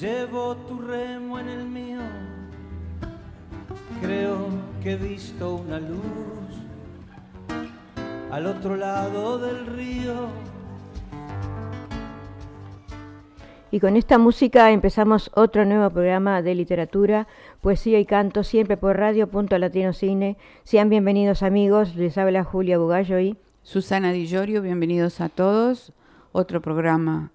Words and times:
Llevo 0.00 0.56
tu 0.56 0.78
remo 0.78 1.38
en 1.38 1.48
el 1.48 1.64
mío, 1.66 2.00
creo 4.00 4.48
que 4.82 4.92
he 4.92 4.96
visto 4.96 5.56
una 5.56 5.78
luz 5.78 6.00
al 8.30 8.46
otro 8.46 8.76
lado 8.76 9.38
del 9.38 9.66
río. 9.66 10.28
Y 13.70 13.80
con 13.80 13.96
esta 13.96 14.16
música 14.16 14.70
empezamos 14.70 15.30
otro 15.34 15.64
nuevo 15.66 15.90
programa 15.90 16.40
de 16.40 16.54
literatura, 16.54 17.28
poesía 17.60 18.00
y 18.00 18.06
canto, 18.06 18.44
siempre 18.44 18.78
por 18.78 18.96
Radio 18.96 19.28
Punto 19.28 19.58
Latino 19.58 19.92
Cine. 19.92 20.38
Sean 20.64 20.88
bienvenidos 20.88 21.42
amigos, 21.42 21.96
les 21.96 22.16
habla 22.16 22.44
Julia 22.44 22.78
Bugallo 22.78 23.20
y 23.20 23.36
Susana 23.62 24.12
Di 24.12 24.26
Llorio, 24.26 24.62
bienvenidos 24.62 25.20
a 25.20 25.28
todos. 25.28 25.92
Otro 26.32 26.62
programa 26.62 27.30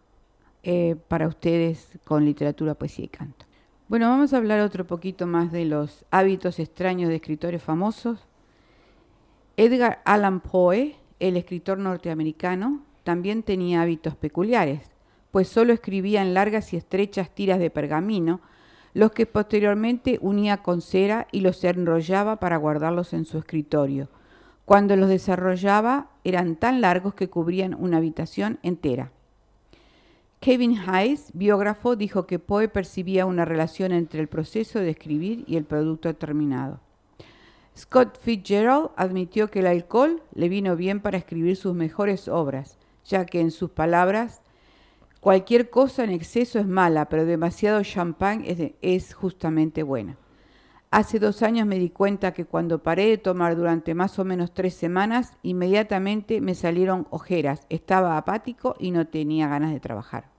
eh, 0.68 0.95
para 1.07 1.27
ustedes 1.27 1.97
con 2.04 2.25
literatura, 2.25 2.75
poesía 2.75 3.05
y 3.05 3.07
canto. 3.07 3.45
Bueno, 3.88 4.09
vamos 4.09 4.34
a 4.34 4.38
hablar 4.38 4.59
otro 4.59 4.85
poquito 4.85 5.25
más 5.25 5.52
de 5.52 5.66
los 5.66 6.05
hábitos 6.12 6.59
extraños 6.59 7.09
de 7.09 7.16
escritores 7.16 7.63
famosos. 7.63 8.27
Edgar 9.55 10.02
Allan 10.05 10.41
Poe, 10.41 10.98
el 11.20 11.38
escritor 11.38 11.80
norteamericano, 11.80 12.84
también 13.03 13.44
tenía 13.44 13.81
hábitos 13.81 14.16
peculiares 14.16 14.91
pues 15.31 15.49
solo 15.49 15.72
escribía 15.73 16.22
en 16.22 16.34
largas 16.34 16.73
y 16.73 16.77
estrechas 16.77 17.30
tiras 17.30 17.59
de 17.59 17.70
pergamino, 17.70 18.41
los 18.94 19.11
que 19.11 19.25
posteriormente 19.25 20.17
unía 20.22 20.63
con 20.63 20.81
cera 20.81 21.27
y 21.31 21.41
los 21.41 21.63
enrollaba 21.63 22.38
para 22.38 22.58
guardarlos 22.58 23.13
en 23.13 23.25
su 23.25 23.38
escritorio. 23.38 24.09
Cuando 24.66 24.95
los 24.95 25.09
desarrollaba 25.09 26.09
eran 26.23 26.55
tan 26.55 26.81
largos 26.81 27.13
que 27.13 27.30
cubrían 27.30 27.75
una 27.75 27.97
habitación 27.97 28.58
entera. 28.63 29.11
Kevin 30.40 30.77
Hayes, 30.88 31.32
biógrafo, 31.34 31.96
dijo 31.96 32.27
que 32.27 32.40
Poe 32.40 32.68
percibía 32.68 33.26
una 33.26 33.45
relación 33.45 33.91
entre 33.91 34.22
el 34.22 34.28
proceso 34.28 34.80
de 34.80 34.91
escribir 34.91 35.44
y 35.48 35.58
el 35.58 35.66
producto 35.66 36.14
terminado. 36.16 36.80
Scott 37.78 38.17
Fitzgerald 38.20 38.92
admitió 38.95 39.50
que 39.50 39.59
el 39.59 39.67
alcohol 39.67 40.22
le 40.34 40.50
vino 40.50 40.76
bien 40.76 41.02
para 41.02 41.17
escribir 41.17 41.56
sus 41.56 41.73
mejores 41.73 42.28
obras, 42.28 42.78
ya 43.06 43.26
que 43.26 43.39
en 43.39 43.52
sus 43.52 43.72
palabras 43.72 44.42
Cualquier 45.20 45.70
cosa 45.70 46.03
en 46.03 46.11
exceso 46.11 46.58
es 46.59 46.67
mala, 46.67 47.09
pero 47.09 47.26
demasiado 47.26 47.83
champán 47.83 48.45
es, 48.81 49.14
justamente 49.14 49.83
buena. 49.83 50.17
Hace 50.89 51.20
dos 51.20 51.44
años 51.44 51.67
me 51.67 51.80
di 51.80 51.89
cuenta 51.89 52.33
que 52.33 52.45
cuando 52.45 52.81
paré 52.81 53.08
de 53.08 53.17
tomar 53.17 53.58
durante 53.58 53.94
más 53.94 54.20
o 54.20 54.23
menos 54.23 54.54
tres 54.54 54.73
semanas, 54.76 55.36
inmediatamente 55.44 56.39
me 56.39 56.56
salieron 56.56 57.08
ojeras, 57.09 57.66
estaba 57.70 58.17
apático 58.17 58.76
y 58.80 58.92
no 58.92 59.08
tenía 59.08 59.50
ganas 59.50 59.73
de 59.73 59.81
trabajar. 59.81 60.36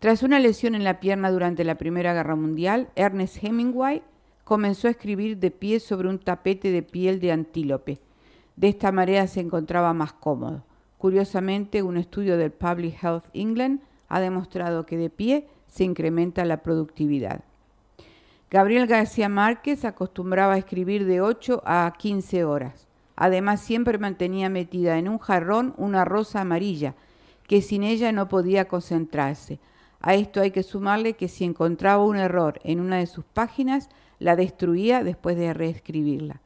Tras 0.00 0.22
una 0.22 0.38
lesión 0.38 0.74
en 0.74 0.82
la 0.82 0.98
pierna 0.98 1.30
durante 1.30 1.62
la 1.62 1.74
Primera 1.74 2.14
Guerra 2.14 2.34
Mundial, 2.34 2.88
Ernest 2.96 3.44
Hemingway 3.44 4.02
comenzó 4.44 4.88
a 4.88 4.92
escribir 4.92 5.36
de 5.36 5.50
pie 5.50 5.78
sobre 5.78 6.08
un 6.08 6.18
tapete 6.18 6.72
de 6.72 6.82
piel 6.82 7.20
de 7.20 7.32
antílope. 7.32 7.98
De 8.56 8.68
esta 8.68 8.92
manera 8.92 9.26
se 9.26 9.40
encontraba 9.40 9.92
más 9.92 10.14
cómodo. 10.14 10.64
Curiosamente, 10.96 11.82
un 11.82 11.98
estudio 11.98 12.38
del 12.38 12.50
Public 12.50 12.96
Health 13.02 13.26
England 13.34 13.80
ha 14.08 14.20
demostrado 14.20 14.86
que 14.86 14.96
de 14.96 15.10
pie 15.10 15.48
se 15.66 15.84
incrementa 15.84 16.46
la 16.46 16.62
productividad. 16.62 17.44
Gabriel 18.50 18.86
García 18.86 19.28
Márquez 19.28 19.84
acostumbraba 19.84 20.54
a 20.54 20.58
escribir 20.58 21.04
de 21.04 21.20
8 21.20 21.62
a 21.66 21.92
15 21.98 22.44
horas. 22.44 22.88
Además, 23.16 23.60
siempre 23.60 23.98
mantenía 23.98 24.48
metida 24.48 24.96
en 24.96 25.10
un 25.10 25.18
jarrón 25.18 25.74
una 25.76 26.06
rosa 26.06 26.40
amarilla, 26.40 26.94
que 27.46 27.60
sin 27.60 27.82
ella 27.82 28.12
no 28.12 28.28
podía 28.28 28.66
concentrarse. 28.66 29.60
A 30.00 30.14
esto 30.14 30.40
hay 30.40 30.50
que 30.50 30.62
sumarle 30.62 31.14
que 31.14 31.28
si 31.28 31.44
encontraba 31.44 32.04
un 32.04 32.16
error 32.16 32.60
en 32.64 32.80
una 32.80 32.98
de 32.98 33.06
sus 33.06 33.24
páginas, 33.24 33.88
la 34.18 34.36
destruía 34.36 35.04
después 35.04 35.36
de 35.36 35.52
reescribirla 35.54 36.40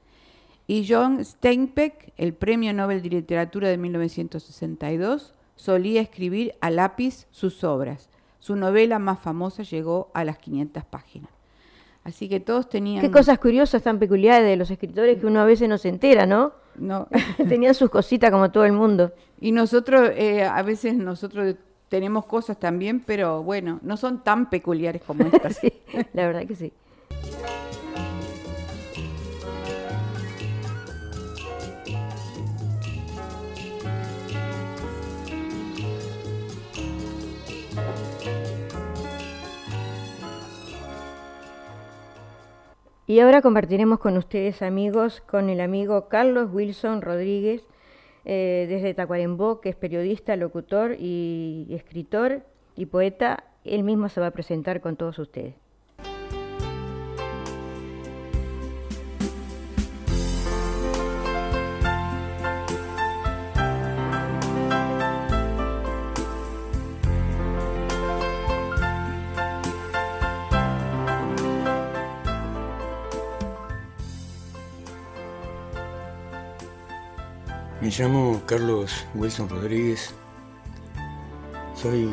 y 0.66 0.86
John 0.88 1.24
Steinbeck, 1.24 2.12
el 2.16 2.34
Premio 2.34 2.72
Nobel 2.72 3.02
de 3.02 3.10
Literatura 3.10 3.68
de 3.68 3.76
1962, 3.76 5.34
solía 5.56 6.00
escribir 6.00 6.54
a 6.60 6.70
lápiz 6.70 7.26
sus 7.30 7.64
obras. 7.64 8.08
Su 8.38 8.56
novela 8.56 8.98
más 8.98 9.20
famosa 9.20 9.62
llegó 9.62 10.10
a 10.14 10.24
las 10.24 10.38
500 10.38 10.84
páginas. 10.84 11.30
Así 12.02 12.28
que 12.28 12.40
todos 12.40 12.68
tenían... 12.68 13.02
Qué 13.02 13.10
cosas 13.10 13.38
curiosas 13.38 13.82
tan 13.82 13.98
peculiares 13.98 14.46
de 14.46 14.56
los 14.56 14.70
escritores 14.70 15.18
que 15.18 15.26
uno 15.26 15.40
a 15.40 15.46
veces 15.46 15.68
no 15.68 15.78
se 15.78 15.88
entera, 15.88 16.26
¿no? 16.26 16.52
No. 16.76 17.08
tenían 17.48 17.74
sus 17.74 17.88
cositas 17.88 18.30
como 18.30 18.50
todo 18.50 18.64
el 18.64 18.72
mundo. 18.72 19.12
Y 19.40 19.52
nosotros, 19.52 20.10
eh, 20.14 20.44
a 20.44 20.62
veces 20.62 20.94
nosotros 20.94 21.56
tenemos 21.88 22.26
cosas 22.26 22.58
también, 22.58 23.00
pero 23.00 23.42
bueno, 23.42 23.78
no 23.82 23.96
son 23.96 24.22
tan 24.22 24.50
peculiares 24.50 25.02
como 25.02 25.24
estas. 25.32 25.56
sí, 25.56 25.72
la 26.12 26.26
verdad 26.26 26.46
que 26.46 26.56
sí. 26.56 26.72
Y 43.06 43.20
ahora 43.20 43.42
compartiremos 43.42 43.98
con 43.98 44.16
ustedes, 44.16 44.62
amigos, 44.62 45.20
con 45.20 45.50
el 45.50 45.60
amigo 45.60 46.08
Carlos 46.08 46.48
Wilson 46.52 47.02
Rodríguez, 47.02 47.62
eh, 48.24 48.66
desde 48.68 48.94
Tacuarembó, 48.94 49.60
que 49.60 49.70
es 49.70 49.76
periodista, 49.76 50.36
locutor 50.36 50.96
y 50.98 51.66
escritor 51.70 52.42
y 52.76 52.86
poeta. 52.86 53.44
Él 53.64 53.82
mismo 53.82 54.08
se 54.08 54.20
va 54.20 54.28
a 54.28 54.30
presentar 54.32 54.80
con 54.80 54.96
todos 54.96 55.18
ustedes. 55.18 55.63
Llamo 77.98 78.42
Carlos 78.46 79.06
Wilson 79.14 79.48
Rodríguez, 79.48 80.12
soy 81.80 82.10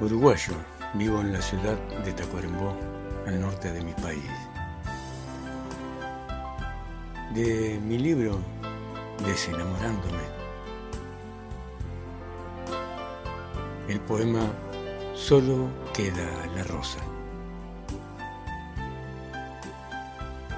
uruguayo, 0.00 0.54
vivo 0.94 1.20
en 1.20 1.32
la 1.32 1.42
ciudad 1.42 1.76
de 2.04 2.12
Tacuarembó, 2.12 2.74
al 3.26 3.38
norte 3.38 3.70
de 3.70 3.82
mi 3.82 3.92
país. 3.92 4.24
De 7.34 7.78
mi 7.84 7.98
libro 7.98 8.38
Desenamorándome, 9.26 10.22
el 13.88 14.00
poema 14.00 14.40
Solo 15.14 15.68
queda 15.92 16.46
la 16.56 16.62
rosa. 16.64 17.00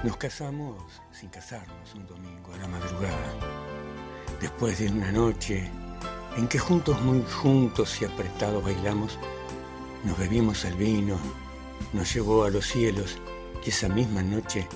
Nos 0.03 0.15
casamos 0.15 1.01
sin 1.11 1.29
casarnos 1.29 1.93
un 1.95 2.07
domingo 2.07 2.53
a 2.53 2.57
la 2.57 2.67
madrugada 2.67 3.60
después 4.41 4.79
de 4.79 4.89
una 4.89 5.11
noche 5.11 5.69
en 6.37 6.47
que 6.47 6.59
juntos, 6.59 6.99
muy 7.01 7.23
juntos 7.41 8.01
y 8.01 8.05
apretados 8.05 8.63
bailamos, 8.63 9.19
nos 10.03 10.17
bebimos 10.17 10.65
el 10.65 10.75
vino, 10.75 11.17
nos 11.93 12.13
llevó 12.13 12.45
a 12.45 12.49
los 12.49 12.65
cielos 12.65 13.17
y 13.65 13.69
esa 13.69 13.87
misma 13.87 14.23
noche 14.23 14.67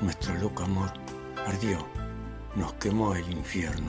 nuestro 0.00 0.34
loco 0.34 0.62
amor 0.62 0.92
ardió, 1.46 1.78
nos 2.56 2.72
quemó 2.74 3.14
el 3.14 3.30
infierno. 3.30 3.88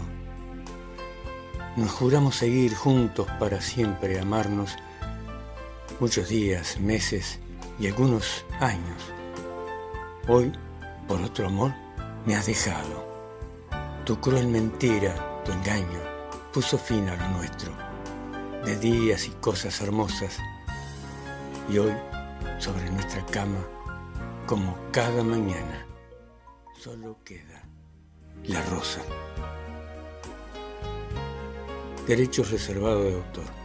Nos 1.78 1.92
juramos 1.92 2.36
seguir 2.36 2.74
juntos 2.74 3.28
para 3.40 3.62
siempre 3.62 4.20
amarnos 4.20 4.76
muchos 6.00 6.30
días, 6.30 6.80
meses 6.80 7.40
y 7.80 7.88
algunos 7.88 8.46
años. 8.60 9.14
Hoy, 10.28 10.52
por 11.08 11.22
otro 11.22 11.48
amor, 11.48 11.74
me 12.26 12.36
has 12.36 12.48
dejado. 12.48 13.15
Tu 14.06 14.20
cruel 14.20 14.48
mentira, 14.48 15.42
tu 15.44 15.52
engaño, 15.52 16.00
puso 16.54 16.78
fin 16.78 17.10
a 17.10 17.16
lo 17.16 17.28
nuestro, 17.38 17.72
de 18.64 18.78
días 18.78 19.26
y 19.26 19.32
cosas 19.42 19.82
hermosas. 19.82 20.38
Y 21.68 21.80
hoy, 21.80 21.92
sobre 22.60 22.88
nuestra 22.92 23.26
cama, 23.26 23.66
como 24.46 24.78
cada 24.92 25.24
mañana, 25.24 25.88
solo 26.80 27.18
queda 27.26 27.64
la 28.44 28.62
rosa. 28.66 29.02
Derechos 32.06 32.52
reservados 32.52 33.06
de 33.06 33.16
autor. 33.16 33.65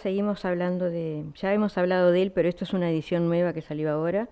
Seguimos 0.00 0.44
hablando 0.44 0.90
de, 0.90 1.24
ya 1.34 1.52
hemos 1.52 1.78
hablado 1.78 2.10
de 2.10 2.22
él, 2.22 2.32
pero 2.32 2.48
esto 2.48 2.64
es 2.64 2.72
una 2.72 2.90
edición 2.90 3.28
nueva 3.28 3.52
que 3.52 3.62
salió 3.62 3.90
ahora, 3.90 4.28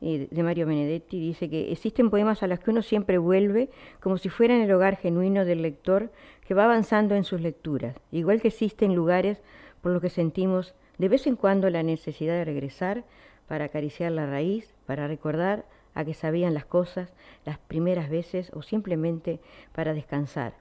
eh, 0.00 0.26
de 0.30 0.42
Mario 0.42 0.66
Benedetti. 0.66 1.20
Dice 1.20 1.48
que 1.48 1.70
existen 1.70 2.10
poemas 2.10 2.42
a 2.42 2.48
los 2.48 2.58
que 2.58 2.70
uno 2.70 2.82
siempre 2.82 3.18
vuelve, 3.18 3.70
como 4.00 4.18
si 4.18 4.28
fueran 4.28 4.60
el 4.60 4.72
hogar 4.72 4.96
genuino 4.96 5.44
del 5.44 5.62
lector 5.62 6.10
que 6.46 6.54
va 6.54 6.64
avanzando 6.64 7.14
en 7.14 7.24
sus 7.24 7.40
lecturas, 7.40 7.96
igual 8.10 8.40
que 8.40 8.48
existen 8.48 8.94
lugares 8.94 9.40
por 9.80 9.92
los 9.92 10.02
que 10.02 10.10
sentimos 10.10 10.74
de 10.98 11.08
vez 11.08 11.26
en 11.26 11.36
cuando 11.36 11.70
la 11.70 11.82
necesidad 11.82 12.34
de 12.34 12.44
regresar 12.44 13.04
para 13.46 13.66
acariciar 13.66 14.12
la 14.12 14.26
raíz, 14.26 14.74
para 14.86 15.06
recordar 15.06 15.66
a 15.94 16.04
que 16.04 16.14
sabían 16.14 16.54
las 16.54 16.64
cosas 16.64 17.12
las 17.44 17.58
primeras 17.58 18.08
veces 18.08 18.50
o 18.54 18.62
simplemente 18.62 19.40
para 19.72 19.94
descansar. 19.94 20.54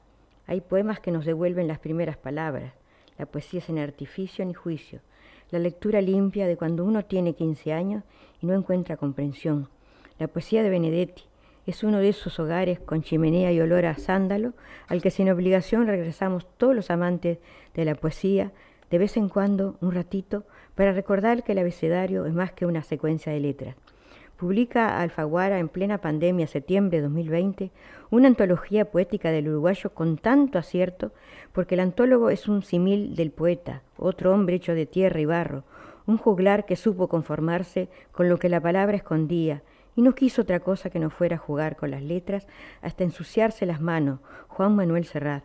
Hay 0.47 0.61
poemas 0.61 0.99
que 0.99 1.11
nos 1.11 1.25
devuelven 1.25 1.67
las 1.67 1.79
primeras 1.79 2.17
palabras, 2.17 2.73
la 3.21 3.27
poesía 3.27 3.59
es 3.59 3.69
en 3.69 3.77
artificio 3.77 4.43
ni 4.43 4.55
juicio. 4.55 4.99
La 5.51 5.59
lectura 5.59 6.01
limpia 6.01 6.47
de 6.47 6.57
cuando 6.57 6.83
uno 6.83 7.05
tiene 7.05 7.35
15 7.35 7.71
años 7.71 8.03
y 8.41 8.47
no 8.47 8.55
encuentra 8.55 8.97
comprensión. 8.97 9.69
La 10.17 10.27
poesía 10.27 10.63
de 10.63 10.71
Benedetti 10.71 11.25
es 11.67 11.83
uno 11.83 11.99
de 11.99 12.09
esos 12.09 12.39
hogares 12.39 12.79
con 12.79 13.03
chimenea 13.03 13.51
y 13.51 13.61
olor 13.61 13.85
a 13.85 13.93
sándalo 13.93 14.53
al 14.87 15.03
que 15.03 15.11
sin 15.11 15.29
obligación 15.29 15.85
regresamos 15.85 16.47
todos 16.57 16.75
los 16.75 16.89
amantes 16.89 17.37
de 17.75 17.85
la 17.85 17.93
poesía 17.93 18.53
de 18.89 18.97
vez 18.97 19.15
en 19.17 19.29
cuando, 19.29 19.77
un 19.81 19.91
ratito, 19.91 20.43
para 20.73 20.91
recordar 20.91 21.43
que 21.43 21.51
el 21.51 21.59
abecedario 21.59 22.25
es 22.25 22.33
más 22.33 22.51
que 22.53 22.65
una 22.65 22.81
secuencia 22.81 23.31
de 23.31 23.39
letras 23.39 23.75
publica 24.41 24.99
Alfaguara 24.99 25.59
en 25.59 25.69
plena 25.69 25.99
pandemia, 25.99 26.47
septiembre 26.47 26.97
de 26.97 27.03
2020, 27.03 27.69
una 28.09 28.27
antología 28.27 28.89
poética 28.89 29.29
del 29.29 29.49
uruguayo 29.49 29.91
con 29.91 30.17
tanto 30.17 30.57
acierto, 30.57 31.11
porque 31.53 31.75
el 31.75 31.81
antólogo 31.81 32.31
es 32.31 32.47
un 32.47 32.63
simil 32.63 33.15
del 33.15 33.29
poeta, 33.29 33.83
otro 33.97 34.33
hombre 34.33 34.55
hecho 34.55 34.73
de 34.73 34.87
tierra 34.87 35.19
y 35.19 35.25
barro, 35.25 35.63
un 36.07 36.17
juglar 36.17 36.65
que 36.65 36.75
supo 36.75 37.07
conformarse 37.07 37.87
con 38.11 38.29
lo 38.29 38.39
que 38.39 38.49
la 38.49 38.59
palabra 38.59 38.97
escondía, 38.97 39.61
y 39.95 40.01
no 40.01 40.15
quiso 40.15 40.41
otra 40.41 40.59
cosa 40.59 40.89
que 40.89 40.97
no 40.97 41.11
fuera 41.11 41.37
jugar 41.37 41.75
con 41.75 41.91
las 41.91 42.01
letras 42.01 42.47
hasta 42.81 43.03
ensuciarse 43.03 43.67
las 43.67 43.79
manos, 43.79 44.21
Juan 44.47 44.75
Manuel 44.75 45.05
Serrat. 45.05 45.43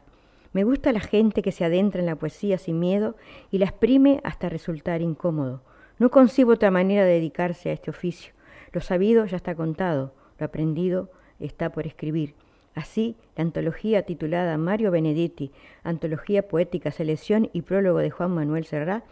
Me 0.54 0.64
gusta 0.64 0.90
la 0.92 1.00
gente 1.00 1.42
que 1.42 1.52
se 1.52 1.66
adentra 1.66 2.00
en 2.00 2.06
la 2.06 2.16
poesía 2.16 2.56
sin 2.56 2.80
miedo 2.80 3.14
y 3.50 3.58
la 3.58 3.66
exprime 3.66 4.22
hasta 4.24 4.48
resultar 4.48 5.02
incómodo. 5.02 5.60
No 5.98 6.10
concibo 6.10 6.52
otra 6.52 6.70
manera 6.70 7.04
de 7.04 7.12
dedicarse 7.12 7.68
a 7.68 7.74
este 7.74 7.90
oficio. 7.90 8.35
Lo 8.72 8.80
sabido 8.80 9.26
ya 9.26 9.36
está 9.36 9.54
contado, 9.54 10.14
lo 10.38 10.46
aprendido 10.46 11.10
está 11.40 11.70
por 11.70 11.86
escribir. 11.86 12.34
Así, 12.74 13.16
la 13.36 13.42
antología 13.42 14.02
titulada 14.02 14.58
Mario 14.58 14.90
Benedetti, 14.90 15.50
Antología 15.82 16.46
Poética, 16.46 16.90
Selección 16.90 17.48
y 17.52 17.62
Prólogo 17.62 17.98
de 17.98 18.10
Juan 18.10 18.32
Manuel 18.32 18.66
Serrat, 18.66 19.04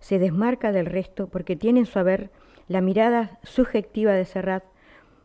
se 0.00 0.18
desmarca 0.18 0.70
del 0.70 0.86
resto 0.86 1.28
porque 1.28 1.56
tiene 1.56 1.80
en 1.80 1.86
su 1.86 1.98
haber 1.98 2.30
la 2.68 2.82
mirada 2.82 3.38
subjetiva 3.42 4.12
de 4.12 4.26
Serrat. 4.26 4.64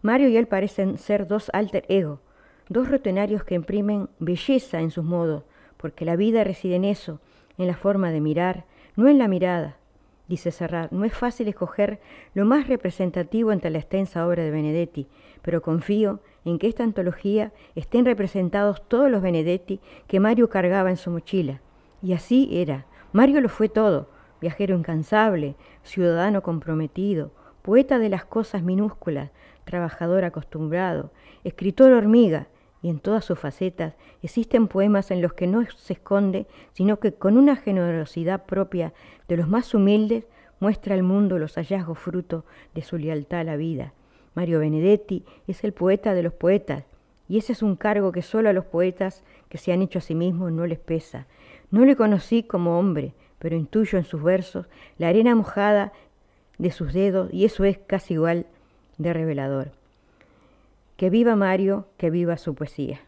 Mario 0.01 0.29
y 0.29 0.37
él 0.37 0.47
parecen 0.47 0.97
ser 0.97 1.27
dos 1.27 1.51
alter 1.53 1.85
ego, 1.89 2.21
dos 2.69 2.89
rutinarios 2.89 3.43
que 3.43 3.55
imprimen 3.55 4.07
belleza 4.19 4.79
en 4.79 4.91
sus 4.91 5.03
modos, 5.03 5.43
porque 5.75 6.05
la 6.05 6.15
vida 6.15 6.45
reside 6.45 6.75
en 6.75 6.85
eso, 6.85 7.19
en 7.57 7.67
la 7.67 7.75
forma 7.75 8.11
de 8.11 8.21
mirar, 8.21 8.65
no 8.95 9.09
en 9.09 9.17
la 9.17 9.27
mirada 9.27 9.80
dice 10.31 10.51
Serrat, 10.51 10.91
no 10.91 11.03
es 11.03 11.13
fácil 11.13 11.49
escoger 11.49 11.99
lo 12.33 12.45
más 12.45 12.69
representativo 12.69 13.51
entre 13.51 13.69
la 13.69 13.79
extensa 13.79 14.25
obra 14.25 14.43
de 14.43 14.49
Benedetti, 14.49 15.07
pero 15.41 15.61
confío 15.61 16.21
en 16.45 16.57
que 16.57 16.67
esta 16.67 16.85
antología 16.85 17.51
estén 17.75 18.05
representados 18.05 18.81
todos 18.87 19.11
los 19.11 19.21
Benedetti 19.21 19.81
que 20.07 20.21
Mario 20.21 20.49
cargaba 20.49 20.89
en 20.89 20.95
su 20.95 21.11
mochila. 21.11 21.59
Y 22.01 22.13
así 22.13 22.49
era. 22.49 22.85
Mario 23.11 23.41
lo 23.41 23.49
fue 23.49 23.67
todo, 23.67 24.07
viajero 24.39 24.77
incansable, 24.77 25.55
ciudadano 25.83 26.41
comprometido, 26.41 27.31
poeta 27.61 27.99
de 27.99 28.07
las 28.07 28.23
cosas 28.23 28.63
minúsculas, 28.63 29.31
trabajador 29.65 30.23
acostumbrado, 30.23 31.11
escritor 31.43 31.91
hormiga, 31.91 32.47
y 32.81 32.89
en 32.89 32.99
todas 32.99 33.25
sus 33.25 33.37
facetas 33.37 33.93
existen 34.23 34.67
poemas 34.67 35.11
en 35.11 35.21
los 35.21 35.33
que 35.33 35.47
no 35.47 35.63
se 35.69 35.93
esconde, 35.93 36.47
sino 36.73 36.99
que 36.99 37.13
con 37.13 37.37
una 37.37 37.55
generosidad 37.55 38.45
propia 38.45 38.93
de 39.27 39.37
los 39.37 39.47
más 39.47 39.73
humildes 39.73 40.25
muestra 40.59 40.95
al 40.95 41.03
mundo 41.03 41.39
los 41.39 41.55
hallazgos 41.55 41.99
fruto 41.99 42.45
de 42.73 42.81
su 42.81 42.97
lealtad 42.97 43.41
a 43.41 43.43
la 43.43 43.55
vida. 43.55 43.93
Mario 44.33 44.59
Benedetti 44.59 45.25
es 45.47 45.63
el 45.63 45.73
poeta 45.73 46.13
de 46.13 46.23
los 46.23 46.33
poetas, 46.33 46.85
y 47.27 47.37
ese 47.37 47.53
es 47.53 47.61
un 47.61 47.75
cargo 47.75 48.11
que 48.11 48.21
solo 48.21 48.49
a 48.49 48.53
los 48.53 48.65
poetas 48.65 49.23
que 49.49 49.57
se 49.57 49.71
han 49.71 49.81
hecho 49.81 49.99
a 49.99 50.01
sí 50.01 50.15
mismos 50.15 50.51
no 50.51 50.65
les 50.65 50.79
pesa. 50.79 51.27
No 51.69 51.85
le 51.85 51.95
conocí 51.95 52.43
como 52.43 52.77
hombre, 52.77 53.13
pero 53.39 53.55
intuyo 53.55 53.97
en 53.97 54.03
sus 54.03 54.21
versos 54.21 54.67
la 54.97 55.07
arena 55.07 55.35
mojada 55.35 55.93
de 56.57 56.71
sus 56.71 56.93
dedos, 56.93 57.33
y 57.33 57.45
eso 57.45 57.63
es 57.63 57.77
casi 57.77 58.13
igual 58.13 58.45
de 58.97 59.13
revelador. 59.13 59.71
Que 61.01 61.09
viva 61.09 61.35
Mario, 61.35 61.87
que 61.97 62.11
viva 62.11 62.37
su 62.37 62.53
poesía. 62.53 63.01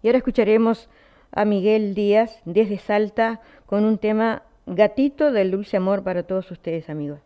Y 0.00 0.06
ahora 0.06 0.18
escucharemos 0.18 0.88
a 1.32 1.44
Miguel 1.44 1.96
Díaz 1.96 2.40
desde 2.44 2.78
Salta 2.78 3.40
con 3.66 3.84
un 3.84 3.98
tema 3.98 4.37
Gatito 4.70 5.32
del 5.32 5.50
dulce 5.50 5.78
amor 5.78 6.02
para 6.02 6.24
todos 6.24 6.50
ustedes, 6.50 6.90
amigos. 6.90 7.20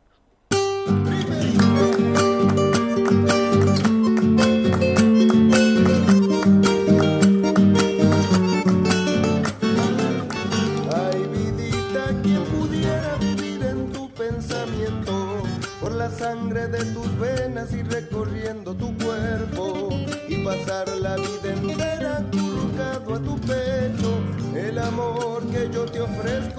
Sangre 16.18 16.68
de 16.68 16.84
tus 16.92 17.18
venas 17.18 17.72
y 17.72 17.82
recorriendo 17.82 18.74
tu 18.74 18.96
cuerpo, 18.98 19.88
y 20.28 20.44
pasar 20.44 20.86
la 21.00 21.16
vida 21.16 21.52
entera 21.52 22.18
acurrucado 22.18 23.14
a 23.14 23.18
tu 23.18 23.40
pecho. 23.40 24.20
El 24.54 24.78
amor 24.78 25.42
que 25.50 25.68
yo 25.72 25.84
te 25.86 26.00
ofrezco 26.00 26.51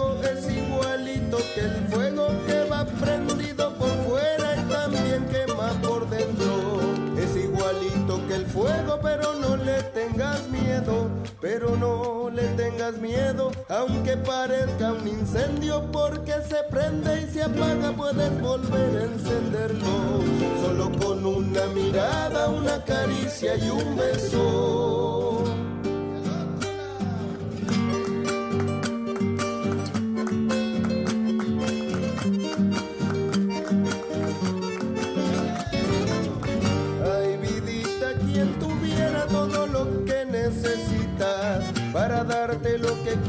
que 1.53 1.61
el 1.61 1.87
fuego 1.87 2.27
que 2.47 2.69
va 2.69 2.85
prendido 2.85 3.73
por 3.75 3.89
fuera 4.07 4.55
y 4.55 4.71
también 4.71 5.25
quema 5.27 5.69
por 5.81 6.09
dentro. 6.09 6.79
Es 7.17 7.35
igualito 7.35 8.27
que 8.27 8.35
el 8.35 8.45
fuego, 8.45 8.99
pero 9.01 9.33
no 9.35 9.57
le 9.57 9.83
tengas 9.93 10.47
miedo, 10.49 11.09
pero 11.39 11.75
no 11.75 12.29
le 12.31 12.43
tengas 12.55 12.97
miedo, 12.97 13.51
aunque 13.69 14.17
parezca 14.17 14.93
un 14.93 15.07
incendio, 15.07 15.91
porque 15.91 16.33
se 16.49 16.63
prende 16.69 17.21
y 17.21 17.31
se 17.31 17.43
apaga, 17.43 17.91
puedes 17.91 18.41
volver 18.41 18.97
a 18.97 19.03
encenderlo, 19.03 20.21
solo 20.61 20.91
con 20.99 21.25
una 21.25 21.67
mirada, 21.67 22.49
una 22.49 22.83
caricia 22.83 23.55
y 23.55 23.69
un 23.69 23.95
beso. 23.95 25.42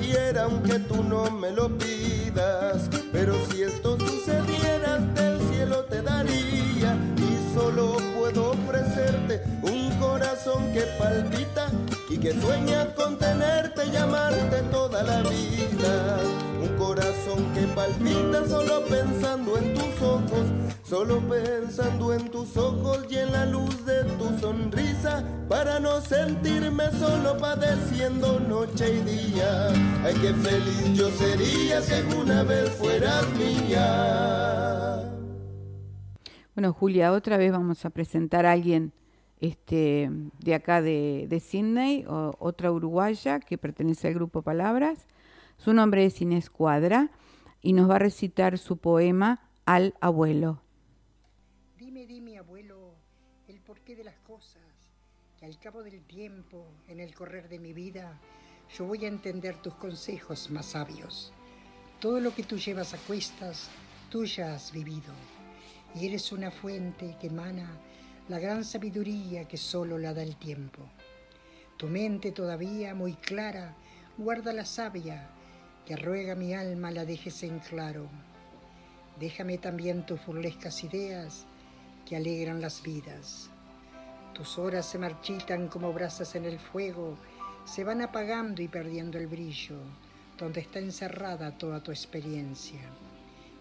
Quiera, 0.00 0.45
aunque 0.45 0.79
tú 0.81 1.03
no 1.03 1.31
me 1.31 1.50
lo 1.50 1.69
pidas. 1.79 2.88
Pero 3.12 3.35
si 3.47 3.62
esto 3.62 3.99
sucediera, 3.99 4.99
del 4.99 5.41
cielo 5.49 5.85
te 5.85 6.03
daría 6.03 6.97
y 7.17 7.55
solo 7.55 7.97
puedo 8.17 8.50
ofrecerte 8.53 9.43
un 9.62 9.91
corazón 9.99 10.73
que 10.73 10.83
palpita 10.99 11.71
y 12.09 12.19
que 12.19 12.33
sueña 12.41 12.95
con 12.95 13.19
tenerte 13.19 13.87
y 13.87 13.97
amarte 13.97 14.62
toda 14.71 15.03
la 15.03 15.23
vida. 15.23 16.19
Un 16.62 16.76
corazón 16.76 17.53
que 17.55 17.62
palpita 17.75 18.47
solo 18.49 18.85
pensando 18.85 19.57
en 19.59 19.75
tus 19.75 20.03
ojos, 20.03 20.47
solo 20.85 21.19
pensando 21.21 22.12
en 22.12 22.31
tus 22.31 22.57
ojos 22.59 23.07
y 23.11 23.17
en 23.17 23.33
la 23.33 23.47
luz 23.47 23.85
de 23.87 24.05
tu 24.19 24.38
sonrisa, 24.38 25.25
para 25.49 25.81
no 25.81 26.00
sentirme 26.00 26.91
solo 26.93 27.37
padeciendo 27.38 28.38
noche 28.38 28.97
y 28.97 29.00
día. 29.00 29.69
Ay, 30.05 30.14
qué 30.21 30.35
feliz 30.35 30.93
yo 30.95 31.09
sería 31.11 31.81
si 31.81 31.95
alguna 31.95 32.43
vez 32.43 32.71
fueras 32.71 33.26
mía. 33.33 35.11
Bueno, 36.55 36.73
Julia, 36.73 37.12
otra 37.12 37.38
vez 37.38 37.50
vamos 37.50 37.85
a 37.85 37.91
presentar 37.91 38.47
a 38.47 38.53
alguien 38.53 38.93
este, 39.41 40.11
de 40.38 40.55
acá 40.55 40.83
de, 40.83 41.26
de 41.29 41.41
Sydney, 41.41 42.05
otra 42.07 42.71
uruguaya 42.71 43.41
que 43.41 43.59
pertenece 43.59 44.09
al 44.09 44.14
grupo 44.14 44.43
Palabras. 44.43 45.07
Su 45.57 45.73
nombre 45.73 46.05
es 46.05 46.21
Inés 46.21 46.50
Cuadra 46.50 47.11
y 47.62 47.73
nos 47.73 47.88
va 47.88 47.97
a 47.97 48.00
recitar 48.00 48.59
su 48.59 48.76
poema 48.76 49.49
Al 49.64 49.95
abuelo. 50.00 50.63
Dime, 52.07 52.21
dime, 52.21 52.39
abuelo, 52.39 52.93
el 53.49 53.61
porqué 53.61 53.97
de 53.97 54.05
las 54.05 54.19
cosas, 54.27 54.61
que 55.39 55.47
al 55.47 55.59
cabo 55.59 55.83
del 55.83 56.03
tiempo, 56.05 56.67
en 56.87 57.01
el 57.01 57.15
correr 57.15 57.49
de 57.49 57.59
mi 57.59 57.73
vida, 57.73 58.21
yo 58.77 58.85
voy 58.85 59.07
a 59.07 59.09
entender 59.09 59.57
tus 59.63 59.73
consejos 59.77 60.51
más 60.51 60.67
sabios. 60.67 61.33
Todo 62.01 62.21
lo 62.21 62.35
que 62.35 62.43
tú 62.43 62.59
llevas 62.59 62.93
a 62.93 62.99
cuestas, 62.99 63.71
tú 64.11 64.27
ya 64.27 64.55
has 64.55 64.71
vivido, 64.71 65.15
y 65.95 66.07
eres 66.07 66.31
una 66.31 66.51
fuente 66.51 67.17
que 67.19 67.29
emana 67.29 67.71
la 68.29 68.39
gran 68.39 68.67
sabiduría 68.67 69.49
que 69.49 69.57
solo 69.57 69.97
la 69.97 70.13
da 70.13 70.23
el 70.23 70.37
tiempo. 70.37 70.83
Tu 71.79 71.87
mente 71.87 72.33
todavía 72.33 72.95
muy 72.95 73.15
clara 73.15 73.75
guarda 74.19 74.53
la 74.53 74.67
savia 74.67 75.31
que 75.87 75.97
ruega 75.97 76.35
mi 76.35 76.53
alma 76.53 76.91
la 76.91 77.07
dejes 77.07 77.43
en 77.45 77.61
claro. 77.61 78.11
Déjame 79.19 79.57
también 79.57 80.05
tus 80.05 80.23
burlescas 80.27 80.85
ideas 80.85 81.47
que 82.07 82.17
alegran 82.17 82.61
las 82.61 82.83
vidas. 82.83 83.51
Tus 84.35 84.59
horas 84.59 84.87
se 84.87 84.99
marchitan 84.99 85.69
como 85.69 85.93
brasas 85.93 86.35
en 86.35 86.45
el 86.45 86.59
fuego, 86.59 87.17
se 87.65 87.85
van 87.85 88.03
apagando 88.03 88.63
y 88.63 88.69
perdiendo 88.69 89.19
el 89.19 89.27
brillo, 89.27 89.77
donde 90.39 90.61
está 90.61 90.81
encerrada 90.81 91.57
toda 91.57 91.83
tu 91.83 91.91
experiencia. 91.91 92.81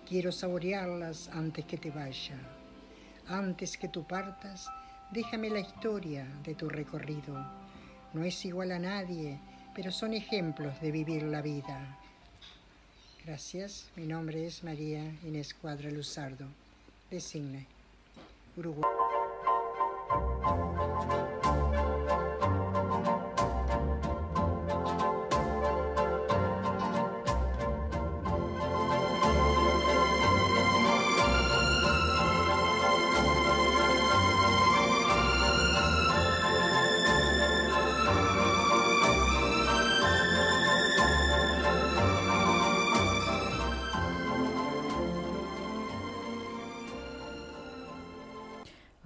Quiero 0.08 0.32
saborearlas 0.32 1.30
antes 1.30 1.66
que 1.66 1.78
te 1.78 1.92
vaya. 1.92 2.38
Antes 3.28 3.78
que 3.78 3.88
tú 3.88 4.04
partas, 4.06 4.68
déjame 5.12 5.50
la 5.50 5.60
historia 5.60 6.28
de 6.44 6.56
tu 6.56 6.68
recorrido. 6.68 7.34
No 8.14 8.24
es 8.24 8.44
igual 8.46 8.72
a 8.72 8.80
nadie, 8.80 9.40
pero 9.76 9.92
son 9.92 10.14
ejemplos 10.14 10.80
de 10.82 10.92
vivir 10.92 11.24
la 11.24 11.42
vida. 11.42 11.98
Gracias. 13.26 13.90
Mi 13.96 14.06
nombre 14.06 14.46
es 14.46 14.64
María 14.64 15.04
Inés 15.24 15.54
Cuadra 15.54 15.90
Luzardo, 15.90 16.46
de 17.10 17.22
Signe, 17.22 17.66
그리고. 18.56 18.82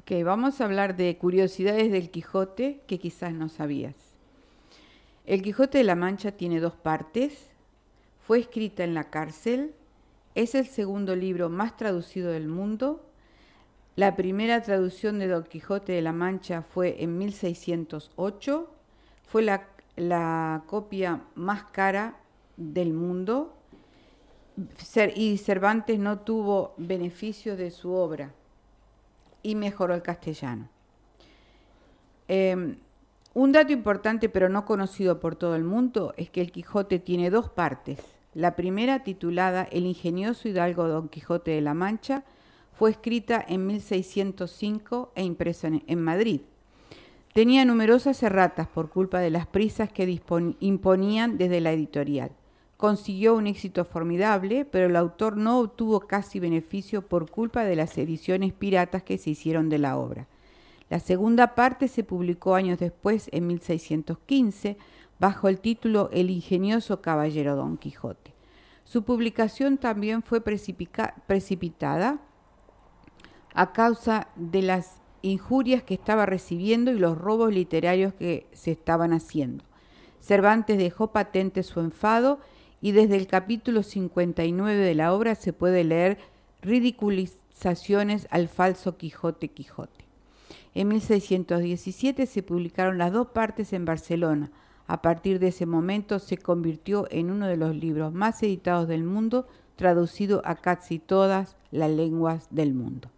Vamos 0.09 0.61
a 0.61 0.65
hablar 0.65 0.95
de 0.95 1.17
curiosidades 1.17 1.91
del 1.91 2.09
Quijote 2.09 2.81
que 2.87 2.97
quizás 2.97 3.33
no 3.33 3.49
sabías. 3.49 3.93
El 5.25 5.41
Quijote 5.41 5.79
de 5.79 5.83
la 5.83 5.95
Mancha 5.95 6.31
tiene 6.31 6.61
dos 6.61 6.75
partes. 6.75 7.49
Fue 8.25 8.39
escrita 8.39 8.85
en 8.85 8.93
la 8.93 9.09
cárcel. 9.09 9.75
Es 10.33 10.55
el 10.55 10.65
segundo 10.65 11.13
libro 11.13 11.49
más 11.49 11.75
traducido 11.75 12.31
del 12.31 12.47
mundo. 12.47 13.05
La 13.97 14.15
primera 14.15 14.61
traducción 14.61 15.19
de 15.19 15.27
Don 15.27 15.43
Quijote 15.43 15.91
de 15.91 16.01
la 16.01 16.13
Mancha 16.13 16.61
fue 16.61 17.03
en 17.03 17.17
1608. 17.17 18.71
Fue 19.27 19.41
la, 19.41 19.67
la 19.97 20.63
copia 20.67 21.25
más 21.35 21.65
cara 21.65 22.17
del 22.55 22.93
mundo. 22.93 23.57
Y 25.15 25.37
Cervantes 25.37 25.99
no 25.99 26.19
tuvo 26.19 26.75
beneficio 26.77 27.57
de 27.57 27.71
su 27.71 27.91
obra 27.91 28.36
y 29.43 29.55
mejoró 29.55 29.93
el 29.93 30.01
castellano. 30.01 30.69
Em, 32.27 32.77
un 33.33 33.51
dato 33.51 33.71
importante 33.71 34.29
pero 34.29 34.49
no 34.49 34.65
conocido 34.65 35.19
por 35.19 35.35
todo 35.35 35.55
el 35.55 35.63
mundo 35.63 36.13
es 36.17 36.29
que 36.29 36.41
el 36.41 36.51
Quijote 36.51 36.99
tiene 36.99 37.29
dos 37.29 37.49
partes. 37.49 37.99
La 38.33 38.55
primera, 38.55 39.03
titulada 39.03 39.63
El 39.63 39.85
ingenioso 39.85 40.47
hidalgo 40.47 40.87
Don 40.87 41.09
Quijote 41.09 41.51
de 41.51 41.61
la 41.61 41.73
Mancha, 41.73 42.23
fue 42.73 42.91
escrita 42.91 43.43
en 43.47 43.65
1605 43.65 45.11
e 45.15 45.23
impresa 45.23 45.69
en 45.87 46.01
Madrid. 46.01 46.41
Tenía 47.33 47.65
numerosas 47.65 48.21
erratas 48.21 48.67
por 48.67 48.89
culpa 48.89 49.19
de 49.19 49.31
las 49.31 49.47
prisas 49.47 49.91
que 49.91 50.21
imponían 50.59 51.37
desde 51.37 51.61
la 51.61 51.71
editorial 51.71 52.31
consiguió 52.77 53.35
un 53.35 53.47
éxito 53.47 53.83
formidable, 53.85 54.63
pero 54.63 54.85
el 54.85 54.95
autor 54.95 55.35
no 55.35 55.59
obtuvo 55.59 56.01
casi 56.01 56.39
beneficio 56.39 57.01
por 57.01 57.29
culpa 57.29 57.63
de 57.63 57.75
las 57.75 57.97
ediciones 57.97 58.53
piratas 58.53 59.03
que 59.03 59.17
se 59.17 59.31
hicieron 59.31 59.67
de 59.69 59.79
la 59.79 59.97
obra. 59.97 60.27
La 60.89 60.99
segunda 60.99 61.55
parte 61.55 61.87
se 61.87 62.03
publicó 62.03 62.55
años 62.55 62.79
después, 62.79 63.29
en 63.33 63.47
1615, 63.47 64.77
bajo 65.19 65.47
el 65.49 65.59
título 65.59 66.09
El 66.13 66.29
ingenioso 66.29 67.01
caballero 67.01 67.55
Don 67.55 67.77
Quijote. 67.77 68.33
Su 68.83 69.03
publicación 69.03 69.77
también 69.77 70.23
fue 70.23 70.39
precipitada 70.39 72.21
a 73.53 73.73
causa 73.73 74.29
de 74.35 74.61
las 74.61 75.01
injurias 75.23 75.83
que 75.83 75.95
estaba 75.95 76.25
recibiendo 76.25 76.91
y 76.91 76.99
los 76.99 77.17
robos 77.17 77.51
literarios 77.51 78.13
que 78.13 78.47
se 78.53 78.71
estaban 78.71 79.11
haciendo. 79.11 79.65
Cervantes 80.19 80.77
dejó 80.77 81.11
patente 81.11 81.63
su 81.63 81.79
enfado 81.79 82.39
y 82.81 82.91
desde 82.91 83.15
el 83.15 83.27
capítulo 83.27 83.83
59 83.83 84.75
de 84.75 84.95
la 84.95 85.13
obra 85.13 85.35
se 85.35 85.53
puede 85.53 85.83
leer 85.83 86.17
ridiculizaciones 86.61 88.27
al 88.29 88.47
falso 88.47 88.97
Quijote 88.97 89.49
Quijote. 89.49 90.05
En 90.73 90.89
1617 90.89 92.25
se 92.25 92.43
publicaron 92.43 92.97
las 92.97 93.11
dos 93.11 93.27
partes 93.27 93.73
en 93.73 93.85
Barcelona. 93.85 94.51
A 94.85 95.01
partir 95.01 95.39
de 95.39 95.47
ese 95.47 95.65
momento 95.65 96.19
se 96.19 96.37
convirtió 96.37 97.07
en 97.09 97.31
uno 97.31 97.47
de 97.47 97.57
los 97.57 97.75
libros 97.75 98.13
más 98.13 98.41
editados 98.43 98.87
del 98.87 99.03
mundo, 99.03 99.47
traducido 99.75 100.41
a 100.45 100.55
casi 100.55 100.99
todas 100.99 101.57
las 101.71 101.89
lenguas 101.89 102.47
del 102.51 102.73
mundo. 102.73 103.09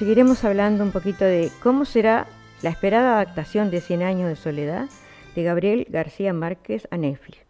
Seguiremos 0.00 0.44
hablando 0.44 0.82
un 0.82 0.92
poquito 0.92 1.26
de 1.26 1.50
cómo 1.62 1.84
será 1.84 2.26
la 2.62 2.70
esperada 2.70 3.16
adaptación 3.16 3.70
de 3.70 3.82
Cien 3.82 4.02
años 4.02 4.30
de 4.30 4.34
soledad 4.34 4.88
de 5.36 5.42
Gabriel 5.42 5.86
García 5.90 6.32
Márquez 6.32 6.88
a 6.90 6.96
Netflix. 6.96 7.40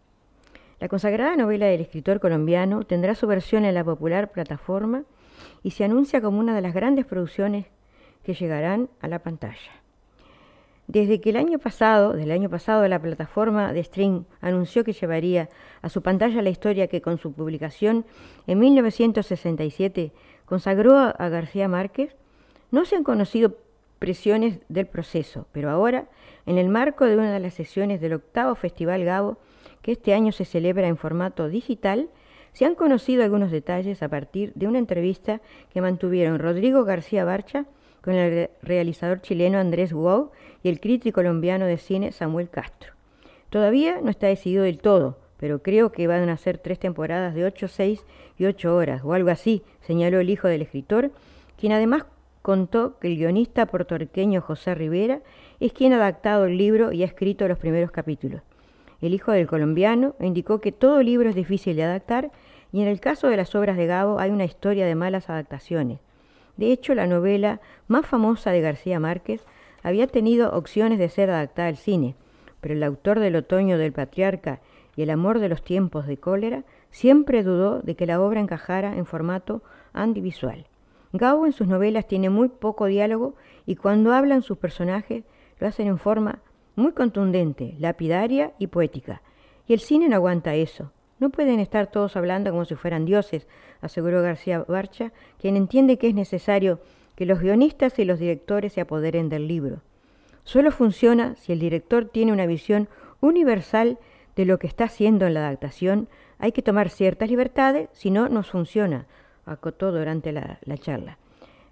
La 0.81 0.89
consagrada 0.89 1.37
novela 1.37 1.67
del 1.67 1.79
escritor 1.79 2.19
colombiano 2.19 2.83
tendrá 2.83 3.15
su 3.15 3.25
versión 3.25 3.63
en 3.63 3.73
la 3.73 3.85
popular 3.85 4.33
plataforma 4.33 5.03
y 5.63 5.71
se 5.71 5.85
anuncia 5.85 6.19
como 6.19 6.39
una 6.39 6.53
de 6.53 6.59
las 6.59 6.73
grandes 6.73 7.05
producciones 7.05 7.67
que 8.25 8.33
llegarán 8.33 8.89
a 8.99 9.07
la 9.07 9.19
pantalla. 9.19 9.71
Desde 10.87 11.21
que 11.21 11.29
el 11.29 11.37
año 11.37 11.57
pasado, 11.57 12.11
del 12.11 12.31
año 12.31 12.49
pasado, 12.49 12.85
la 12.89 13.01
plataforma 13.01 13.71
de 13.71 13.81
stream 13.81 14.25
anunció 14.41 14.83
que 14.83 14.91
llevaría 14.91 15.47
a 15.81 15.87
su 15.87 16.01
pantalla 16.01 16.41
la 16.41 16.49
historia 16.49 16.87
que 16.87 17.01
con 17.01 17.17
su 17.17 17.31
publicación 17.31 18.03
en 18.45 18.59
1967 18.59 20.11
consagró 20.45 20.97
a 20.97 21.29
García 21.29 21.69
Márquez, 21.69 22.13
no 22.71 22.85
se 22.85 22.95
han 22.95 23.03
conocido 23.03 23.57
presiones 23.99 24.59
del 24.67 24.87
proceso, 24.87 25.45
pero 25.51 25.69
ahora, 25.69 26.07
en 26.45 26.57
el 26.57 26.69
marco 26.69 27.05
de 27.05 27.15
una 27.15 27.31
de 27.31 27.39
las 27.39 27.53
sesiones 27.53 28.01
del 28.01 28.13
octavo 28.13 28.55
Festival 28.55 29.03
Gabo, 29.03 29.37
que 29.81 29.91
este 29.91 30.13
año 30.13 30.31
se 30.31 30.45
celebra 30.45 30.87
en 30.87 30.97
formato 30.97 31.49
digital, 31.49 32.09
se 32.53 32.65
han 32.65 32.75
conocido 32.75 33.23
algunos 33.23 33.51
detalles 33.51 34.01
a 34.01 34.09
partir 34.09 34.51
de 34.55 34.67
una 34.67 34.79
entrevista 34.79 35.41
que 35.71 35.81
mantuvieron 35.81 36.39
Rodrigo 36.39 36.83
García 36.83 37.23
Barcha 37.23 37.65
con 38.01 38.15
el 38.15 38.49
realizador 38.61 39.21
chileno 39.21 39.59
Andrés 39.59 39.93
Wow 39.93 40.31
y 40.63 40.69
el 40.69 40.79
crítico 40.79 41.15
colombiano 41.15 41.65
de 41.65 41.77
cine 41.77 42.11
Samuel 42.11 42.49
Castro. 42.49 42.93
Todavía 43.49 44.01
no 44.01 44.09
está 44.09 44.27
decidido 44.27 44.63
del 44.63 44.79
todo, 44.79 45.19
pero 45.37 45.61
creo 45.61 45.91
que 45.91 46.07
van 46.07 46.27
a 46.29 46.37
ser 46.37 46.57
tres 46.57 46.79
temporadas 46.79 47.35
de 47.35 47.45
8, 47.45 47.67
6 47.67 48.05
y 48.37 48.45
8 48.45 48.75
horas, 48.75 49.01
o 49.03 49.13
algo 49.13 49.29
así, 49.29 49.63
señaló 49.81 50.19
el 50.19 50.29
hijo 50.29 50.47
del 50.47 50.61
escritor, 50.61 51.11
quien 51.57 51.73
además 51.73 52.05
contó 52.41 52.97
que 52.99 53.07
el 53.07 53.17
guionista 53.17 53.65
puertorriqueño 53.65 54.41
José 54.41 54.75
Rivera 54.75 55.21
es 55.59 55.73
quien 55.73 55.93
ha 55.93 55.97
adaptado 55.97 56.45
el 56.45 56.57
libro 56.57 56.91
y 56.91 57.03
ha 57.03 57.05
escrito 57.05 57.47
los 57.47 57.57
primeros 57.57 57.91
capítulos. 57.91 58.41
El 59.01 59.13
hijo 59.13 59.31
del 59.31 59.47
colombiano 59.47 60.15
indicó 60.19 60.61
que 60.61 60.71
todo 60.71 61.01
libro 61.01 61.29
es 61.29 61.35
difícil 61.35 61.75
de 61.75 61.83
adaptar 61.83 62.31
y 62.71 62.81
en 62.81 62.87
el 62.87 62.99
caso 62.99 63.27
de 63.27 63.37
las 63.37 63.55
obras 63.55 63.77
de 63.77 63.87
Gabo 63.87 64.19
hay 64.19 64.31
una 64.31 64.45
historia 64.45 64.85
de 64.85 64.95
malas 64.95 65.29
adaptaciones. 65.29 65.99
De 66.57 66.71
hecho, 66.71 66.93
la 66.93 67.07
novela 67.07 67.61
más 67.87 68.05
famosa 68.05 68.51
de 68.51 68.61
García 68.61 68.99
Márquez 68.99 69.43
había 69.83 70.07
tenido 70.07 70.51
opciones 70.51 70.99
de 70.99 71.09
ser 71.09 71.29
adaptada 71.29 71.67
al 71.67 71.77
cine, 71.77 72.15
pero 72.59 72.75
el 72.75 72.83
autor 72.83 73.19
del 73.19 73.35
Otoño 73.35 73.77
del 73.77 73.93
Patriarca 73.93 74.59
y 74.95 75.03
El 75.03 75.09
amor 75.09 75.39
de 75.39 75.49
los 75.49 75.63
tiempos 75.63 76.05
de 76.05 76.17
cólera 76.17 76.63
siempre 76.89 77.43
dudó 77.43 77.79
de 77.79 77.95
que 77.95 78.05
la 78.05 78.21
obra 78.21 78.41
encajara 78.41 78.97
en 78.97 79.05
formato 79.05 79.63
audiovisual. 79.93 80.65
Gabo 81.13 81.45
en 81.45 81.51
sus 81.51 81.67
novelas 81.67 82.07
tiene 82.07 82.29
muy 82.29 82.47
poco 82.47 82.85
diálogo 82.85 83.35
y 83.65 83.75
cuando 83.75 84.13
hablan 84.13 84.41
sus 84.41 84.57
personajes 84.57 85.23
lo 85.59 85.67
hacen 85.67 85.87
en 85.87 85.97
forma 85.97 86.39
muy 86.75 86.93
contundente, 86.93 87.75
lapidaria 87.79 88.53
y 88.57 88.67
poética. 88.67 89.21
Y 89.67 89.73
el 89.73 89.79
cine 89.79 90.07
no 90.07 90.15
aguanta 90.15 90.55
eso. 90.55 90.91
No 91.19 91.29
pueden 91.29 91.59
estar 91.59 91.87
todos 91.87 92.15
hablando 92.15 92.49
como 92.51 92.65
si 92.65 92.75
fueran 92.75 93.05
dioses, 93.05 93.47
aseguró 93.81 94.21
García 94.21 94.65
Barcha, 94.67 95.11
quien 95.39 95.55
entiende 95.55 95.97
que 95.97 96.07
es 96.07 96.15
necesario 96.15 96.79
que 97.15 97.25
los 97.25 97.39
guionistas 97.39 97.99
y 97.99 98.05
los 98.05 98.17
directores 98.17 98.73
se 98.73 98.81
apoderen 98.81 99.29
del 99.29 99.47
libro. 99.47 99.81
Solo 100.43 100.71
funciona 100.71 101.35
si 101.35 101.51
el 101.51 101.59
director 101.59 102.05
tiene 102.05 102.31
una 102.31 102.47
visión 102.47 102.89
universal 103.19 103.99
de 104.35 104.45
lo 104.45 104.57
que 104.57 104.67
está 104.67 104.85
haciendo 104.85 105.27
en 105.27 105.35
la 105.35 105.41
adaptación. 105.41 106.07
Hay 106.39 106.51
que 106.51 106.63
tomar 106.63 106.89
ciertas 106.89 107.29
libertades, 107.29 107.89
si 107.91 108.09
no, 108.09 108.27
no 108.27 108.41
funciona, 108.41 109.05
acotó 109.45 109.91
durante 109.91 110.31
la, 110.31 110.59
la 110.63 110.77
charla. 110.77 111.17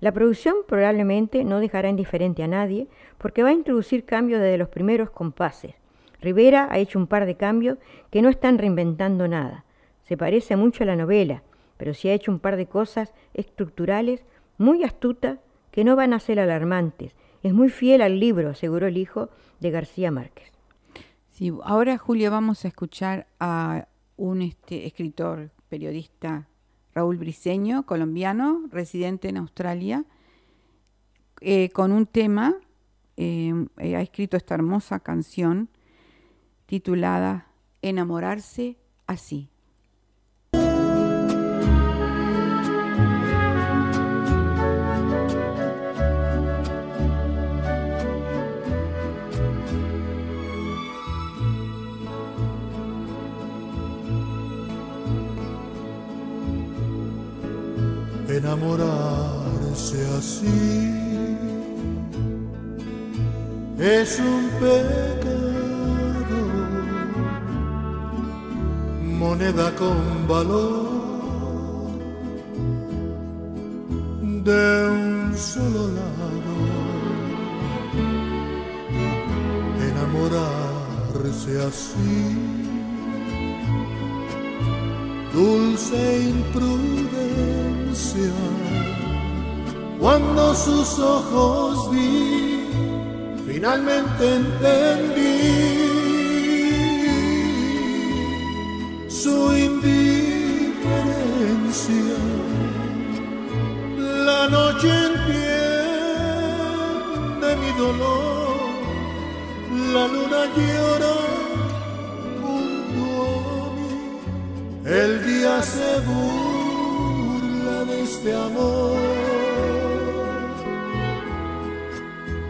La 0.01 0.13
producción 0.13 0.55
probablemente 0.67 1.43
no 1.43 1.59
dejará 1.59 1.89
indiferente 1.89 2.43
a 2.43 2.47
nadie 2.47 2.87
porque 3.17 3.43
va 3.43 3.49
a 3.49 3.53
introducir 3.53 4.05
cambios 4.05 4.39
desde 4.41 4.57
los 4.57 4.69
primeros 4.69 5.09
compases. 5.09 5.75
Rivera 6.21 6.67
ha 6.71 6.77
hecho 6.79 6.99
un 6.99 7.07
par 7.07 7.25
de 7.25 7.35
cambios 7.35 7.77
que 8.09 8.21
no 8.21 8.29
están 8.29 8.57
reinventando 8.57 9.27
nada. 9.27 9.65
Se 10.03 10.17
parece 10.17 10.55
mucho 10.55 10.83
a 10.83 10.87
la 10.87 10.95
novela, 10.95 11.43
pero 11.77 11.93
sí 11.93 12.09
ha 12.09 12.13
hecho 12.13 12.31
un 12.31 12.39
par 12.39 12.57
de 12.57 12.65
cosas 12.65 13.13
estructurales 13.33 14.25
muy 14.57 14.83
astutas 14.83 15.39
que 15.71 15.83
no 15.83 15.95
van 15.95 16.13
a 16.13 16.19
ser 16.19 16.39
alarmantes. 16.39 17.15
Es 17.41 17.53
muy 17.53 17.69
fiel 17.69 18.01
al 18.01 18.19
libro, 18.19 18.49
aseguró 18.49 18.87
el 18.87 18.97
hijo 18.97 19.29
de 19.59 19.71
García 19.71 20.11
Márquez. 20.11 20.51
Sí, 21.29 21.53
ahora 21.63 21.97
Julia 21.97 22.29
vamos 22.29 22.65
a 22.65 22.67
escuchar 22.67 23.27
a 23.39 23.87
un 24.17 24.41
este, 24.41 24.85
escritor, 24.85 25.51
periodista, 25.69 26.48
Raúl 26.93 27.17
Briceño, 27.17 27.85
colombiano, 27.85 28.63
residente 28.71 29.29
en 29.29 29.37
Australia, 29.37 30.05
eh, 31.41 31.69
con 31.69 31.91
un 31.91 32.05
tema, 32.05 32.55
eh, 33.17 33.53
eh, 33.77 33.95
ha 33.95 34.01
escrito 34.01 34.37
esta 34.37 34.55
hermosa 34.55 34.99
canción 34.99 35.69
titulada 36.65 37.47
Enamorarse 37.81 38.77
así. 39.07 39.49
Enamorarse 58.39 59.97
así. 60.17 60.95
Es 63.77 64.19
un 64.19 64.49
pecado, 64.63 66.41
moneda 69.21 69.67
con 69.75 70.27
valor 70.27 70.89
de 74.49 74.63
un 74.89 75.33
solo 75.37 75.83
lado, 75.99 76.55
enamorarse 79.89 81.51
así 81.69 82.59
dulce 85.33 85.99
Cuando 89.99 90.55
sus 90.55 90.99
ojos 90.99 91.91
vi, 91.91 92.65
finalmente 93.45 94.35
entendí 94.35 95.79
su 99.09 99.53
indiferencia. 99.53 100.15
La 103.97 104.47
noche 104.47 104.89
entiende 105.11 105.57
mi 107.57 107.71
dolor, 107.77 108.55
la 109.93 110.07
luna 110.07 110.41
llora 110.55 111.15
El 114.85 115.23
día 115.23 115.61
se 115.61 115.99
burla 115.99 116.48
de 118.09 118.15
este 118.15 118.33
amor 118.33 118.97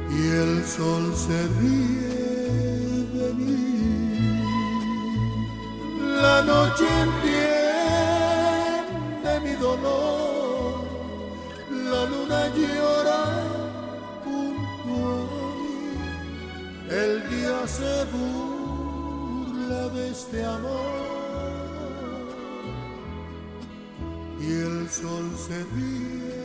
y 0.10 0.28
el 0.28 0.65
sol 0.65 1.13
se 1.15 1.48
ríe 1.60 3.06
de 3.13 3.34
mí. 3.34 4.41
La 6.22 6.41
noche 6.43 6.86
entiende 7.08 7.39
mi 9.43 9.54
dolor, 9.56 10.86
la 11.69 12.06
luna 12.06 12.41
llora 12.56 13.24
junto 14.24 14.93
a 15.10 15.43
mí. 15.60 15.76
El 16.89 17.12
día 17.30 17.58
se 17.67 17.93
burla 18.13 19.84
de 19.89 20.02
este 20.10 20.45
amor. 20.45 21.09
Sol 24.89 25.32
se 25.38 25.63
ríe 25.75 26.36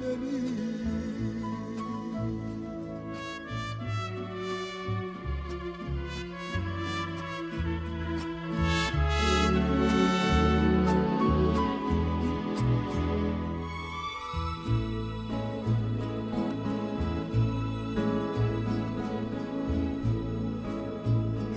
de 0.00 0.16
mí. 0.16 0.38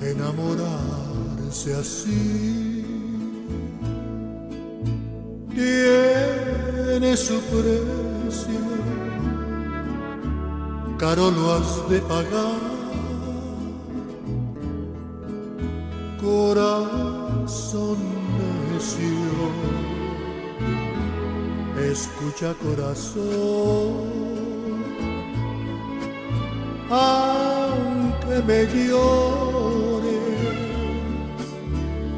Enamorarse 0.02 1.74
así 1.76 2.61
su 7.22 7.40
precio, 7.40 8.60
caro 10.98 11.30
lo 11.30 11.54
has 11.54 11.90
de 11.90 12.00
pagar, 12.02 12.62
corazón 16.20 17.98
necio, 18.74 19.52
escucha 21.92 22.56
corazón, 22.56 23.22
aunque 26.90 28.36
me 28.48 28.66
llores, 28.88 30.42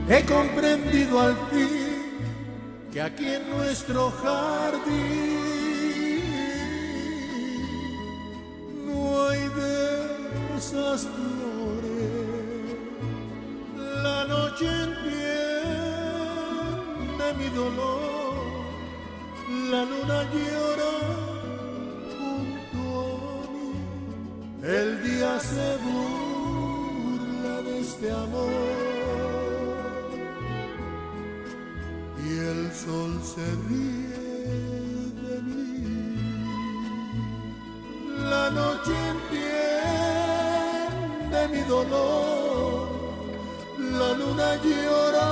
he 0.07 0.19
comprendido 0.25 1.19
al 1.19 1.35
fin 1.51 1.82
que 2.93 3.01
aquí 3.01 3.27
en 3.27 3.49
nuestro 3.49 4.11
jardín 4.11 5.41
no 8.85 9.27
hay 9.27 9.39
de 9.39 10.57
esas 10.57 11.01
flores. 11.01 12.13
La 14.03 14.25
noche 14.25 14.67
entiende 14.67 15.23
mi 17.39 17.49
dolor, 17.55 18.35
la 19.71 19.81
luna 19.85 20.19
llora 20.31 20.93
junto 22.15 22.81
a 23.39 23.49
mí, 23.53 23.71
el 24.61 24.87
día 25.03 25.39
se 25.39 25.67
burla 25.83 27.55
de 27.63 27.73
este 27.79 28.11
amor. 28.11 28.62
Sol 32.85 33.13
se 33.23 33.45
ríe 33.67 34.23
de 35.21 35.35
mí. 35.47 35.61
noche 38.59 38.93
entiende 39.15 40.19
mi 41.53 41.61
dolor, 41.75 42.89
la 43.99 44.09
luna 44.19 44.49
llora 44.63 45.29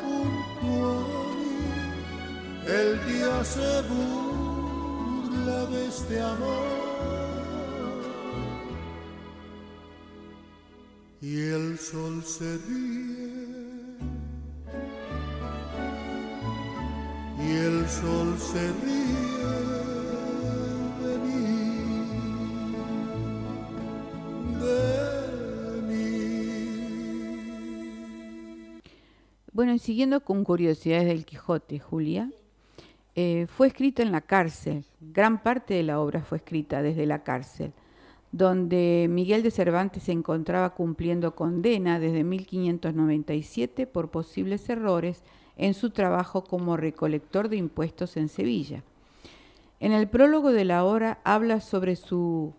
junto 0.00 0.68
a 0.88 0.96
mí, 1.38 1.58
el 2.80 2.88
día 3.08 3.34
se 3.54 3.70
burla 3.90 5.60
de 5.72 5.80
este 5.88 6.16
amor. 6.20 6.82
Y 11.22 11.32
el 11.56 11.66
sol 11.78 12.14
se 12.24 12.48
ríe 12.66 12.91
sol 18.02 18.36
se 18.36 18.58
de 18.58 18.72
mí, 21.22 21.44
de 24.60 25.82
mí. 25.88 26.12
Bueno, 29.52 29.74
y 29.74 29.78
siguiendo 29.78 30.24
con 30.24 30.42
curiosidades 30.42 31.06
del 31.06 31.24
Quijote, 31.24 31.78
Julia, 31.78 32.28
eh, 33.14 33.46
fue 33.46 33.68
escrita 33.68 34.02
en 34.02 34.10
la 34.10 34.22
cárcel. 34.22 34.84
Gran 35.00 35.40
parte 35.44 35.74
de 35.74 35.84
la 35.84 36.00
obra 36.00 36.22
fue 36.22 36.38
escrita 36.38 36.82
desde 36.82 37.06
la 37.06 37.22
cárcel, 37.22 37.72
donde 38.32 39.06
Miguel 39.08 39.44
de 39.44 39.52
Cervantes 39.52 40.02
se 40.02 40.12
encontraba 40.12 40.70
cumpliendo 40.70 41.36
condena 41.36 42.00
desde 42.00 42.24
1597 42.24 43.86
por 43.86 44.10
posibles 44.10 44.68
errores 44.68 45.22
en 45.56 45.74
su 45.74 45.90
trabajo 45.90 46.44
como 46.44 46.76
recolector 46.76 47.48
de 47.48 47.56
impuestos 47.56 48.16
en 48.16 48.28
Sevilla. 48.28 48.82
En 49.80 49.92
el 49.92 50.08
prólogo 50.08 50.52
de 50.52 50.64
la 50.64 50.84
obra 50.84 51.18
habla 51.24 51.60
sobre 51.60 51.96
su, 51.96 52.52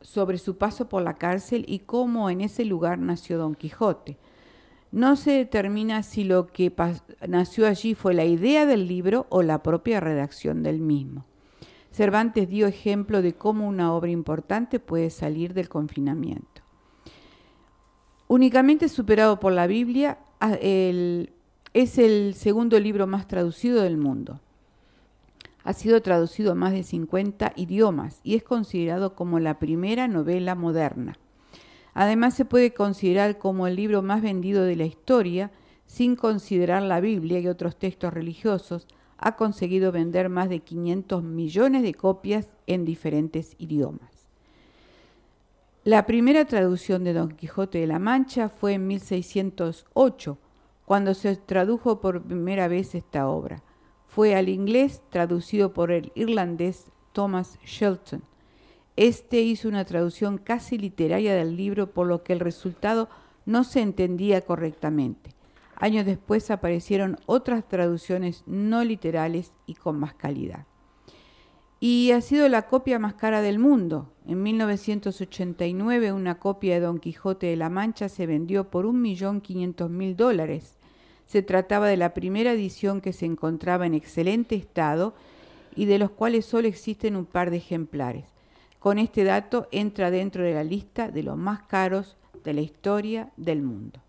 sobre 0.00 0.38
su 0.38 0.56
paso 0.58 0.88
por 0.88 1.02
la 1.02 1.14
cárcel 1.14 1.64
y 1.66 1.80
cómo 1.80 2.30
en 2.30 2.42
ese 2.42 2.64
lugar 2.64 2.98
nació 2.98 3.38
Don 3.38 3.54
Quijote. 3.54 4.16
No 4.92 5.16
se 5.16 5.30
determina 5.30 6.02
si 6.02 6.24
lo 6.24 6.48
que 6.48 6.72
nació 7.26 7.66
allí 7.66 7.94
fue 7.94 8.12
la 8.12 8.24
idea 8.24 8.66
del 8.66 8.88
libro 8.88 9.26
o 9.30 9.42
la 9.42 9.62
propia 9.62 10.00
redacción 10.00 10.62
del 10.62 10.80
mismo. 10.80 11.24
Cervantes 11.92 12.48
dio 12.48 12.66
ejemplo 12.66 13.22
de 13.22 13.34
cómo 13.34 13.66
una 13.66 13.92
obra 13.92 14.10
importante 14.10 14.78
puede 14.78 15.10
salir 15.10 15.54
del 15.54 15.68
confinamiento. 15.68 16.62
Únicamente 18.28 18.88
superado 18.88 19.40
por 19.40 19.52
la 19.52 19.66
Biblia, 19.66 20.18
es 20.40 21.98
el 21.98 22.34
segundo 22.34 22.80
libro 22.80 23.06
más 23.06 23.28
traducido 23.28 23.82
del 23.82 23.96
mundo. 23.96 24.40
Ha 25.62 25.72
sido 25.74 26.00
traducido 26.00 26.52
a 26.52 26.54
más 26.54 26.72
de 26.72 26.82
50 26.82 27.52
idiomas 27.56 28.20
y 28.24 28.34
es 28.34 28.42
considerado 28.42 29.14
como 29.14 29.38
la 29.38 29.58
primera 29.58 30.08
novela 30.08 30.54
moderna. 30.54 31.18
Además 31.92 32.34
se 32.34 32.44
puede 32.44 32.72
considerar 32.72 33.38
como 33.38 33.66
el 33.66 33.76
libro 33.76 34.00
más 34.00 34.22
vendido 34.22 34.64
de 34.64 34.76
la 34.76 34.84
historia, 34.84 35.50
sin 35.86 36.16
considerar 36.16 36.82
la 36.82 37.00
Biblia 37.00 37.40
y 37.40 37.48
otros 37.48 37.76
textos 37.76 38.14
religiosos, 38.14 38.86
ha 39.18 39.36
conseguido 39.36 39.92
vender 39.92 40.30
más 40.30 40.48
de 40.48 40.60
500 40.60 41.22
millones 41.22 41.82
de 41.82 41.94
copias 41.94 42.48
en 42.66 42.84
diferentes 42.84 43.54
idiomas. 43.58 44.09
La 45.84 46.04
primera 46.04 46.44
traducción 46.44 47.04
de 47.04 47.14
Don 47.14 47.30
Quijote 47.30 47.78
de 47.78 47.86
la 47.86 47.98
Mancha 47.98 48.50
fue 48.50 48.74
en 48.74 48.86
1608, 48.86 50.36
cuando 50.84 51.14
se 51.14 51.34
tradujo 51.36 52.02
por 52.02 52.22
primera 52.22 52.68
vez 52.68 52.94
esta 52.94 53.26
obra. 53.26 53.62
Fue 54.06 54.34
al 54.34 54.50
inglés 54.50 55.00
traducido 55.08 55.72
por 55.72 55.90
el 55.90 56.12
irlandés 56.14 56.92
Thomas 57.12 57.58
Shelton. 57.64 58.22
Este 58.96 59.40
hizo 59.40 59.68
una 59.68 59.86
traducción 59.86 60.36
casi 60.36 60.76
literaria 60.76 61.34
del 61.34 61.56
libro, 61.56 61.90
por 61.90 62.06
lo 62.06 62.24
que 62.24 62.34
el 62.34 62.40
resultado 62.40 63.08
no 63.46 63.64
se 63.64 63.80
entendía 63.80 64.42
correctamente. 64.42 65.30
Años 65.76 66.04
después 66.04 66.50
aparecieron 66.50 67.16
otras 67.24 67.66
traducciones 67.66 68.44
no 68.44 68.84
literales 68.84 69.52
y 69.64 69.76
con 69.76 69.98
más 69.98 70.12
calidad 70.12 70.66
y 71.80 72.12
ha 72.12 72.20
sido 72.20 72.46
la 72.50 72.68
copia 72.68 72.98
más 72.98 73.14
cara 73.14 73.40
del 73.40 73.58
mundo. 73.58 74.12
En 74.26 74.42
1989 74.42 76.12
una 76.12 76.38
copia 76.38 76.74
de 76.74 76.80
Don 76.80 76.98
Quijote 76.98 77.46
de 77.46 77.56
la 77.56 77.70
Mancha 77.70 78.10
se 78.10 78.26
vendió 78.26 78.70
por 78.70 78.84
1.500.000 78.84 80.14
dólares. 80.14 80.76
Se 81.24 81.40
trataba 81.42 81.88
de 81.88 81.96
la 81.96 82.12
primera 82.12 82.52
edición 82.52 83.00
que 83.00 83.14
se 83.14 83.24
encontraba 83.24 83.86
en 83.86 83.94
excelente 83.94 84.56
estado 84.56 85.14
y 85.74 85.86
de 85.86 85.98
los 85.98 86.10
cuales 86.10 86.44
solo 86.44 86.68
existen 86.68 87.16
un 87.16 87.24
par 87.24 87.50
de 87.50 87.56
ejemplares. 87.56 88.26
Con 88.78 88.98
este 88.98 89.24
dato 89.24 89.66
entra 89.70 90.10
dentro 90.10 90.42
de 90.44 90.52
la 90.52 90.64
lista 90.64 91.10
de 91.10 91.22
los 91.22 91.38
más 91.38 91.62
caros 91.62 92.16
de 92.44 92.52
la 92.52 92.60
historia 92.60 93.30
del 93.36 93.62
mundo. 93.62 94.00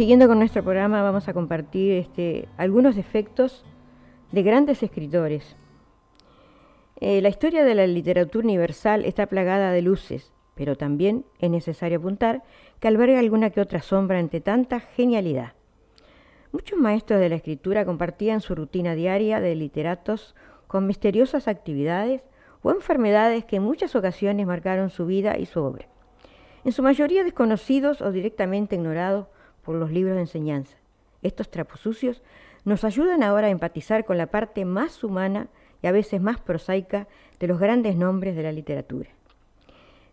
Siguiendo 0.00 0.28
con 0.28 0.38
nuestro 0.38 0.62
programa 0.62 1.02
vamos 1.02 1.28
a 1.28 1.34
compartir 1.34 1.92
este, 1.92 2.48
algunos 2.56 2.96
efectos 2.96 3.66
de 4.32 4.42
grandes 4.42 4.82
escritores. 4.82 5.58
Eh, 7.00 7.20
la 7.20 7.28
historia 7.28 7.64
de 7.64 7.74
la 7.74 7.86
literatura 7.86 8.42
universal 8.42 9.04
está 9.04 9.26
plagada 9.26 9.72
de 9.72 9.82
luces, 9.82 10.32
pero 10.54 10.74
también 10.74 11.26
es 11.38 11.50
necesario 11.50 11.98
apuntar 11.98 12.42
que 12.78 12.88
alberga 12.88 13.18
alguna 13.18 13.50
que 13.50 13.60
otra 13.60 13.82
sombra 13.82 14.18
ante 14.18 14.40
tanta 14.40 14.80
genialidad. 14.80 15.52
Muchos 16.50 16.78
maestros 16.78 17.20
de 17.20 17.28
la 17.28 17.36
escritura 17.36 17.84
compartían 17.84 18.40
su 18.40 18.54
rutina 18.54 18.94
diaria 18.94 19.38
de 19.38 19.54
literatos 19.54 20.34
con 20.66 20.86
misteriosas 20.86 21.46
actividades 21.46 22.22
o 22.62 22.70
enfermedades 22.70 23.44
que 23.44 23.56
en 23.56 23.64
muchas 23.64 23.94
ocasiones 23.94 24.46
marcaron 24.46 24.88
su 24.88 25.04
vida 25.04 25.36
y 25.36 25.44
su 25.44 25.60
obra. 25.60 25.88
En 26.64 26.72
su 26.72 26.82
mayoría 26.82 27.22
desconocidos 27.22 28.00
o 28.00 28.10
directamente 28.12 28.76
ignorados 28.76 29.26
por 29.62 29.76
los 29.76 29.90
libros 29.90 30.14
de 30.14 30.22
enseñanza. 30.22 30.76
Estos 31.22 31.50
trapos 31.50 31.80
sucios 31.80 32.22
nos 32.64 32.84
ayudan 32.84 33.22
ahora 33.22 33.48
a 33.48 33.50
empatizar 33.50 34.04
con 34.04 34.18
la 34.18 34.26
parte 34.26 34.64
más 34.64 35.02
humana 35.04 35.48
y 35.82 35.86
a 35.86 35.92
veces 35.92 36.20
más 36.20 36.40
prosaica 36.40 37.08
de 37.38 37.46
los 37.46 37.58
grandes 37.58 37.96
nombres 37.96 38.36
de 38.36 38.42
la 38.42 38.52
literatura. 38.52 39.10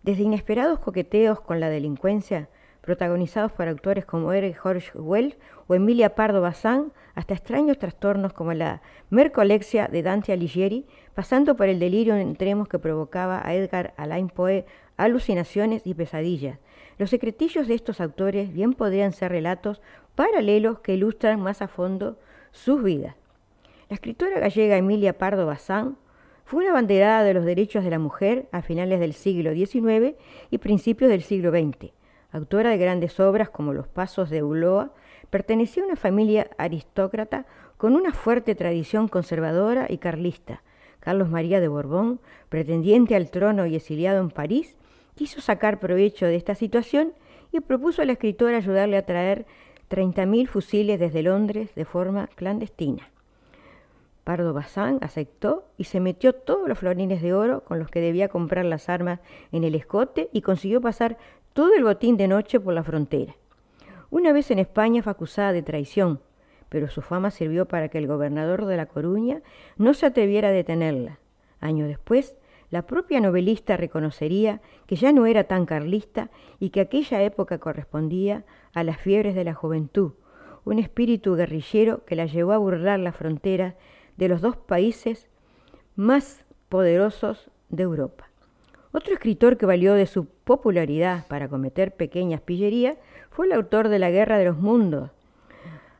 Desde 0.04 0.24
inesperados 0.24 0.80
coqueteos 0.80 1.42
con 1.42 1.60
la 1.60 1.70
delincuencia, 1.70 2.50
protagonizados 2.82 3.52
por 3.52 3.68
autores 3.68 4.06
como 4.06 4.32
Eric 4.32 4.62
George 4.62 4.98
Wells 4.98 5.38
o 5.68 5.76
Emilia 5.76 6.16
Pardo 6.16 6.40
Bazán, 6.40 6.94
hasta 7.16 7.34
extraños 7.34 7.78
trastornos 7.78 8.32
como 8.32 8.54
la 8.54 8.82
mercolexia 9.10 9.90
de 9.90 10.04
Dante 10.04 10.32
Alighieri, 10.32 10.86
pasando 11.14 11.58
por 11.58 11.68
el 11.68 11.80
delirio 11.80 12.16
en 12.16 12.30
extremos 12.30 12.70
que 12.70 12.80
provocaba 12.80 13.46
a 13.46 13.54
Edgar 13.54 13.94
Allan 13.98 14.30
Poe 14.30 14.66
alucinaciones 14.96 15.86
y 15.86 15.94
pesadillas, 15.94 16.60
los 16.98 17.10
secretillos 17.10 17.68
de 17.68 17.76
estos 17.76 18.02
autores 18.02 18.52
bien 18.54 18.74
podrían 18.74 19.14
ser 19.14 19.32
relatos 19.32 19.82
paralelos 20.16 20.80
que 20.80 20.94
ilustran 20.94 21.40
más 21.40 21.62
a 21.62 21.68
fondo 21.68 22.18
sus 22.52 22.84
vidas. 22.84 23.16
La 23.90 23.96
escritora 23.96 24.40
gallega 24.40 24.78
Emilia 24.78 25.18
Pardo 25.18 25.46
Bazán 25.46 25.98
fue 26.44 26.64
una 26.64 26.74
banderada 26.74 27.24
de 27.24 27.34
los 27.34 27.46
derechos 27.46 27.84
de 27.84 27.90
la 27.90 28.00
mujer 28.00 28.48
a 28.52 28.62
finales 28.62 29.00
del 29.00 29.14
siglo 29.14 29.54
XIX 29.54 30.16
y 30.50 30.58
principios 30.58 31.10
del 31.10 31.22
siglo 31.22 31.52
XX. 31.52 31.92
Autora 32.32 32.72
de 32.72 32.78
grandes 32.78 33.20
obras 33.20 33.50
como 33.50 33.74
Los 33.74 33.88
Pasos 33.88 34.30
de 34.30 34.44
Uloa, 34.44 34.94
pertenecía 35.30 35.84
a 35.84 35.88
una 35.88 35.96
familia 35.96 36.50
aristócrata 36.58 37.46
con 37.78 37.96
una 37.96 38.12
fuerte 38.12 38.56
tradición 38.56 39.08
conservadora 39.08 39.88
y 39.90 39.98
carlista. 39.98 40.64
Carlos 41.00 41.30
María 41.30 41.60
de 41.60 41.68
Borbón, 41.68 42.20
pretendiente 42.50 43.16
al 43.16 43.30
trono 43.30 43.66
y 43.66 43.76
exiliado 43.76 44.20
en 44.20 44.30
París, 44.30 44.76
quiso 45.18 45.42
sacar 45.42 45.80
provecho 45.80 46.26
de 46.26 46.38
esta 46.38 46.56
situación 46.56 47.12
y 47.52 47.60
propuso 47.60 48.02
a 48.02 48.06
la 48.06 48.14
escritora 48.14 48.58
ayudarle 48.58 48.96
a 48.96 49.06
traer 49.06 49.46
30.000 49.90 50.48
fusiles 50.48 51.00
desde 51.00 51.24
Londres 51.24 51.74
de 51.76 51.84
forma 51.84 52.28
clandestina. 52.36 53.10
Pardo 54.24 54.54
Bazán 54.54 55.00
aceptó 55.02 55.66
y 55.78 55.86
se 55.86 56.00
metió 56.00 56.34
todos 56.34 56.68
los 56.68 56.78
florines 56.78 57.22
de 57.22 57.34
oro 57.34 57.64
con 57.64 57.80
los 57.80 57.90
que 57.90 58.02
debía 58.02 58.28
comprar 58.28 58.66
las 58.66 58.90
armas 58.90 59.20
en 59.52 59.64
el 59.64 59.74
escote 59.76 60.30
y 60.34 60.42
consiguió 60.42 60.82
pasar 60.82 61.18
todo 61.54 61.74
el 61.74 61.84
botín 61.84 62.18
de 62.18 62.28
noche 62.28 62.60
por 62.60 62.74
la 62.74 62.84
frontera. 62.84 63.36
Una 64.10 64.34
vez 64.34 64.52
en 64.52 64.60
España 64.60 65.02
fue 65.02 65.12
acusada 65.12 65.54
de 65.54 65.64
traición, 65.64 66.20
pero 66.70 66.90
su 66.90 67.02
fama 67.02 67.32
sirvió 67.32 67.66
para 67.66 67.88
que 67.88 67.98
el 67.98 68.08
gobernador 68.08 68.66
de 68.66 68.78
La 68.78 68.86
Coruña 68.86 69.42
no 69.78 69.94
se 69.94 70.06
atreviera 70.06 70.50
a 70.50 70.52
detenerla. 70.52 71.20
Años 71.62 71.88
después, 71.88 72.36
la 72.70 72.86
propia 72.86 73.20
novelista 73.22 73.78
reconocería 73.78 74.62
que 74.86 74.96
ya 74.96 75.12
no 75.12 75.26
era 75.26 75.46
tan 75.46 75.66
carlista 75.66 76.30
y 76.60 76.70
que 76.70 76.82
aquella 76.82 77.22
época 77.24 77.60
correspondía 77.60 78.44
a 78.74 78.84
las 78.84 78.98
fiebres 78.98 79.36
de 79.36 79.44
la 79.44 79.54
juventud, 79.54 80.14
un 80.66 80.80
espíritu 80.80 81.36
guerrillero 81.36 82.04
que 82.06 82.16
la 82.16 82.26
llevó 82.26 82.52
a 82.52 82.58
burlar 82.58 83.00
las 83.00 83.16
fronteras 83.16 83.76
de 84.18 84.28
los 84.28 84.42
dos 84.42 84.58
países 84.58 85.28
más 85.96 86.44
poderosos 86.70 87.50
de 87.70 87.84
Europa. 87.84 88.30
Otro 88.92 89.14
escritor 89.14 89.58
que 89.58 89.66
valió 89.66 89.94
de 89.94 90.08
su 90.08 90.26
popularidad 90.26 91.28
para 91.28 91.48
cometer 91.48 91.96
pequeñas 91.96 92.42
pillerías 92.42 92.98
fue 93.30 93.46
el 93.46 93.54
autor 93.54 93.90
de 93.90 94.00
La 94.00 94.10
Guerra 94.10 94.38
de 94.38 94.46
los 94.46 94.58
Mundos, 94.58 95.12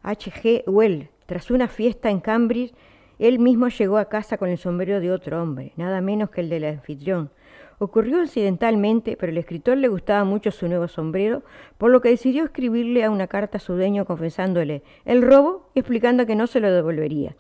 H.G. 0.04 0.64
Wells. 0.68 1.10
Tras 1.26 1.52
una 1.52 1.68
fiesta 1.68 2.10
en 2.10 2.22
Cambridge, 2.22 2.74
él 3.20 3.40
mismo 3.40 3.68
llegó 3.70 3.98
a 3.98 4.10
casa 4.10 4.38
con 4.38 4.50
el 4.50 4.58
sombrero 4.58 5.00
de 5.00 5.12
otro 5.12 5.42
hombre, 5.42 5.74
nada 5.76 6.02
menos 6.02 6.30
que 6.30 6.42
el 6.42 6.50
del 6.50 6.66
anfitrión. 6.66 7.32
Ocurrió 7.80 8.22
accidentalmente, 8.22 9.18
pero 9.18 9.32
al 9.32 9.38
escritor 9.38 9.78
le 9.78 9.88
gustaba 9.88 10.24
mucho 10.24 10.52
su 10.52 10.68
nuevo 10.68 10.88
sombrero, 10.88 11.44
por 11.78 11.92
lo 11.92 12.02
que 12.02 12.10
decidió 12.10 12.44
escribirle 12.44 13.04
a 13.04 13.12
una 13.12 13.28
carta 13.28 13.58
a 13.58 13.62
su 13.62 13.74
dueño 13.74 14.06
confesándole 14.06 14.84
el 15.06 15.22
robo 15.22 15.70
explicando 15.76 16.26
que 16.26 16.36
no 16.36 16.48
se 16.48 16.60
lo 16.60 16.72
devolvería. 16.72 17.36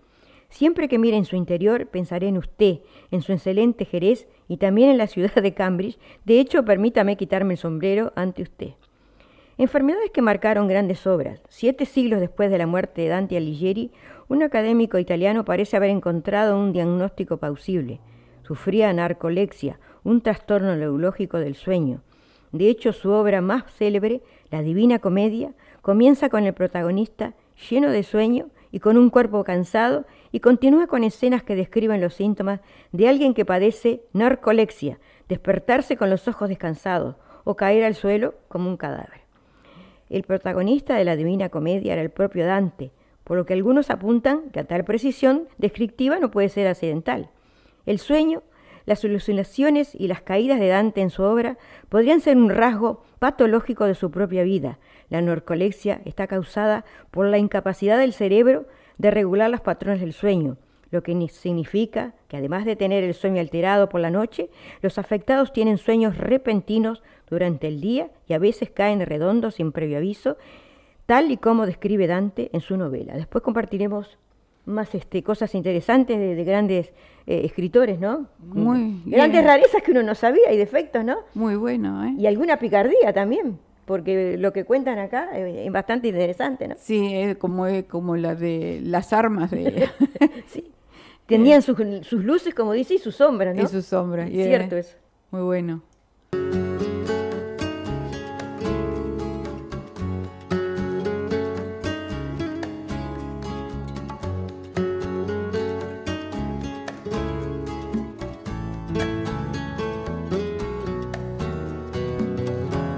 Siempre 0.49 0.87
que 0.87 0.99
mire 0.99 1.17
en 1.17 1.25
su 1.25 1.35
interior, 1.35 1.87
pensaré 1.87 2.27
en 2.27 2.37
usted, 2.37 2.79
en 3.11 3.21
su 3.21 3.33
excelente 3.33 3.85
Jerez 3.85 4.27
y 4.47 4.57
también 4.57 4.89
en 4.89 4.97
la 4.97 5.07
ciudad 5.07 5.35
de 5.35 5.53
Cambridge. 5.53 5.99
De 6.25 6.39
hecho, 6.39 6.63
permítame 6.63 7.17
quitarme 7.17 7.55
el 7.55 7.59
sombrero 7.59 8.13
ante 8.15 8.43
usted. 8.43 8.71
Enfermedades 9.57 10.11
que 10.11 10.21
marcaron 10.21 10.67
grandes 10.67 11.07
obras. 11.07 11.41
Siete 11.49 11.85
siglos 11.85 12.19
después 12.19 12.51
de 12.51 12.59
la 12.59 12.67
muerte 12.67 13.01
de 13.01 13.07
Dante 13.07 13.37
Alighieri, 13.37 13.91
un 14.29 14.43
académico 14.43 14.97
italiano 14.97 15.45
parece 15.45 15.77
haber 15.77 15.89
encontrado 15.89 16.57
un 16.57 16.73
diagnóstico 16.73 17.37
plausible. 17.37 17.99
Sufría 18.43 18.91
narcolexia, 18.93 19.79
un 20.03 20.21
trastorno 20.21 20.75
neurológico 20.75 21.37
del 21.37 21.55
sueño. 21.55 22.01
De 22.51 22.69
hecho, 22.69 22.93
su 22.93 23.11
obra 23.11 23.41
más 23.41 23.63
célebre, 23.73 24.21
La 24.51 24.61
Divina 24.61 24.99
Comedia, 24.99 25.53
comienza 25.81 26.29
con 26.29 26.45
el 26.45 26.53
protagonista 26.53 27.33
lleno 27.69 27.89
de 27.89 28.03
sueño 28.03 28.47
y 28.71 28.79
con 28.79 28.97
un 28.97 29.09
cuerpo 29.09 29.43
cansado 29.43 30.05
y 30.31 30.39
continúa 30.39 30.87
con 30.87 31.03
escenas 31.03 31.43
que 31.43 31.55
describen 31.55 32.01
los 32.01 32.13
síntomas 32.13 32.59
de 32.91 33.07
alguien 33.07 33.33
que 33.33 33.45
padece 33.45 34.01
narcolexia, 34.13 34.99
despertarse 35.29 35.97
con 35.97 36.09
los 36.09 36.27
ojos 36.27 36.49
descansados 36.49 37.15
o 37.43 37.55
caer 37.55 37.83
al 37.83 37.95
suelo 37.95 38.35
como 38.49 38.69
un 38.69 38.77
cadáver. 38.77 39.21
El 40.09 40.23
protagonista 40.23 40.95
de 40.95 41.05
la 41.05 41.15
Divina 41.15 41.49
Comedia 41.49 41.93
era 41.93 42.01
el 42.01 42.09
propio 42.09 42.45
Dante, 42.45 42.91
por 43.27 43.35
lo 43.35 43.45
que 43.45 43.53
algunos 43.53 43.89
apuntan 43.89 44.49
que 44.51 44.61
a 44.61 44.63
tal 44.63 44.85
precisión 44.85 45.49
descriptiva 45.57 46.17
no 46.17 46.31
puede 46.31 46.47
ser 46.47 46.65
accidental. 46.65 47.29
El 47.85 47.99
sueño, 47.99 48.41
las 48.85 49.03
alucinaciones 49.03 49.93
y 49.93 50.07
las 50.07 50.21
caídas 50.21 50.61
de 50.61 50.69
Dante 50.69 51.01
en 51.01 51.09
su 51.09 51.23
obra 51.23 51.57
podrían 51.89 52.21
ser 52.21 52.37
un 52.37 52.49
rasgo 52.49 53.03
patológico 53.19 53.83
de 53.83 53.95
su 53.95 54.11
propia 54.11 54.43
vida. 54.43 54.79
La 55.09 55.21
narcolexia 55.21 56.01
está 56.05 56.25
causada 56.27 56.85
por 57.11 57.25
la 57.25 57.37
incapacidad 57.37 57.99
del 57.99 58.13
cerebro 58.13 58.65
de 58.97 59.11
regular 59.11 59.49
los 59.49 59.59
patrones 59.59 59.99
del 59.99 60.13
sueño, 60.13 60.55
lo 60.89 61.03
que 61.03 61.27
significa 61.27 62.13
que 62.29 62.37
además 62.37 62.63
de 62.63 62.77
tener 62.77 63.03
el 63.03 63.13
sueño 63.13 63.41
alterado 63.41 63.89
por 63.89 63.99
la 63.99 64.09
noche, 64.09 64.49
los 64.81 64.97
afectados 64.97 65.51
tienen 65.51 65.77
sueños 65.77 66.17
repentinos 66.17 67.03
durante 67.29 67.67
el 67.67 67.81
día 67.81 68.09
y 68.25 68.33
a 68.33 68.39
veces 68.39 68.69
caen 68.69 69.05
redondos 69.05 69.55
sin 69.55 69.73
previo 69.73 69.97
aviso, 69.97 70.37
tal 71.07 71.31
y 71.31 71.37
como 71.37 71.65
describe 71.65 72.05
Dante 72.05 72.51
en 72.53 72.61
su 72.61 72.77
novela. 72.77 73.15
Después 73.15 73.43
compartiremos 73.43 74.19
más 74.65 74.93
este, 74.93 75.23
cosas 75.23 75.55
interesantes 75.55 76.19
de, 76.19 76.43
grandes 76.43 76.93
eh, 77.25 77.41
escritores, 77.45 77.99
¿no? 77.99 78.27
Muy 78.37 79.01
Grandes 79.05 79.43
rarezas 79.43 79.81
que 79.81 79.91
uno 79.91 80.03
no 80.03 80.13
sabía 80.13 80.53
y 80.53 80.57
defectos, 80.57 81.03
¿no? 81.03 81.17
Muy 81.33 81.55
bueno, 81.55 82.05
¿eh? 82.05 82.13
Y 82.17 82.27
alguna 82.27 82.59
picardía 82.59 83.11
también 83.13 83.57
porque 83.87 84.37
lo 84.37 84.51
que 84.51 84.65
cuentan 84.65 84.99
acá 84.99 85.29
es 85.37 85.71
bastante 85.71 86.09
interesante, 86.09 86.67
¿no? 86.67 86.75
Sí, 86.77 87.15
es 87.15 87.37
como, 87.37 87.67
es 87.67 87.85
como 87.85 88.17
la 88.17 88.35
de 88.35 88.81
las 88.83 89.13
armas 89.13 89.49
de... 89.49 89.89
sí. 90.47 90.71
Tenían 91.25 91.61
sus, 91.61 91.77
sus, 92.01 92.23
luces, 92.23 92.53
como 92.53 92.73
dice, 92.73 92.95
y 92.95 92.97
sus 92.99 93.15
sombras, 93.15 93.55
¿no? 93.55 93.63
Y 93.63 93.67
sus 93.67 93.85
sombras. 93.85 94.29
Cierto 94.29 94.75
eso. 94.75 94.97
Muy 95.31 95.41
bueno. 95.41 95.81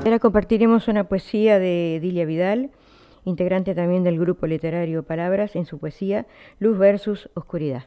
Ahora 0.10 0.18
compartiremos 0.18 0.88
una 0.88 1.08
poesía 1.08 1.60
de 1.60 2.00
Dilia 2.02 2.26
Vidal, 2.26 2.72
integrante 3.26 3.76
también 3.76 4.04
del 4.04 4.18
grupo 4.18 4.48
literario 4.48 5.04
Palabras, 5.04 5.56
en 5.56 5.68
su 5.68 5.78
poesía 5.78 6.26
Luz 6.58 6.80
versus 6.80 7.30
Oscuridad. 7.36 7.86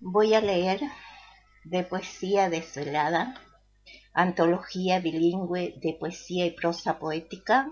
Voy 0.00 0.32
a 0.32 0.40
leer 0.40 0.80
de 1.64 1.82
Poesía 1.82 2.48
Desolada, 2.48 3.34
antología 4.14 5.00
bilingüe 5.00 5.74
de 5.82 5.92
poesía 6.00 6.46
y 6.46 6.52
prosa 6.52 6.98
poética, 6.98 7.68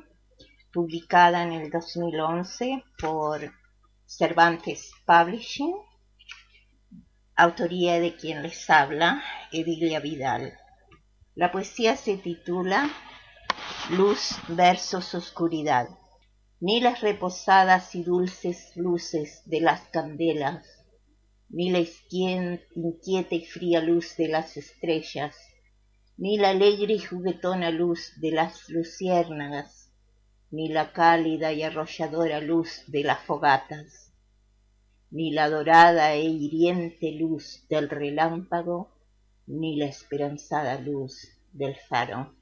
publicada 0.74 1.42
en 1.42 1.52
el 1.52 1.70
2011 1.70 2.84
por 2.98 3.50
Cervantes 4.04 4.92
Publishing, 5.06 5.74
autoría 7.34 7.98
de 7.98 8.14
quien 8.14 8.42
les 8.42 8.68
habla, 8.68 9.22
Edilia 9.52 10.00
Vidal. 10.00 10.52
La 11.34 11.50
poesía 11.50 11.96
se 11.96 12.18
titula 12.18 12.90
luz 13.90 14.36
versus 14.48 15.14
oscuridad, 15.14 15.88
ni 16.60 16.80
las 16.80 17.00
reposadas 17.02 17.94
y 17.94 18.02
dulces 18.02 18.76
luces 18.76 19.42
de 19.46 19.60
las 19.60 19.80
candelas, 19.88 20.66
ni 21.48 21.70
la 21.70 21.78
inquieta 21.78 23.34
y 23.34 23.44
fría 23.44 23.80
luz 23.80 24.16
de 24.16 24.28
las 24.28 24.56
estrellas, 24.56 25.36
ni 26.16 26.36
la 26.36 26.50
alegre 26.50 26.94
y 26.94 26.98
juguetona 26.98 27.70
luz 27.70 28.12
de 28.20 28.32
las 28.32 28.68
luciérnagas, 28.68 29.92
ni 30.50 30.68
la 30.68 30.92
cálida 30.92 31.52
y 31.52 31.62
arrolladora 31.62 32.40
luz 32.40 32.82
de 32.88 33.04
las 33.04 33.20
fogatas, 33.20 34.12
ni 35.10 35.30
la 35.30 35.48
dorada 35.48 36.14
e 36.14 36.24
hiriente 36.24 37.12
luz 37.12 37.66
del 37.68 37.88
relámpago, 37.88 38.90
ni 39.46 39.76
la 39.76 39.86
esperanzada 39.86 40.80
luz 40.80 41.28
del 41.52 41.76
faro 41.88 42.34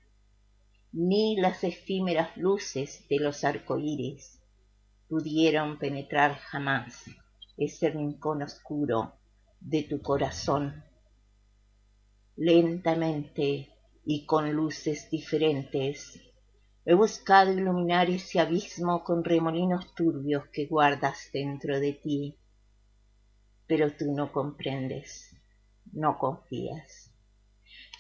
ni 0.97 1.37
las 1.37 1.65
efímeras 1.65 2.37
luces 2.37 3.05
de 3.09 3.19
los 3.19 3.43
arcoíris 3.43 4.41
pudieron 5.09 5.77
penetrar 5.77 6.37
jamás 6.37 7.03
ese 7.57 7.91
rincón 7.91 8.43
oscuro 8.43 9.15
de 9.59 9.83
tu 9.83 10.01
corazón. 10.01 10.85
Lentamente 12.37 13.71
y 14.05 14.25
con 14.25 14.53
luces 14.53 15.11
diferentes 15.11 16.21
he 16.85 16.95
buscado 16.95 17.53
iluminar 17.53 18.09
ese 18.09 18.39
abismo 18.39 19.03
con 19.03 19.25
remolinos 19.25 19.97
turbios 19.97 20.47
que 20.53 20.67
guardas 20.67 21.29
dentro 21.33 21.81
de 21.81 21.95
ti, 21.95 22.39
pero 23.67 23.91
tú 23.97 24.13
no 24.13 24.31
comprendes, 24.31 25.35
no 25.93 26.19
confías 26.19 27.04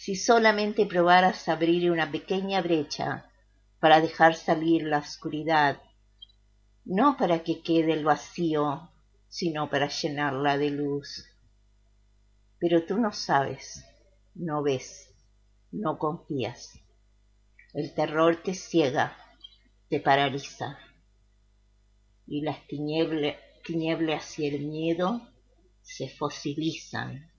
si 0.05 0.17
solamente 0.17 0.85
probaras 0.85 1.49
abrir 1.49 1.91
una 1.91 2.13
pequeña 2.13 2.61
brecha 2.61 3.25
para 3.81 4.03
dejar 4.03 4.35
salir 4.35 4.83
la 4.83 4.99
oscuridad, 4.99 5.81
no 6.85 7.17
para 7.17 7.43
que 7.43 7.63
quede 7.63 7.95
el 7.95 8.05
vacío, 8.05 8.91
sino 9.29 9.71
para 9.71 9.89
llenarla 9.89 10.59
de 10.59 10.69
luz. 10.69 11.25
Pero 12.59 12.85
tú 12.85 12.99
no 12.99 13.13
sabes, 13.13 13.83
no 14.35 14.63
ves, 14.63 15.09
no 15.73 15.97
confías. 15.97 16.79
El 17.73 17.95
terror 17.95 18.43
te 18.43 18.53
ciega, 18.53 19.17
te 19.89 20.01
paraliza. 20.01 20.79
Y 22.27 22.43
las 22.43 22.59
tinieblas 22.67 24.39
y 24.39 24.49
el 24.49 24.67
miedo 24.67 25.27
se 25.81 26.11
fosilizan, 26.11 27.33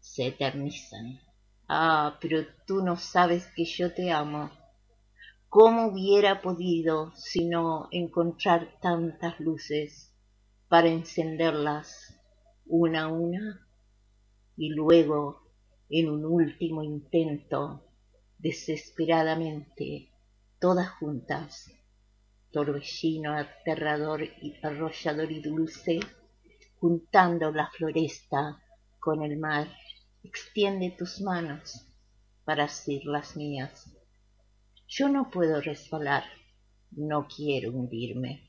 se 0.00 0.26
eternizan. 0.26 1.27
Ah, 1.70 2.16
pero 2.20 2.46
tú 2.66 2.82
no 2.82 2.96
sabes 2.96 3.46
que 3.54 3.66
yo 3.66 3.92
te 3.92 4.10
amo. 4.10 4.50
¿Cómo 5.50 5.88
hubiera 5.88 6.40
podido 6.40 7.12
sino 7.14 7.88
encontrar 7.90 8.78
tantas 8.80 9.38
luces 9.38 10.14
para 10.68 10.88
encenderlas 10.88 12.18
una 12.66 13.04
a 13.04 13.08
una 13.08 13.66
y 14.56 14.70
luego, 14.70 15.42
en 15.90 16.08
un 16.08 16.24
último 16.24 16.82
intento, 16.82 17.84
desesperadamente, 18.38 20.10
todas 20.58 20.88
juntas, 20.92 21.70
torbellino 22.50 23.34
aterrador 23.34 24.22
y 24.22 24.54
arrollador 24.62 25.30
y 25.30 25.42
dulce, 25.42 26.00
juntando 26.80 27.52
la 27.52 27.68
floresta 27.68 28.62
con 28.98 29.22
el 29.22 29.38
mar 29.38 29.68
extiende 30.22 30.94
tus 30.96 31.20
manos 31.20 31.86
para 32.44 32.64
asir 32.64 33.04
las 33.04 33.36
mías. 33.36 33.86
Yo 34.86 35.08
no 35.08 35.30
puedo 35.30 35.60
resbalar, 35.60 36.24
no 36.92 37.28
quiero 37.28 37.72
hundirme. 37.72 38.48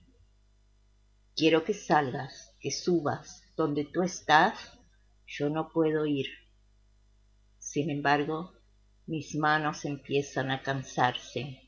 Quiero 1.35 1.63
que 1.63 1.73
salgas, 1.73 2.55
que 2.59 2.71
subas 2.71 3.43
donde 3.55 3.85
tú 3.85 4.03
estás, 4.03 4.79
yo 5.27 5.49
no 5.49 5.69
puedo 5.69 6.05
ir. 6.05 6.27
Sin 7.57 7.89
embargo, 7.89 8.53
mis 9.05 9.35
manos 9.35 9.85
empiezan 9.85 10.51
a 10.51 10.61
cansarse 10.61 11.61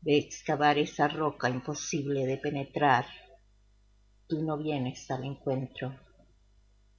de 0.00 0.18
excavar 0.18 0.78
esa 0.78 1.08
roca 1.08 1.50
imposible 1.50 2.26
de 2.26 2.36
penetrar. 2.36 3.06
Tú 4.28 4.42
no 4.42 4.56
vienes 4.56 5.10
al 5.10 5.24
encuentro. 5.24 5.98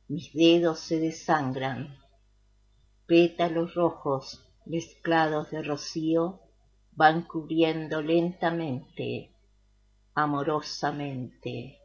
Mis 0.08 0.34
dedos 0.34 0.80
se 0.80 1.00
desangran. 1.00 1.97
Pétalos 3.08 3.74
rojos 3.74 4.52
mezclados 4.65 5.50
de 5.52 5.63
rocío 5.63 6.41
van 6.91 7.22
cubriendo 7.22 8.02
lentamente, 8.02 9.34
amorosamente, 10.13 11.80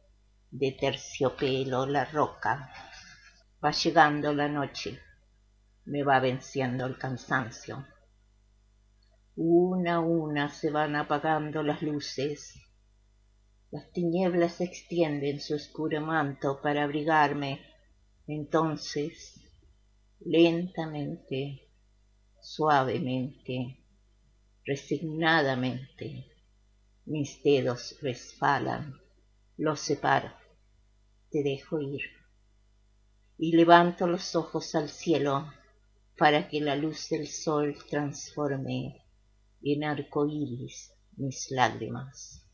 de 0.50 0.72
terciopelo 0.72 1.86
la 1.86 2.06
roca. 2.06 2.72
Va 3.64 3.70
llegando 3.70 4.34
la 4.34 4.48
noche, 4.48 4.98
me 5.84 6.02
va 6.02 6.18
venciendo 6.18 6.86
el 6.86 6.98
cansancio. 6.98 7.86
Una 9.36 9.94
a 9.94 10.00
una 10.00 10.48
se 10.48 10.72
van 10.72 10.96
apagando 10.96 11.62
las 11.62 11.82
luces. 11.82 12.60
Las 13.70 13.92
tinieblas 13.92 14.60
extienden 14.60 15.40
su 15.40 15.54
oscuro 15.54 16.00
manto 16.00 16.60
para 16.60 16.82
abrigarme. 16.82 17.60
Entonces, 18.26 19.31
lentamente, 20.24 21.68
suavemente, 22.40 23.78
resignadamente, 24.64 26.26
mis 27.06 27.42
dedos 27.42 27.96
resbalan, 28.00 29.00
los 29.56 29.80
separo, 29.80 30.32
te 31.30 31.42
dejo 31.42 31.80
ir. 31.80 32.02
Y 33.38 33.56
levanto 33.56 34.06
los 34.06 34.36
ojos 34.36 34.74
al 34.74 34.88
cielo 34.88 35.52
para 36.16 36.48
que 36.48 36.60
la 36.60 36.76
luz 36.76 37.08
del 37.08 37.26
sol 37.26 37.76
transforme 37.88 39.02
en 39.62 39.84
arco 39.84 40.26
iris 40.26 40.92
mis 41.16 41.50
lágrimas. 41.50 42.46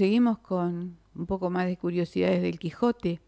Seguimos 0.00 0.38
con 0.38 0.96
un 1.14 1.26
poco 1.26 1.50
más 1.50 1.66
de 1.66 1.76
curiosidades 1.76 2.40
del 2.40 2.58
Quijote. 2.58 3.20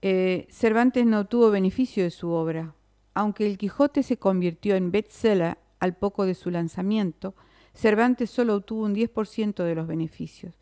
Eh, 0.00 0.46
Cervantes 0.48 1.04
no 1.04 1.26
tuvo 1.26 1.50
beneficio 1.50 2.02
de 2.02 2.10
su 2.10 2.30
obra. 2.30 2.74
Aunque 3.12 3.46
el 3.46 3.58
Quijote 3.58 4.02
se 4.02 4.16
convirtió 4.16 4.74
en 4.74 4.90
bestseller 4.90 5.58
al 5.80 5.98
poco 5.98 6.24
de 6.24 6.34
su 6.34 6.50
lanzamiento, 6.50 7.34
Cervantes 7.74 8.30
solo 8.30 8.54
obtuvo 8.56 8.84
un 8.86 8.94
10% 8.94 9.64
de 9.64 9.74
los 9.74 9.86
beneficios. 9.86 10.54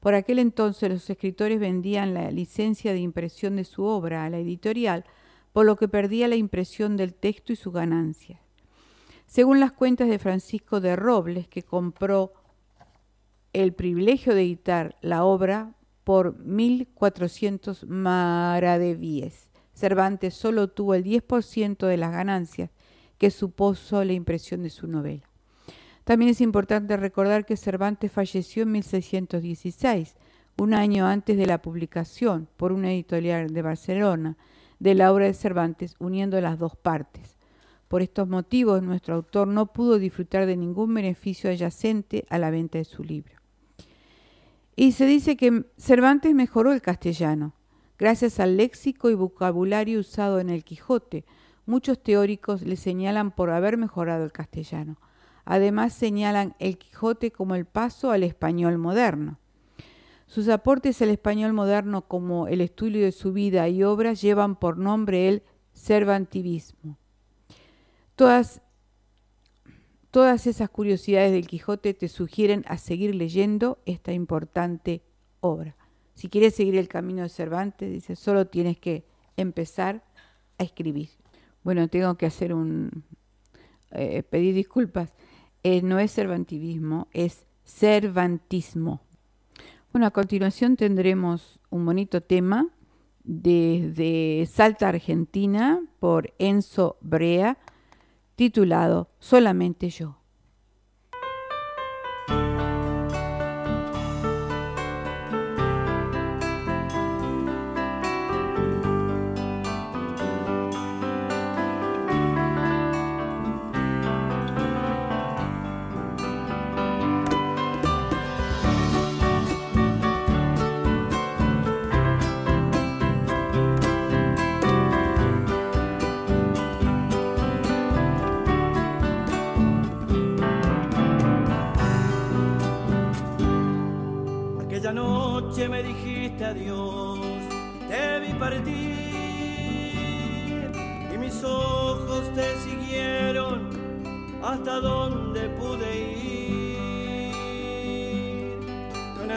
Por 0.00 0.14
aquel 0.14 0.38
entonces 0.38 0.88
los 0.88 1.10
escritores 1.10 1.60
vendían 1.60 2.14
la 2.14 2.30
licencia 2.30 2.94
de 2.94 3.00
impresión 3.00 3.56
de 3.56 3.64
su 3.64 3.84
obra 3.84 4.24
a 4.24 4.30
la 4.30 4.38
editorial, 4.38 5.04
por 5.52 5.66
lo 5.66 5.76
que 5.76 5.86
perdía 5.86 6.28
la 6.28 6.36
impresión 6.36 6.96
del 6.96 7.12
texto 7.12 7.52
y 7.52 7.56
su 7.56 7.72
ganancia. 7.72 8.40
Según 9.26 9.60
las 9.60 9.72
cuentas 9.72 10.08
de 10.08 10.18
Francisco 10.18 10.80
de 10.80 10.96
Robles, 10.96 11.46
que 11.46 11.62
compró 11.62 12.32
el 13.52 13.72
privilegio 13.72 14.34
de 14.34 14.42
editar 14.42 14.96
la 15.00 15.24
obra 15.24 15.74
por 16.04 16.36
1.400 16.44 17.86
maravedíes. 17.86 19.50
Cervantes 19.74 20.34
solo 20.34 20.68
tuvo 20.68 20.94
el 20.94 21.04
10% 21.04 21.86
de 21.86 21.96
las 21.96 22.12
ganancias 22.12 22.70
que 23.18 23.30
supuso 23.30 24.04
la 24.04 24.12
impresión 24.12 24.62
de 24.62 24.70
su 24.70 24.86
novela. 24.86 25.28
También 26.04 26.30
es 26.30 26.40
importante 26.40 26.96
recordar 26.96 27.44
que 27.44 27.56
Cervantes 27.56 28.10
falleció 28.10 28.62
en 28.62 28.72
1616, 28.72 30.16
un 30.58 30.74
año 30.74 31.06
antes 31.06 31.36
de 31.36 31.46
la 31.46 31.62
publicación 31.62 32.48
por 32.56 32.72
una 32.72 32.92
editorial 32.92 33.52
de 33.52 33.62
Barcelona 33.62 34.36
de 34.78 34.94
la 34.94 35.12
obra 35.12 35.26
de 35.26 35.34
Cervantes, 35.34 35.94
uniendo 35.98 36.40
las 36.40 36.58
dos 36.58 36.76
partes. 36.76 37.38
Por 37.88 38.02
estos 38.02 38.28
motivos, 38.28 38.82
nuestro 38.82 39.14
autor 39.14 39.48
no 39.48 39.72
pudo 39.72 39.98
disfrutar 39.98 40.46
de 40.46 40.56
ningún 40.56 40.94
beneficio 40.94 41.50
adyacente 41.50 42.24
a 42.28 42.38
la 42.38 42.50
venta 42.50 42.78
de 42.78 42.84
su 42.84 43.02
libro. 43.02 43.39
Y 44.76 44.92
se 44.92 45.06
dice 45.06 45.36
que 45.36 45.64
Cervantes 45.76 46.34
mejoró 46.34 46.72
el 46.72 46.80
castellano. 46.80 47.54
Gracias 47.98 48.40
al 48.40 48.56
léxico 48.56 49.10
y 49.10 49.14
vocabulario 49.14 50.00
usado 50.00 50.40
en 50.40 50.48
el 50.48 50.64
Quijote, 50.64 51.26
muchos 51.66 52.02
teóricos 52.02 52.62
le 52.62 52.76
señalan 52.76 53.30
por 53.30 53.50
haber 53.50 53.76
mejorado 53.76 54.24
el 54.24 54.32
castellano. 54.32 54.96
Además 55.44 55.92
señalan 55.92 56.54
el 56.58 56.78
Quijote 56.78 57.30
como 57.30 57.54
el 57.54 57.66
paso 57.66 58.10
al 58.10 58.22
español 58.22 58.78
moderno. 58.78 59.38
Sus 60.26 60.48
aportes 60.48 61.02
al 61.02 61.10
español 61.10 61.52
moderno 61.52 62.02
como 62.02 62.46
el 62.46 62.60
estudio 62.60 63.04
de 63.04 63.12
su 63.12 63.32
vida 63.32 63.68
y 63.68 63.82
obras 63.82 64.22
llevan 64.22 64.56
por 64.56 64.78
nombre 64.78 65.28
el 65.28 65.42
cervantivismo. 65.74 66.96
Todas 68.14 68.62
Todas 70.10 70.48
esas 70.48 70.68
curiosidades 70.70 71.30
del 71.30 71.46
Quijote 71.46 71.94
te 71.94 72.08
sugieren 72.08 72.64
a 72.66 72.78
seguir 72.78 73.14
leyendo 73.14 73.78
esta 73.86 74.12
importante 74.12 75.02
obra. 75.38 75.76
Si 76.14 76.28
quieres 76.28 76.54
seguir 76.54 76.76
el 76.76 76.88
camino 76.88 77.22
de 77.22 77.28
Cervantes, 77.28 77.92
dice, 77.92 78.16
solo 78.16 78.48
tienes 78.48 78.76
que 78.78 79.04
empezar 79.36 80.02
a 80.58 80.64
escribir. 80.64 81.10
Bueno, 81.62 81.88
tengo 81.88 82.16
que 82.16 82.26
hacer 82.26 82.52
un... 82.52 83.04
Eh, 83.92 84.22
pedir 84.24 84.54
disculpas. 84.54 85.12
Eh, 85.62 85.82
no 85.82 85.98
es 85.98 86.12
cervantivismo, 86.12 87.08
es 87.12 87.44
cervantismo. 87.64 89.00
Bueno, 89.92 90.06
a 90.06 90.10
continuación 90.10 90.76
tendremos 90.76 91.60
un 91.70 91.86
bonito 91.86 92.20
tema 92.20 92.68
desde 93.24 94.46
Salta, 94.46 94.88
Argentina, 94.88 95.80
por 96.00 96.32
Enzo 96.38 96.96
Brea 97.00 97.58
titulado 98.40 99.10
Solamente 99.18 99.90
yo. 99.90 100.19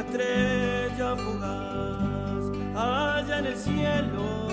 Estrella 0.06 1.16
fugaz 1.16 2.44
allá 2.76 3.40
en 3.40 3.46
el 3.46 3.58
cielo, 3.58 4.48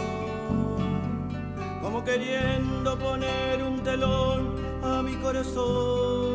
como 1.83 2.05
queriendo 2.05 2.99
poner 2.99 3.63
un 3.63 3.83
telón 3.83 4.57
a 4.83 5.03
mi 5.03 5.17
corazón 5.17 6.31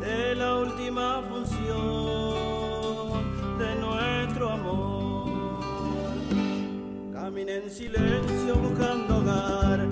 de 0.00 0.34
la 0.34 0.56
última 0.56 1.22
función 1.28 1.58
de 3.58 3.74
nuestro 3.76 4.50
amor. 4.50 5.60
Caminé 7.12 7.56
en 7.58 7.70
silencio 7.70 8.54
buscando 8.56 9.18
hogar, 9.18 9.86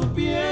nadie 0.00 0.45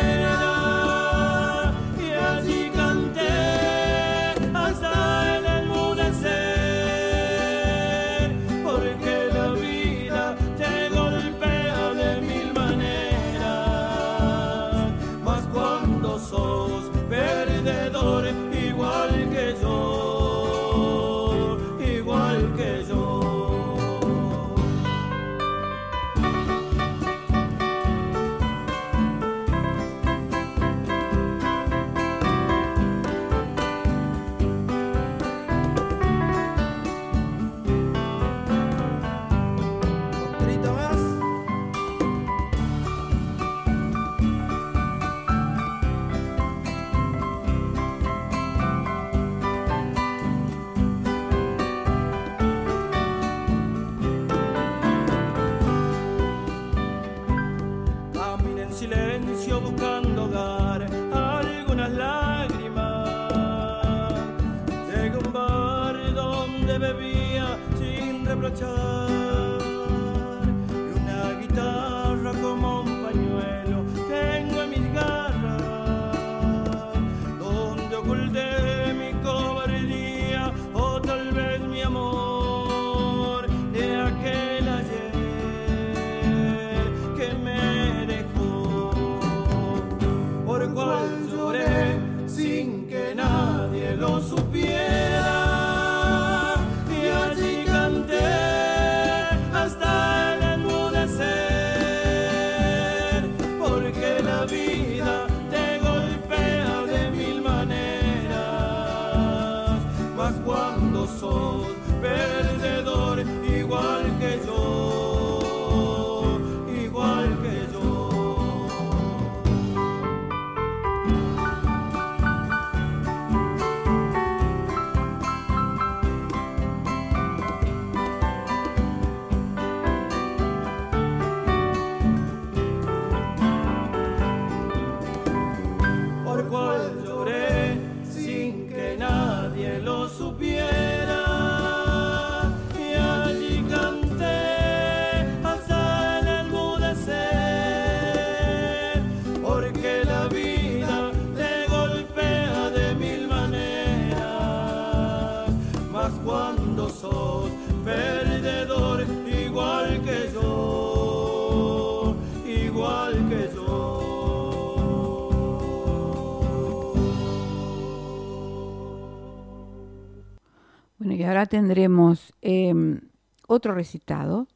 Y 171.15 171.23
ahora 171.23 171.47
tendremos 171.47 172.35
em, 172.41 173.03
otro 173.47 173.73
recitado, 173.73 174.49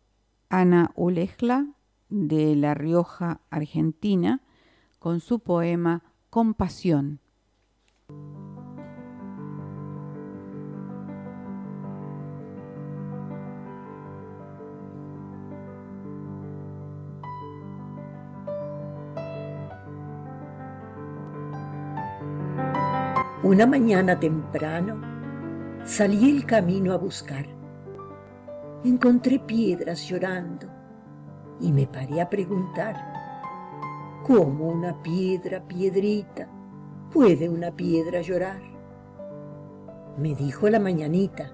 Ana 0.49 0.91
Ulejla, 0.97 1.69
de 2.09 2.57
La 2.57 2.75
Rioja, 2.75 3.43
Argentina, 3.49 4.43
con 4.99 5.21
su 5.21 5.39
poema 5.39 6.03
Compasión. 6.31 7.21
Una 23.45 23.65
mañana 23.67 24.19
temprano 24.19 25.18
salí 25.89 26.31
el 26.31 26.45
camino 26.45 26.93
a 26.93 26.99
buscar. 26.99 27.47
Encontré 28.85 29.39
piedras 29.39 30.07
llorando 30.07 30.69
y 31.61 31.73
me 31.73 31.87
paré 31.87 32.21
a 32.21 32.29
preguntar, 32.29 34.21
¿cómo 34.23 34.69
una 34.69 35.03
piedra, 35.03 35.67
piedrita, 35.67 36.47
puede 37.11 37.49
una 37.49 37.71
piedra 37.71 38.21
llorar? 38.21 38.61
Me 40.19 40.35
dijo 40.35 40.69
la 40.69 40.79
mañanita, 40.79 41.53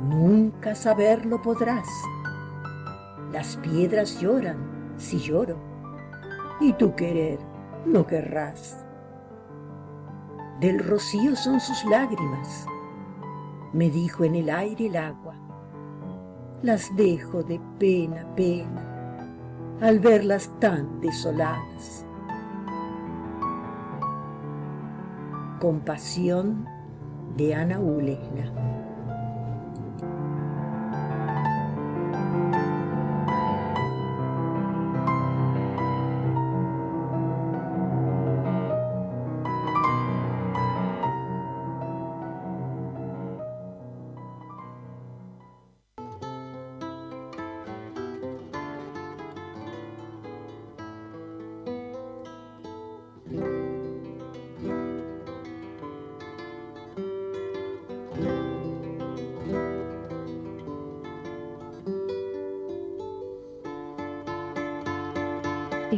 nunca 0.00 0.74
saberlo 0.74 1.40
podrás. 1.40 1.88
Las 3.30 3.56
piedras 3.58 4.20
lloran 4.20 4.94
si 4.96 5.18
lloro 5.18 5.56
y 6.60 6.72
tu 6.72 6.96
querer 6.96 7.38
no 7.86 8.04
querrás. 8.04 8.84
Del 10.58 10.80
rocío 10.80 11.36
son 11.36 11.60
sus 11.60 11.84
lágrimas, 11.84 12.66
me 13.72 13.90
dijo 13.90 14.24
en 14.24 14.34
el 14.34 14.50
aire 14.50 14.86
el 14.86 14.96
agua. 14.96 15.34
Las 16.62 16.94
dejo 16.96 17.42
de 17.42 17.60
pena 17.78 18.26
pena 18.36 18.88
al 19.80 19.98
verlas 19.98 20.48
tan 20.60 21.00
desoladas. 21.00 22.06
Compasión 25.60 26.66
de 27.36 27.54
Ana 27.54 27.80
Ulesla. 27.80 28.81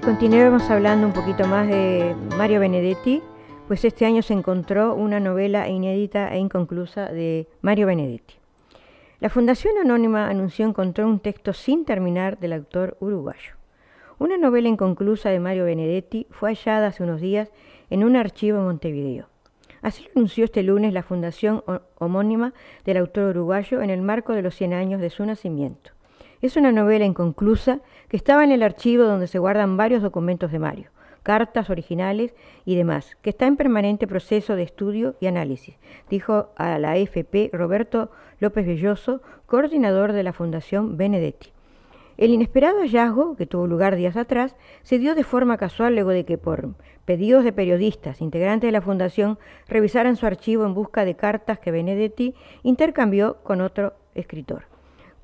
Continuemos 0.00 0.68
hablando 0.70 1.06
un 1.06 1.12
poquito 1.12 1.46
más 1.46 1.68
de 1.68 2.16
Mario 2.36 2.58
Benedetti, 2.58 3.22
pues 3.68 3.84
este 3.84 4.04
año 4.04 4.22
se 4.22 4.32
encontró 4.32 4.92
una 4.92 5.20
novela 5.20 5.68
inédita 5.68 6.34
e 6.34 6.38
inconclusa 6.38 7.06
de 7.12 7.46
Mario 7.62 7.86
Benedetti. 7.86 8.34
La 9.20 9.30
Fundación 9.30 9.78
Anónima 9.78 10.28
anunció 10.28 10.66
encontró 10.66 11.06
un 11.06 11.20
texto 11.20 11.52
sin 11.52 11.84
terminar 11.84 12.40
del 12.40 12.54
autor 12.54 12.96
uruguayo. 12.98 13.54
Una 14.18 14.36
novela 14.36 14.68
inconclusa 14.68 15.30
de 15.30 15.38
Mario 15.38 15.64
Benedetti 15.64 16.26
fue 16.28 16.50
hallada 16.50 16.88
hace 16.88 17.04
unos 17.04 17.20
días 17.20 17.52
en 17.88 18.02
un 18.02 18.16
archivo 18.16 18.58
en 18.58 18.64
Montevideo. 18.64 19.28
Así 19.80 20.02
lo 20.02 20.10
anunció 20.16 20.44
este 20.44 20.64
lunes 20.64 20.92
la 20.92 21.04
Fundación 21.04 21.62
homónima 21.98 22.52
del 22.84 22.96
autor 22.96 23.36
uruguayo 23.36 23.80
en 23.80 23.90
el 23.90 24.02
marco 24.02 24.32
de 24.32 24.42
los 24.42 24.56
100 24.56 24.72
años 24.72 25.00
de 25.00 25.10
su 25.10 25.24
nacimiento. 25.24 25.93
Es 26.44 26.58
una 26.58 26.72
novela 26.72 27.06
inconclusa 27.06 27.80
que 28.10 28.18
estaba 28.18 28.44
en 28.44 28.52
el 28.52 28.62
archivo 28.62 29.04
donde 29.04 29.28
se 29.28 29.38
guardan 29.38 29.78
varios 29.78 30.02
documentos 30.02 30.52
de 30.52 30.58
Mario, 30.58 30.90
cartas 31.22 31.70
originales 31.70 32.34
y 32.66 32.76
demás, 32.76 33.16
que 33.22 33.30
está 33.30 33.46
en 33.46 33.56
permanente 33.56 34.06
proceso 34.06 34.54
de 34.54 34.62
estudio 34.62 35.16
y 35.20 35.26
análisis, 35.26 35.76
dijo 36.10 36.50
a 36.56 36.78
la 36.78 36.90
AFP 36.90 37.48
Roberto 37.54 38.10
López 38.40 38.66
Belloso, 38.66 39.22
coordinador 39.46 40.12
de 40.12 40.22
la 40.22 40.34
Fundación 40.34 40.98
Benedetti. 40.98 41.48
El 42.18 42.28
inesperado 42.28 42.80
hallazgo, 42.80 43.36
que 43.36 43.46
tuvo 43.46 43.66
lugar 43.66 43.96
días 43.96 44.18
atrás, 44.18 44.54
se 44.82 44.98
dio 44.98 45.14
de 45.14 45.24
forma 45.24 45.56
casual 45.56 45.94
luego 45.94 46.10
de 46.10 46.26
que, 46.26 46.36
por 46.36 46.74
pedidos 47.06 47.42
de 47.44 47.54
periodistas 47.54 48.20
integrantes 48.20 48.68
de 48.68 48.72
la 48.72 48.82
Fundación, 48.82 49.38
revisaran 49.66 50.16
su 50.16 50.26
archivo 50.26 50.66
en 50.66 50.74
busca 50.74 51.06
de 51.06 51.16
cartas 51.16 51.58
que 51.58 51.70
Benedetti 51.70 52.34
intercambió 52.62 53.38
con 53.44 53.62
otro 53.62 53.94
escritor. 54.14 54.73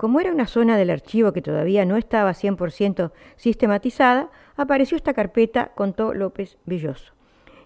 Como 0.01 0.19
era 0.19 0.31
una 0.31 0.47
zona 0.47 0.77
del 0.77 0.89
archivo 0.89 1.31
que 1.31 1.43
todavía 1.43 1.85
no 1.85 1.95
estaba 1.95 2.31
100% 2.31 3.11
sistematizada, 3.35 4.31
apareció 4.57 4.97
esta 4.97 5.13
carpeta, 5.13 5.73
contó 5.75 6.15
López 6.15 6.57
Belloso. 6.65 7.13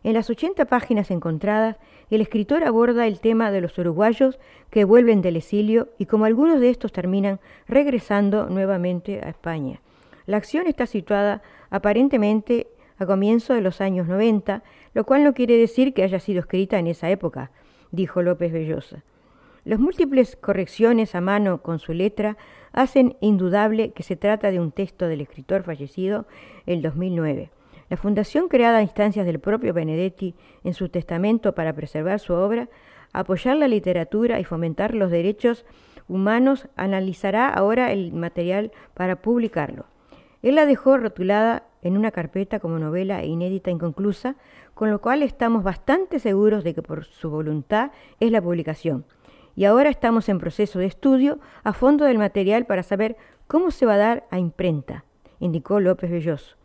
En 0.04 0.16
las 0.16 0.30
80 0.30 0.66
páginas 0.66 1.12
encontradas, 1.12 1.78
el 2.10 2.20
escritor 2.20 2.66
aborda 2.66 3.08
el 3.08 3.22
tema 3.22 3.52
de 3.52 3.62
los 3.62 3.78
uruguayos 3.78 4.38
que 4.70 4.84
vuelven 4.84 5.22
del 5.22 5.38
exilio 5.38 5.88
y 5.98 6.08
como 6.08 6.26
algunos 6.26 6.60
de 6.60 6.72
estos 6.72 6.92
terminan 6.92 7.40
regresando 7.70 8.50
nuevamente 8.50 9.22
a 9.24 9.30
España. 9.30 9.80
La 10.26 10.36
acción 10.36 10.68
está 10.68 10.88
situada 10.88 11.42
aparentemente 11.70 12.68
a 12.98 13.06
comienzos 13.06 13.56
de 13.56 13.62
los 13.62 13.80
años 13.80 14.10
90, 14.10 14.62
lo 14.94 15.06
cual 15.06 15.24
no 15.24 15.34
quiere 15.34 15.56
decir 15.56 15.94
que 15.94 16.04
haya 16.04 16.20
sido 16.20 16.42
escrita 16.42 16.80
en 16.80 16.88
esa 16.88 17.10
época, 17.10 17.52
dijo 17.92 18.22
López 18.22 18.52
Bellosa. 18.52 19.06
Las 19.66 19.80
múltiples 19.80 20.36
correcciones 20.36 21.16
a 21.16 21.22
mano 21.22 21.64
con 21.64 21.80
su 21.80 21.92
letra 21.92 22.38
hacen 22.72 23.18
indudable 23.20 23.94
que 23.94 24.04
se 24.04 24.16
trata 24.16 24.52
de 24.52 24.60
un 24.60 24.72
texto 24.72 25.08
del 25.08 25.22
escritor 25.22 25.64
fallecido 25.64 26.28
el 26.68 26.84
2009. 26.84 27.50
La 27.90 27.98
fundación 27.98 28.48
creada 28.48 28.78
a 28.78 28.84
instancias 28.84 29.26
del 29.26 29.40
propio 29.40 29.74
Benedetti 29.74 30.36
en 30.64 30.76
su 30.76 30.90
testamento 30.90 31.56
para 31.56 31.74
preservar 31.74 32.20
su 32.20 32.34
obra, 32.34 32.70
apoyar 33.12 33.58
la 33.58 33.68
literatura 33.68 34.40
y 34.40 34.44
fomentar 34.44 34.94
los 34.94 35.10
derechos 35.10 35.66
humanos, 36.08 36.68
analizará 36.76 37.50
ahora 37.50 37.92
el 37.92 38.14
material 38.14 38.72
para 38.94 39.16
publicarlo. 39.24 39.88
Él 40.44 40.54
la 40.54 40.68
dejó 40.68 40.98
rotulada 40.98 41.64
en 41.82 41.98
una 41.98 42.12
carpeta 42.12 42.60
como 42.60 42.78
novela 42.78 43.26
inédita 43.26 43.72
inconclusa, 43.72 44.36
con 44.76 44.92
lo 44.92 45.02
cual 45.02 45.24
estamos 45.24 45.64
bastante 45.64 46.20
seguros 46.20 46.64
de 46.64 46.76
que 46.76 46.84
por 46.84 47.06
su 47.06 47.32
voluntad 47.32 47.90
es 48.20 48.32
la 48.32 48.44
publicación 48.44 49.06
y 49.56 49.66
ahora 49.66 49.90
estamos 49.90 50.30
en 50.30 50.40
proceso 50.40 50.80
de 50.80 50.86
estudio 50.86 51.40
a 51.64 51.74
fondo 51.74 52.06
del 52.06 52.18
material 52.18 52.66
para 52.66 52.84
saber 52.84 53.16
cómo 53.48 53.72
se 53.72 53.86
va 53.86 53.94
a 53.94 53.98
dar 53.98 54.28
a 54.32 54.40
imprenta, 54.40 55.06
indicó 55.40 55.80
López 55.80 56.12
Belloso. 56.12 56.56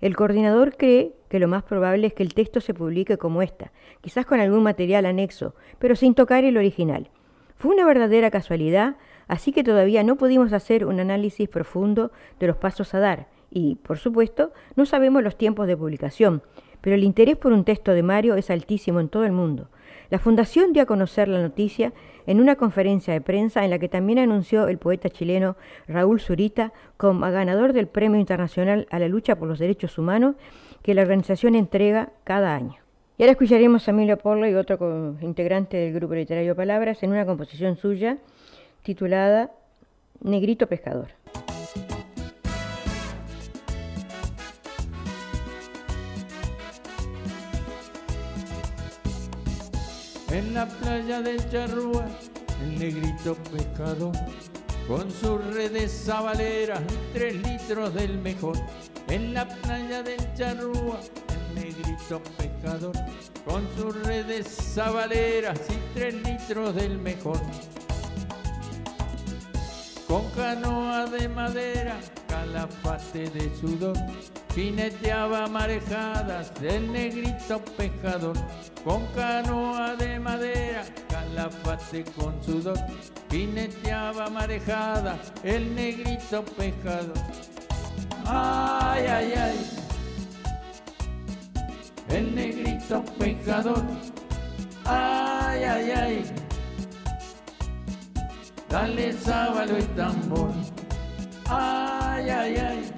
El 0.00 0.14
coordinador 0.14 0.76
cree 0.76 1.14
que 1.28 1.40
lo 1.40 1.48
más 1.48 1.64
probable 1.64 2.06
es 2.06 2.14
que 2.14 2.22
el 2.22 2.34
texto 2.34 2.60
se 2.60 2.74
publique 2.74 3.18
como 3.18 3.42
esta, 3.42 3.72
quizás 4.00 4.24
con 4.26 4.38
algún 4.38 4.62
material 4.62 5.06
anexo, 5.06 5.54
pero 5.78 5.96
sin 5.96 6.14
tocar 6.14 6.44
el 6.44 6.56
original. 6.56 7.10
Fue 7.56 7.74
una 7.74 7.84
verdadera 7.84 8.30
casualidad, 8.30 8.96
así 9.26 9.52
que 9.52 9.64
todavía 9.64 10.04
no 10.04 10.16
pudimos 10.16 10.52
hacer 10.52 10.86
un 10.86 11.00
análisis 11.00 11.48
profundo 11.48 12.12
de 12.38 12.46
los 12.46 12.56
pasos 12.56 12.94
a 12.94 13.00
dar 13.00 13.26
y, 13.50 13.76
por 13.76 13.98
supuesto, 13.98 14.52
no 14.76 14.86
sabemos 14.86 15.22
los 15.22 15.36
tiempos 15.36 15.66
de 15.66 15.76
publicación, 15.76 16.42
pero 16.80 16.94
el 16.94 17.02
interés 17.02 17.36
por 17.36 17.52
un 17.52 17.64
texto 17.64 17.92
de 17.92 18.02
Mario 18.02 18.36
es 18.36 18.50
altísimo 18.50 19.00
en 19.00 19.08
todo 19.08 19.24
el 19.24 19.32
mundo. 19.32 19.68
La 20.10 20.18
Fundación 20.18 20.72
dio 20.72 20.82
a 20.82 20.86
conocer 20.86 21.28
la 21.28 21.42
noticia 21.42 21.92
en 22.26 22.40
una 22.40 22.56
conferencia 22.56 23.12
de 23.12 23.20
prensa 23.20 23.64
en 23.64 23.70
la 23.70 23.78
que 23.78 23.90
también 23.90 24.18
anunció 24.18 24.66
el 24.68 24.78
poeta 24.78 25.10
chileno 25.10 25.56
Raúl 25.86 26.18
Zurita 26.20 26.72
como 26.96 27.30
ganador 27.30 27.74
del 27.74 27.88
Premio 27.88 28.18
Internacional 28.18 28.86
a 28.90 28.98
la 28.98 29.08
Lucha 29.08 29.36
por 29.36 29.48
los 29.48 29.58
Derechos 29.58 29.98
Humanos 29.98 30.36
que 30.82 30.94
la 30.94 31.02
organización 31.02 31.54
entrega 31.54 32.10
cada 32.24 32.54
año. 32.54 32.76
Y 33.18 33.22
ahora 33.22 33.32
escucharemos 33.32 33.86
a 33.86 33.90
Emilio 33.90 34.16
Porlo 34.16 34.48
y 34.48 34.54
otro 34.54 35.16
integrante 35.20 35.76
del 35.76 35.92
grupo 35.92 36.14
literario 36.14 36.56
Palabras 36.56 37.02
en 37.02 37.10
una 37.10 37.26
composición 37.26 37.76
suya 37.76 38.16
titulada 38.82 39.50
Negrito 40.22 40.68
Pescador. 40.68 41.08
En 50.38 50.54
la 50.54 50.66
playa 50.66 51.20
del 51.20 51.50
Charrúa, 51.50 52.06
el 52.62 52.78
negrito 52.78 53.34
pescador, 53.50 54.12
con 54.86 55.10
sus 55.10 55.44
redes 55.52 55.90
sabaleras 55.90 56.80
y 56.80 57.12
tres 57.12 57.34
litros 57.42 57.92
del 57.92 58.18
mejor. 58.18 58.56
En 59.08 59.34
la 59.34 59.48
playa 59.48 60.00
del 60.04 60.20
Charrúa, 60.36 61.00
el 61.28 61.54
negrito 61.56 62.22
pescador, 62.36 62.92
con 63.44 63.66
sus 63.76 64.00
redes 64.04 64.46
sabaleras 64.46 65.58
y 65.70 65.98
tres 65.98 66.14
litros 66.14 66.72
del 66.76 66.98
mejor. 66.98 67.40
Con 70.06 70.30
canoa 70.36 71.06
de 71.06 71.28
madera, 71.28 71.98
calafate 72.28 73.28
de 73.30 73.54
sudor, 73.56 73.96
Jineteaba 74.54 75.46
marejadas 75.46 76.52
del 76.60 76.92
negrito 76.92 77.60
pescador, 77.76 78.36
con 78.84 79.06
canoa 79.14 79.94
de 79.96 80.18
madera, 80.18 80.84
calafate 81.08 82.04
con 82.16 82.42
sudor. 82.42 82.78
Jineteaba 83.30 84.28
marejadas 84.30 85.32
el 85.44 85.74
negrito 85.74 86.44
pescador. 86.44 87.14
Ay, 88.26 89.06
ay, 89.06 89.32
ay, 89.36 89.70
el 92.08 92.34
negrito 92.34 93.04
pescador. 93.18 93.82
Ay, 94.84 95.64
ay, 95.64 95.90
ay, 95.90 96.24
dale 98.68 99.12
sábalo 99.12 99.78
y 99.78 99.82
tambor. 99.82 100.52
Ay, 101.48 102.30
ay, 102.30 102.56
ay 102.56 102.92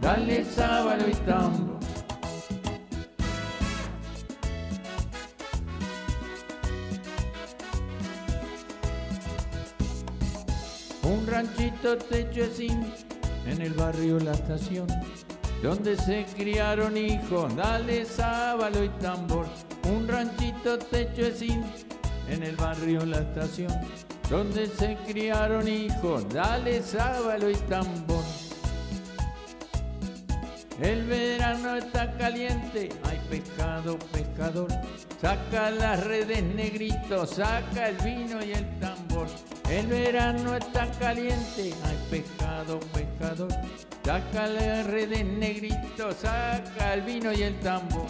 dale 0.00 0.44
sábalo 0.44 1.08
y 1.08 1.14
tambo. 1.26 1.78
Un 11.02 11.26
ranchito 11.26 11.96
techo 11.96 12.46
zinc 12.54 12.86
en 13.46 13.62
el 13.62 13.72
barrio 13.74 14.18
La 14.20 14.32
Estación, 14.32 14.86
donde 15.62 15.96
se 15.96 16.24
criaron 16.36 16.96
hijos, 16.96 17.54
dale 17.56 18.04
sábalo 18.04 18.84
y 18.84 18.88
tambor. 19.00 19.46
Un 19.84 20.06
ranchito 20.08 20.78
techo 20.78 21.30
zinc 21.34 21.64
en 22.28 22.42
el 22.42 22.56
barrio 22.56 23.04
La 23.06 23.20
Estación, 23.20 23.72
donde 24.30 24.68
se 24.68 24.96
criaron 25.08 25.66
hijos, 25.66 26.26
dale 26.32 26.80
sábalo 26.82 27.50
y 27.50 27.56
tambor. 27.56 28.22
El 30.80 31.04
verano 31.04 31.76
está 31.76 32.16
caliente, 32.16 32.88
hay 33.02 33.20
pescado, 33.28 33.98
pescador. 34.12 34.68
Saca 35.20 35.70
las 35.70 36.02
redes 36.04 36.42
negrito, 36.42 37.26
saca 37.26 37.88
el 37.88 37.96
vino 37.96 38.42
y 38.42 38.52
el 38.52 38.78
tambor. 38.78 39.26
El 39.68 39.88
verano 39.88 40.56
está 40.56 40.90
caliente, 40.92 41.74
hay 41.84 41.98
pescado, 42.10 42.80
pescador. 42.94 43.52
Saca 44.04 44.46
las 44.46 44.86
redes 44.86 45.24
negrito, 45.24 46.12
saca 46.12 46.94
el 46.94 47.02
vino 47.02 47.32
y 47.32 47.42
el 47.42 47.58
tambor. 47.60 48.06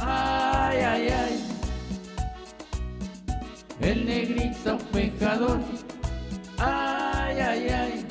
Ay, 0.00 0.78
ay, 0.78 1.08
ay 1.10 1.57
el 3.80 4.06
negrito 4.06 4.78
pecador. 4.92 5.60
Ay, 6.58 7.38
ay, 7.40 7.68
ay. 7.68 8.06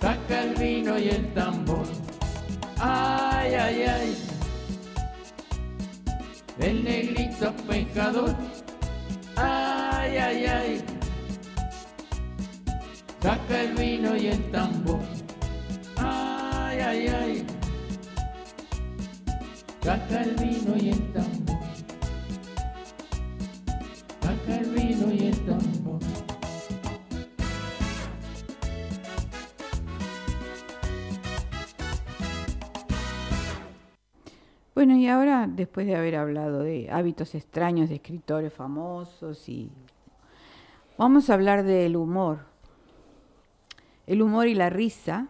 Saca 0.00 0.42
el 0.42 0.54
vino 0.54 0.98
y 0.98 1.08
el 1.08 1.34
tambor. 1.34 1.86
Ay, 2.78 3.54
ay, 3.54 3.82
ay. 3.82 4.16
El 6.58 6.84
negrito 6.84 7.52
pecador. 7.68 8.34
Ay, 9.36 10.16
ay, 10.16 10.46
ay. 10.46 10.84
Saca 13.22 13.62
el 13.62 13.74
vino 13.74 14.16
y 14.16 14.28
el 14.28 14.50
tambor. 14.50 15.00
Ay, 15.96 16.78
ay, 16.80 17.08
ay. 17.08 17.46
Saca 19.82 20.22
el 20.22 20.34
vino 20.36 20.76
y 20.76 20.90
el 20.90 21.12
tambor 21.12 21.45
el 24.48 24.70
vino 24.70 25.12
y 25.12 25.26
el 25.26 25.46
tambor. 25.46 26.00
Bueno, 34.74 34.94
y 34.96 35.08
ahora, 35.08 35.46
después 35.48 35.86
de 35.86 35.96
haber 35.96 36.16
hablado 36.16 36.60
de 36.60 36.90
hábitos 36.90 37.34
extraños 37.34 37.88
de 37.88 37.94
escritores 37.94 38.52
famosos 38.52 39.48
y... 39.48 39.70
Vamos 40.98 41.28
a 41.28 41.34
hablar 41.34 41.62
del 41.62 41.96
humor. 41.96 42.40
El 44.06 44.22
humor 44.22 44.48
y 44.48 44.54
la 44.54 44.70
risa 44.70 45.28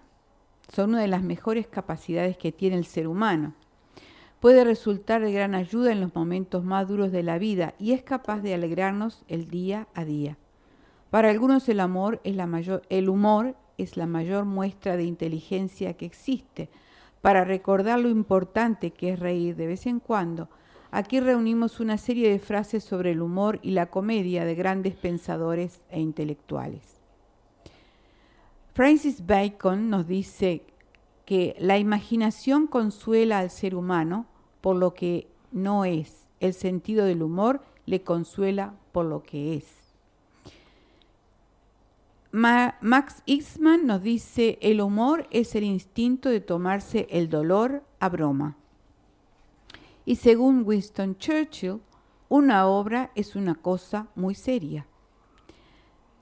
son 0.72 0.90
una 0.90 1.00
de 1.00 1.08
las 1.08 1.22
mejores 1.22 1.66
capacidades 1.66 2.36
que 2.36 2.52
tiene 2.52 2.76
el 2.76 2.86
ser 2.86 3.06
humano. 3.06 3.54
Puede 4.40 4.64
resultar 4.64 5.22
de 5.22 5.32
gran 5.32 5.54
ayuda 5.54 5.92
en 5.92 6.00
los 6.00 6.14
momentos 6.14 6.62
más 6.62 6.86
duros 6.86 7.10
de 7.10 7.22
la 7.22 7.38
vida 7.38 7.74
y 7.78 7.92
es 7.92 8.02
capaz 8.02 8.40
de 8.40 8.54
alegrarnos 8.54 9.24
el 9.28 9.48
día 9.48 9.88
a 9.94 10.04
día. 10.04 10.36
Para 11.10 11.30
algunos 11.30 11.68
el 11.68 11.80
amor 11.80 12.20
es 12.24 12.36
la 12.36 12.46
mayor, 12.46 12.82
el 12.90 13.08
humor 13.08 13.56
es 13.78 13.96
la 13.96 14.06
mayor 14.06 14.44
muestra 14.44 14.96
de 14.96 15.04
inteligencia 15.04 15.94
que 15.94 16.06
existe 16.06 16.68
para 17.22 17.44
recordar 17.44 17.98
lo 17.98 18.08
importante 18.08 18.90
que 18.90 19.10
es 19.12 19.18
reír 19.18 19.56
de 19.56 19.66
vez 19.66 19.86
en 19.86 20.00
cuando, 20.00 20.48
aquí 20.90 21.18
reunimos 21.18 21.80
una 21.80 21.98
serie 21.98 22.30
de 22.30 22.38
frases 22.38 22.84
sobre 22.84 23.12
el 23.12 23.22
humor 23.22 23.58
y 23.62 23.72
la 23.72 23.86
comedia 23.86 24.44
de 24.44 24.54
grandes 24.54 24.94
pensadores 24.94 25.80
e 25.90 26.00
intelectuales. 26.00 27.00
Francis 28.74 29.26
Bacon 29.26 29.88
nos 29.88 30.06
dice 30.06 30.62
que 31.26 31.56
la 31.58 31.76
imaginación 31.76 32.66
consuela 32.66 33.40
al 33.40 33.50
ser 33.50 33.74
humano 33.74 34.26
por 34.62 34.76
lo 34.76 34.94
que 34.94 35.28
no 35.52 35.84
es, 35.84 36.26
el 36.40 36.54
sentido 36.54 37.04
del 37.04 37.22
humor 37.22 37.60
le 37.84 38.02
consuela 38.02 38.74
por 38.92 39.04
lo 39.04 39.22
que 39.22 39.56
es. 39.56 39.66
Max 42.32 43.22
Eastman 43.26 43.86
nos 43.86 44.02
dice, 44.02 44.58
el 44.60 44.80
humor 44.80 45.26
es 45.30 45.54
el 45.54 45.64
instinto 45.64 46.28
de 46.28 46.40
tomarse 46.40 47.06
el 47.10 47.30
dolor 47.30 47.82
a 47.98 48.08
broma. 48.08 48.56
Y 50.04 50.16
según 50.16 50.62
Winston 50.66 51.16
Churchill, 51.16 51.80
una 52.28 52.66
obra 52.66 53.10
es 53.14 53.36
una 53.36 53.54
cosa 53.54 54.08
muy 54.14 54.34
seria. 54.34 54.86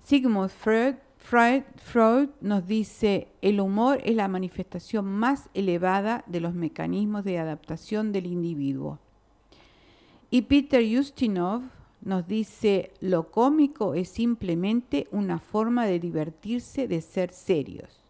Sigmund 0.04 0.50
Freud, 0.50 0.96
Freud, 1.24 2.28
nos 2.42 2.66
dice, 2.66 3.28
el 3.40 3.58
humor 3.58 3.98
es 4.04 4.14
la 4.14 4.28
manifestación 4.28 5.06
más 5.06 5.48
elevada 5.54 6.22
de 6.26 6.40
los 6.40 6.52
mecanismos 6.52 7.24
de 7.24 7.38
adaptación 7.38 8.12
del 8.12 8.26
individuo. 8.26 8.98
Y 10.30 10.42
Peter 10.42 10.82
Ustinov 10.82 11.62
nos 12.02 12.28
dice, 12.28 12.92
lo 13.00 13.30
cómico 13.30 13.94
es 13.94 14.10
simplemente 14.10 15.08
una 15.12 15.38
forma 15.38 15.86
de 15.86 15.98
divertirse, 15.98 16.86
de 16.88 17.00
ser 17.00 17.32
serios. 17.32 18.04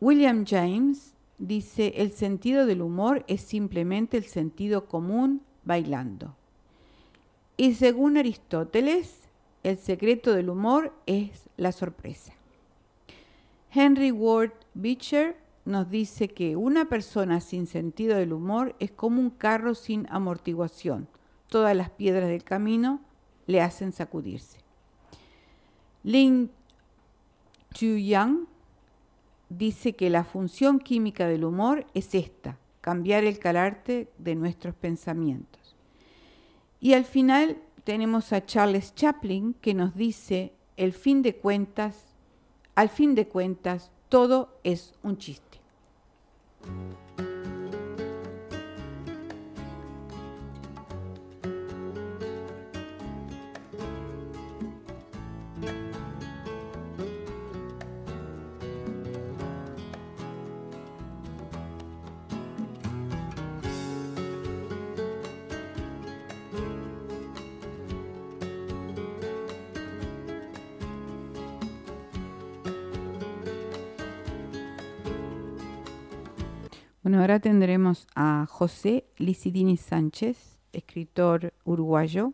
William 0.00 0.44
James 0.44 1.14
dice, 1.38 1.94
el 1.96 2.10
sentido 2.10 2.66
del 2.66 2.82
humor 2.82 3.24
es 3.28 3.40
simplemente 3.40 4.16
el 4.16 4.24
sentido 4.24 4.86
común 4.86 5.42
bailando. 5.64 6.34
Y 7.56 7.74
según 7.74 8.16
Aristóteles, 8.16 9.23
el 9.64 9.78
secreto 9.78 10.32
del 10.32 10.48
humor 10.48 10.94
es 11.06 11.48
la 11.56 11.72
sorpresa. 11.72 12.32
Henry 13.72 14.12
Ward 14.12 14.52
Beecher 14.74 15.36
nos 15.64 15.90
dice 15.90 16.28
que 16.28 16.54
una 16.54 16.84
persona 16.84 17.40
sin 17.40 17.66
sentido 17.66 18.16
del 18.16 18.32
humor 18.32 18.76
es 18.78 18.92
como 18.92 19.20
un 19.20 19.30
carro 19.30 19.74
sin 19.74 20.06
amortiguación 20.10 21.08
todas 21.54 21.76
las 21.76 21.88
piedras 21.88 22.28
del 22.28 22.42
camino 22.42 23.00
le 23.46 23.60
hacen 23.60 23.92
sacudirse. 23.92 24.58
Lin 26.02 26.50
Yang 27.78 28.48
dice 29.48 29.94
que 29.94 30.10
la 30.10 30.24
función 30.24 30.80
química 30.80 31.28
del 31.28 31.44
humor 31.44 31.86
es 31.94 32.16
esta, 32.16 32.58
cambiar 32.80 33.22
el 33.22 33.38
carácter 33.38 34.10
de 34.18 34.34
nuestros 34.34 34.74
pensamientos. 34.74 35.76
Y 36.80 36.94
al 36.94 37.04
final 37.04 37.56
tenemos 37.84 38.32
a 38.32 38.44
Charles 38.44 38.94
Chaplin 38.94 39.54
que 39.60 39.74
nos 39.74 39.94
dice, 39.94 40.54
el 40.76 40.92
fin 40.92 41.22
de 41.22 41.36
cuentas, 41.36 42.06
al 42.74 42.88
fin 42.88 43.14
de 43.14 43.28
cuentas, 43.28 43.92
todo 44.08 44.58
es 44.64 44.94
un 45.02 45.18
chiste. 45.18 45.60
Bueno, 77.14 77.22
ahora 77.22 77.38
tendremos 77.38 78.08
a 78.16 78.44
José 78.50 79.04
Licidini 79.18 79.76
Sánchez, 79.76 80.58
escritor 80.72 81.54
uruguayo, 81.62 82.32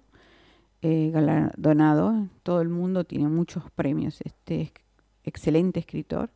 eh, 0.81 1.11
galardonado. 1.13 2.29
Todo 2.43 2.63
el 2.63 2.71
mundo 2.71 3.05
tiene 3.05 3.29
muchos 3.29 3.71
premios, 3.73 4.23
este 4.25 4.73
excelente 5.23 5.81
escritor, 5.81 6.31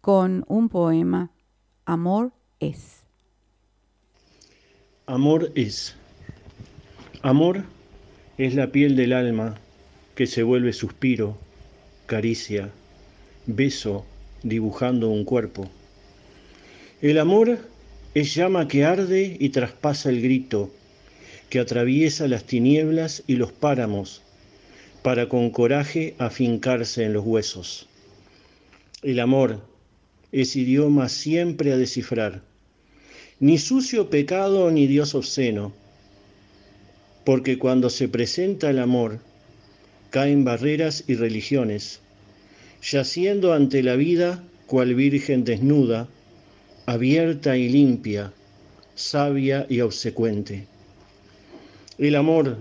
con 0.00 0.44
un 0.48 0.68
poema, 0.68 1.30
Amor 1.84 2.32
es. 2.58 3.04
Amor 5.06 5.52
es. 5.54 5.94
Amor 7.22 7.62
es 8.36 8.56
la 8.56 8.72
piel 8.72 8.96
del 8.96 9.12
alma 9.12 9.54
que 10.16 10.26
se 10.26 10.42
vuelve 10.42 10.72
suspiro, 10.72 11.38
caricia, 12.06 12.72
beso, 13.46 14.04
dibujando 14.42 15.08
un 15.08 15.24
cuerpo 15.24 15.70
el 17.02 17.18
amor 17.18 17.58
es 18.14 18.34
llama 18.34 18.68
que 18.68 18.84
arde 18.84 19.36
y 19.40 19.48
traspasa 19.48 20.10
el 20.10 20.20
grito, 20.20 20.70
que 21.48 21.58
atraviesa 21.58 22.28
las 22.28 22.44
tinieblas 22.44 23.22
y 23.26 23.36
los 23.36 23.52
páramos, 23.52 24.20
para 25.02 25.28
con 25.28 25.50
coraje 25.50 26.14
afincarse 26.18 27.04
en 27.04 27.14
los 27.14 27.24
huesos. 27.24 27.88
El 29.02 29.18
amor 29.18 29.62
es 30.30 30.56
idioma 30.56 31.08
siempre 31.08 31.72
a 31.72 31.78
descifrar, 31.78 32.42
ni 33.38 33.56
sucio 33.56 34.10
pecado 34.10 34.70
ni 34.70 34.86
Dios 34.86 35.14
obsceno, 35.14 35.72
porque 37.24 37.58
cuando 37.58 37.88
se 37.88 38.08
presenta 38.08 38.68
el 38.68 38.78
amor, 38.78 39.20
caen 40.10 40.44
barreras 40.44 41.04
y 41.06 41.14
religiones, 41.14 42.00
yaciendo 42.82 43.54
ante 43.54 43.82
la 43.82 43.96
vida 43.96 44.44
cual 44.66 44.94
virgen 44.94 45.44
desnuda, 45.44 46.06
abierta 46.90 47.56
y 47.56 47.68
limpia, 47.68 48.32
sabia 48.96 49.64
y 49.68 49.80
obsecuente. 49.80 50.66
El 51.98 52.16
amor 52.16 52.56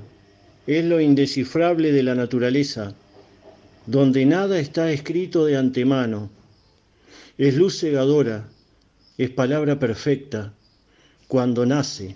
es 0.68 0.86
lo 0.86 1.02
indescifrable 1.02 1.92
de 1.92 2.04
la 2.04 2.14
naturaleza, 2.14 2.94
donde 3.88 4.28
nada 4.28 4.60
está 4.60 4.92
escrito 4.92 5.46
de 5.46 5.58
antemano. 5.58 6.30
Es 7.40 7.56
luz 7.56 7.80
cegadora, 7.80 8.48
es 9.18 9.32
palabra 9.32 9.80
perfecta, 9.80 10.54
cuando 11.28 11.66
nace 11.66 12.16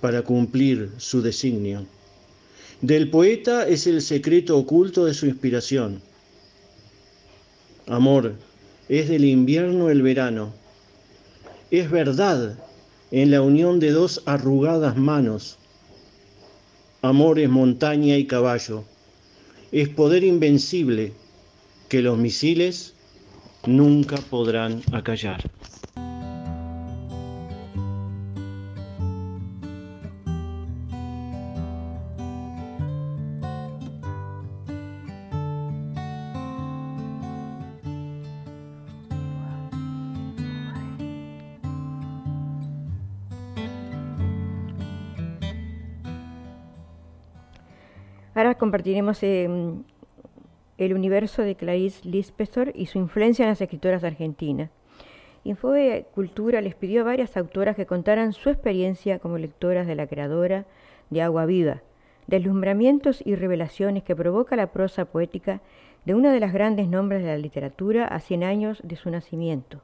para 0.00 0.22
cumplir 0.22 0.92
su 0.98 1.22
designio. 1.22 1.84
Del 2.82 3.10
poeta 3.10 3.66
es 3.66 3.88
el 3.88 4.00
secreto 4.00 4.56
oculto 4.56 5.06
de 5.06 5.14
su 5.14 5.26
inspiración. 5.26 6.00
Amor 7.88 8.36
es 8.88 9.08
del 9.08 9.24
invierno 9.24 9.90
el 9.90 10.02
verano, 10.02 10.61
es 11.72 11.90
verdad 11.90 12.58
en 13.10 13.30
la 13.30 13.40
unión 13.40 13.80
de 13.80 13.92
dos 13.92 14.22
arrugadas 14.26 14.94
manos. 14.98 15.56
Amor 17.00 17.38
es 17.38 17.48
montaña 17.48 18.18
y 18.18 18.26
caballo, 18.26 18.84
es 19.72 19.88
poder 19.88 20.22
invencible 20.22 21.14
que 21.88 22.02
los 22.02 22.18
misiles 22.18 22.92
nunca 23.66 24.18
podrán 24.18 24.82
acallar. 24.92 25.40
Compartiremos 48.82 49.22
em, 49.22 49.84
el 50.76 50.92
universo 50.92 51.42
de 51.42 51.54
Clarice 51.54 52.00
Lispector 52.08 52.72
y 52.74 52.86
su 52.86 52.98
influencia 52.98 53.44
en 53.44 53.50
las 53.50 53.60
escritoras 53.60 54.02
argentinas. 54.02 54.70
Info 55.44 55.72
Cultura 56.12 56.60
les 56.60 56.74
pidió 56.74 57.02
a 57.02 57.04
varias 57.04 57.36
autoras 57.36 57.76
que 57.76 57.86
contaran 57.86 58.32
su 58.32 58.50
experiencia 58.50 59.20
como 59.20 59.38
lectoras 59.38 59.86
de 59.86 59.94
la 59.94 60.08
creadora 60.08 60.66
de 61.10 61.22
Agua 61.22 61.46
Viva, 61.46 61.82
deslumbramientos 62.26 63.24
y 63.24 63.36
revelaciones 63.36 64.02
que 64.02 64.16
provoca 64.16 64.56
la 64.56 64.72
prosa 64.72 65.04
poética 65.04 65.60
de 66.04 66.16
una 66.16 66.32
de 66.32 66.40
las 66.40 66.52
grandes 66.52 66.88
nombres 66.88 67.22
de 67.22 67.28
la 67.28 67.38
literatura 67.38 68.08
a 68.08 68.18
100 68.18 68.42
años 68.42 68.80
de 68.82 68.96
su 68.96 69.10
nacimiento. 69.10 69.80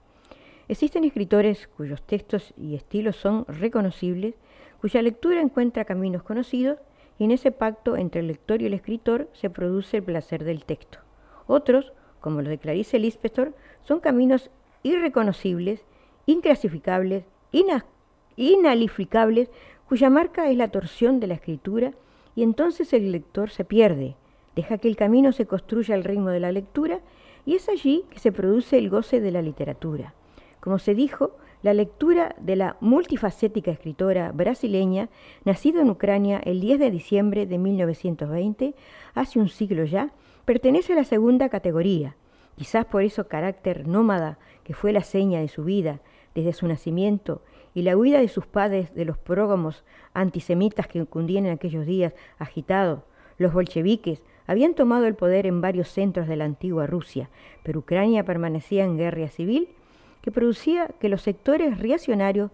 Existen 0.67 1.05
escritores 1.05 1.69
cuyos 1.69 2.03
textos 2.03 2.53
y 2.57 2.75
estilos 2.75 3.15
son 3.15 3.45
reconocibles, 3.47 4.35
cuya 4.81 5.03
lectura 5.03 5.41
encuentra 5.41 5.85
caminos 5.85 6.25
conocidos 6.25 6.79
y 7.19 7.25
en 7.25 7.33
ese 7.33 7.51
pacto 7.51 7.97
entre 7.97 8.21
el 8.21 8.29
lector 8.29 8.63
y 8.63 8.67
el 8.67 8.75
escritor 8.75 9.29
se 9.33 9.51
produce 9.51 9.99
el 9.99 10.03
placer 10.03 10.45
del 10.45 10.65
texto. 10.65 10.99
Otros, 11.47 11.93
como 12.21 12.41
los 12.43 12.49
de 12.49 12.59
Clarice 12.59 12.99
Lispector, 12.99 13.55
son 13.85 14.01
caminos 14.01 14.51
irreconocibles, 14.83 15.85
inclasificables, 16.27 17.25
inalificables, 18.37 19.51
cuya 19.89 20.11
marca 20.11 20.51
es 20.51 20.57
la 20.57 20.69
torsión 20.69 21.19
de 21.21 21.27
la 21.27 21.35
escritura 21.35 21.93
y 22.37 22.43
entonces 22.43 22.93
el 22.93 23.11
lector 23.11 23.51
se 23.51 23.65
pierde, 23.65 24.15
deja 24.55 24.79
que 24.79 24.89
el 24.89 24.97
camino 24.97 25.33
se 25.33 25.47
construya 25.47 25.95
al 25.95 26.05
ritmo 26.05 26.29
de 26.29 26.41
la 26.41 26.53
lectura 26.53 27.01
y 27.47 27.55
es 27.55 27.69
allí 27.69 28.05
que 28.11 28.19
se 28.19 28.31
produce 28.31 28.79
el 28.79 28.91
goce 28.91 29.21
de 29.21 29.31
la 29.31 29.43
literatura. 29.43 30.15
Como 30.61 30.79
se 30.79 30.95
dijo, 30.95 31.33
la 31.63 31.75
lectura 31.75 32.35
de 32.41 32.57
la 32.57 32.77
multifacética 32.81 33.71
escritora 33.71 34.33
brasileña, 34.33 35.09
nacida 35.45 35.81
en 35.81 35.91
Ucrania 35.91 36.41
el 36.45 36.61
10 36.61 36.79
de 36.79 36.91
diciembre 36.91 37.47
de 37.47 37.59
1920, 37.59 38.75
hace 39.15 39.39
un 39.39 39.49
siglo 39.49 39.85
ya, 39.85 40.13
pertenece 40.45 40.93
a 40.93 40.97
la 40.97 41.05
segunda 41.05 41.49
categoría, 41.49 42.17
quizás 42.57 42.85
por 42.87 43.03
eso 43.03 43.29
carácter 43.29 43.87
nómada 43.87 44.39
que 44.65 44.75
fue 44.75 44.93
la 44.93 45.03
seña 45.03 45.41
de 45.41 45.49
su 45.49 45.65
vida 45.65 46.01
desde 46.35 46.53
su 46.53 46.67
nacimiento 46.67 47.43
y 47.75 47.83
la 47.83 47.97
huida 47.97 48.21
de 48.21 48.29
sus 48.29 48.47
padres 48.47 48.95
de 48.95 49.05
los 49.05 49.19
prógamos 49.19 49.85
antisemitas 50.15 50.87
que 50.87 51.05
cundían 51.07 51.47
en 51.47 51.53
aquellos 51.53 51.87
días 51.87 52.15
agitados. 52.39 53.03
Los 53.39 53.53
bolcheviques 53.53 54.23
habían 54.47 54.75
tomado 54.75 55.07
el 55.07 55.15
poder 55.15 55.47
en 55.47 55.61
varios 55.61 55.89
centros 55.89 56.29
de 56.29 56.37
la 56.37 56.45
antigua 56.45 56.87
Rusia, 56.87 57.31
pero 57.63 57.81
Ucrania 57.81 58.25
permanecía 58.25 58.85
en 58.85 58.97
guerra 58.97 59.29
civil 59.29 59.69
que 60.23 60.33
producía 60.33 60.89
que 61.01 61.09
los 61.09 61.23
sectores 61.23 61.79
reaccionarios 61.79 62.51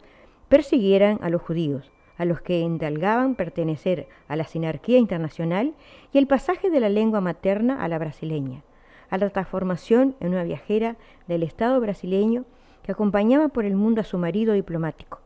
persiguieran 0.49 1.19
a 1.23 1.31
los 1.31 1.43
judíos, 1.43 1.91
a 2.17 2.25
los 2.25 2.41
que 2.41 2.63
endalgaban 2.63 3.35
pertenecer 3.35 4.07
a 4.29 4.37
la 4.37 4.45
sinarquía 4.45 4.99
internacional 4.99 5.75
y 6.13 6.19
el 6.19 6.27
pasaje 6.27 6.71
de 6.71 6.81
la 6.81 6.89
lengua 6.89 7.21
materna 7.21 7.83
a 7.83 7.89
la 7.89 7.99
brasileña, 7.99 8.63
a 9.11 9.19
la 9.19 9.31
transformación 9.31 10.15
en 10.21 10.29
una 10.29 10.45
viajera 10.45 10.97
del 11.27 11.43
Estado 11.43 11.81
brasileño 11.81 12.45
que 12.83 12.93
acompañaba 12.93 13.49
por 13.49 13.65
el 13.65 13.77
mundo 13.77 14.01
a 14.01 14.05
su 14.05 14.19
marido 14.19 14.55
diplomático. 14.55 15.21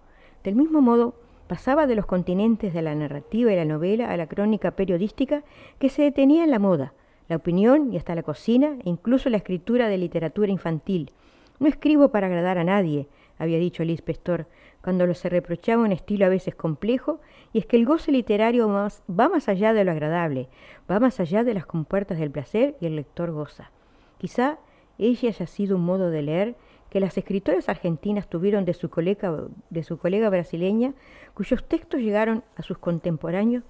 Del 0.44 0.54
mismo 0.54 0.80
modo, 0.80 1.14
pasaba 1.48 1.86
de 1.86 1.96
los 1.96 2.06
continentes 2.06 2.72
de 2.72 2.82
la 2.82 2.94
narrativa 2.94 3.52
y 3.52 3.56
la 3.56 3.64
novela 3.64 4.10
a 4.10 4.16
la 4.16 4.26
crónica 4.26 4.72
periodística 4.72 5.42
que 5.78 5.88
se 5.88 6.02
detenía 6.02 6.44
en 6.44 6.50
la 6.50 6.58
moda, 6.58 6.92
la 7.28 7.36
opinión 7.36 7.92
y 7.92 7.96
hasta 7.96 8.14
la 8.14 8.22
cocina 8.22 8.76
e 8.84 8.88
incluso 8.88 9.28
la 9.28 9.38
escritura 9.38 9.88
de 9.88 9.98
literatura 9.98 10.50
infantil, 10.50 11.10
no 11.58 11.68
escribo 11.68 12.10
para 12.10 12.26
agradar 12.26 12.58
a 12.58 12.64
nadie, 12.64 13.08
había 13.38 13.58
dicho 13.58 13.84
Liz 13.84 14.02
Pestor, 14.02 14.46
cuando 14.82 15.12
se 15.14 15.28
reprochaba 15.28 15.82
un 15.82 15.92
estilo 15.92 16.26
a 16.26 16.28
veces 16.28 16.54
complejo, 16.54 17.20
y 17.52 17.58
es 17.58 17.66
que 17.66 17.76
el 17.76 17.86
goce 17.86 18.12
literario 18.12 18.68
va 18.68 19.28
más 19.28 19.48
allá 19.48 19.72
de 19.72 19.84
lo 19.84 19.92
agradable, 19.92 20.48
va 20.90 21.00
más 21.00 21.20
allá 21.20 21.44
de 21.44 21.54
las 21.54 21.66
compuertas 21.66 22.18
del 22.18 22.30
placer 22.30 22.76
y 22.80 22.86
el 22.86 22.96
lector 22.96 23.30
goza. 23.30 23.70
Quizá 24.18 24.58
ella 24.98 25.28
haya 25.28 25.46
sido 25.46 25.76
un 25.76 25.84
modo 25.84 26.10
de 26.10 26.22
leer 26.22 26.56
que 26.90 27.00
las 27.00 27.16
escritoras 27.18 27.68
argentinas 27.68 28.28
tuvieron 28.28 28.64
de 28.64 28.74
su 28.74 28.88
colega, 28.88 29.34
de 29.70 29.82
su 29.82 29.98
colega 29.98 30.30
brasileña, 30.30 30.94
cuyos 31.34 31.64
textos 31.64 32.00
llegaron 32.00 32.44
a 32.56 32.62
sus 32.62 32.78
contemporáneos 32.78 33.64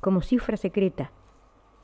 como 0.00 0.20
cifra 0.20 0.56
secreta, 0.56 1.10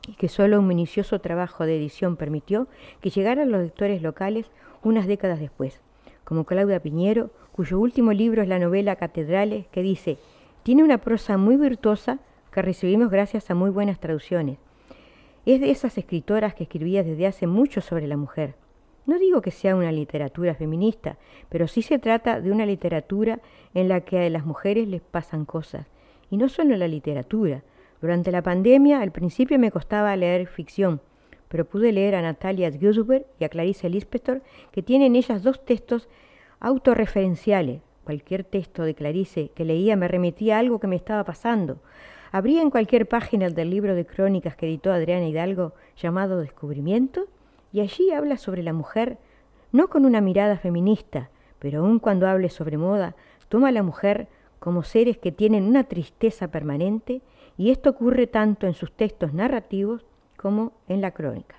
y 0.06 0.14
que 0.14 0.28
solo 0.28 0.58
un 0.58 0.66
minucioso 0.66 1.20
trabajo 1.20 1.64
de 1.64 1.76
edición 1.76 2.16
permitió 2.16 2.66
que 3.00 3.10
llegaran 3.10 3.50
los 3.50 3.62
lectores 3.62 4.02
locales 4.02 4.50
unas 4.82 5.06
décadas 5.06 5.40
después, 5.40 5.80
como 6.24 6.44
Claudia 6.44 6.80
Piñero, 6.80 7.30
cuyo 7.52 7.78
último 7.78 8.12
libro 8.12 8.42
es 8.42 8.48
la 8.48 8.58
novela 8.58 8.96
Catedrales, 8.96 9.66
que 9.68 9.82
dice, 9.82 10.18
tiene 10.62 10.84
una 10.84 10.98
prosa 10.98 11.36
muy 11.36 11.56
virtuosa 11.56 12.18
que 12.52 12.62
recibimos 12.62 13.10
gracias 13.10 13.50
a 13.50 13.54
muy 13.54 13.70
buenas 13.70 14.00
traducciones. 14.00 14.58
Es 15.46 15.60
de 15.60 15.70
esas 15.70 15.96
escritoras 15.98 16.54
que 16.54 16.64
escribía 16.64 17.02
desde 17.02 17.26
hace 17.26 17.46
mucho 17.46 17.80
sobre 17.80 18.06
la 18.06 18.16
mujer. 18.16 18.54
No 19.06 19.18
digo 19.18 19.40
que 19.40 19.50
sea 19.50 19.74
una 19.74 19.90
literatura 19.90 20.54
feminista, 20.54 21.16
pero 21.48 21.66
sí 21.66 21.82
se 21.82 21.98
trata 21.98 22.40
de 22.40 22.52
una 22.52 22.66
literatura 22.66 23.40
en 23.74 23.88
la 23.88 24.02
que 24.02 24.26
a 24.26 24.30
las 24.30 24.44
mujeres 24.44 24.86
les 24.88 25.00
pasan 25.00 25.44
cosas. 25.44 25.86
Y 26.30 26.36
no 26.36 26.48
solo 26.48 26.76
la 26.76 26.86
literatura. 26.86 27.62
Durante 28.00 28.30
la 28.30 28.42
pandemia 28.42 29.00
al 29.00 29.10
principio 29.10 29.58
me 29.58 29.70
costaba 29.70 30.14
leer 30.16 30.46
ficción, 30.46 31.00
pero 31.50 31.64
pude 31.64 31.90
leer 31.90 32.14
a 32.14 32.22
Natalia 32.22 32.70
Ginsburg 32.70 33.26
y 33.40 33.44
a 33.44 33.48
Clarice 33.48 33.90
Lispector, 33.90 34.40
que 34.70 34.84
tienen 34.84 35.16
ellas 35.16 35.42
dos 35.42 35.64
textos 35.64 36.08
autorreferenciales. 36.60 37.82
Cualquier 38.04 38.44
texto 38.44 38.84
de 38.84 38.94
Clarice 38.94 39.50
que 39.52 39.64
leía 39.64 39.96
me 39.96 40.06
remitía 40.06 40.56
a 40.56 40.58
algo 40.60 40.78
que 40.78 40.86
me 40.86 40.94
estaba 40.94 41.24
pasando. 41.24 41.82
Abría 42.30 42.62
en 42.62 42.70
cualquier 42.70 43.08
página 43.08 43.48
del 43.48 43.70
libro 43.70 43.96
de 43.96 44.06
crónicas 44.06 44.54
que 44.54 44.66
editó 44.66 44.92
Adriana 44.92 45.26
Hidalgo 45.26 45.74
llamado 45.96 46.38
Descubrimiento, 46.38 47.26
y 47.72 47.80
allí 47.80 48.12
habla 48.12 48.36
sobre 48.36 48.62
la 48.62 48.72
mujer, 48.72 49.18
no 49.72 49.88
con 49.88 50.04
una 50.04 50.20
mirada 50.20 50.56
feminista, 50.56 51.30
pero 51.58 51.80
aun 51.80 51.98
cuando 51.98 52.28
hable 52.28 52.48
sobre 52.48 52.78
moda, 52.78 53.16
toma 53.48 53.70
a 53.70 53.72
la 53.72 53.82
mujer 53.82 54.28
como 54.60 54.84
seres 54.84 55.18
que 55.18 55.32
tienen 55.32 55.64
una 55.64 55.82
tristeza 55.82 56.48
permanente, 56.52 57.22
y 57.58 57.70
esto 57.70 57.90
ocurre 57.90 58.28
tanto 58.28 58.68
en 58.68 58.74
sus 58.74 58.92
textos 58.92 59.34
narrativos 59.34 60.06
como 60.40 60.72
en 60.88 61.02
la 61.02 61.10
crónica. 61.10 61.56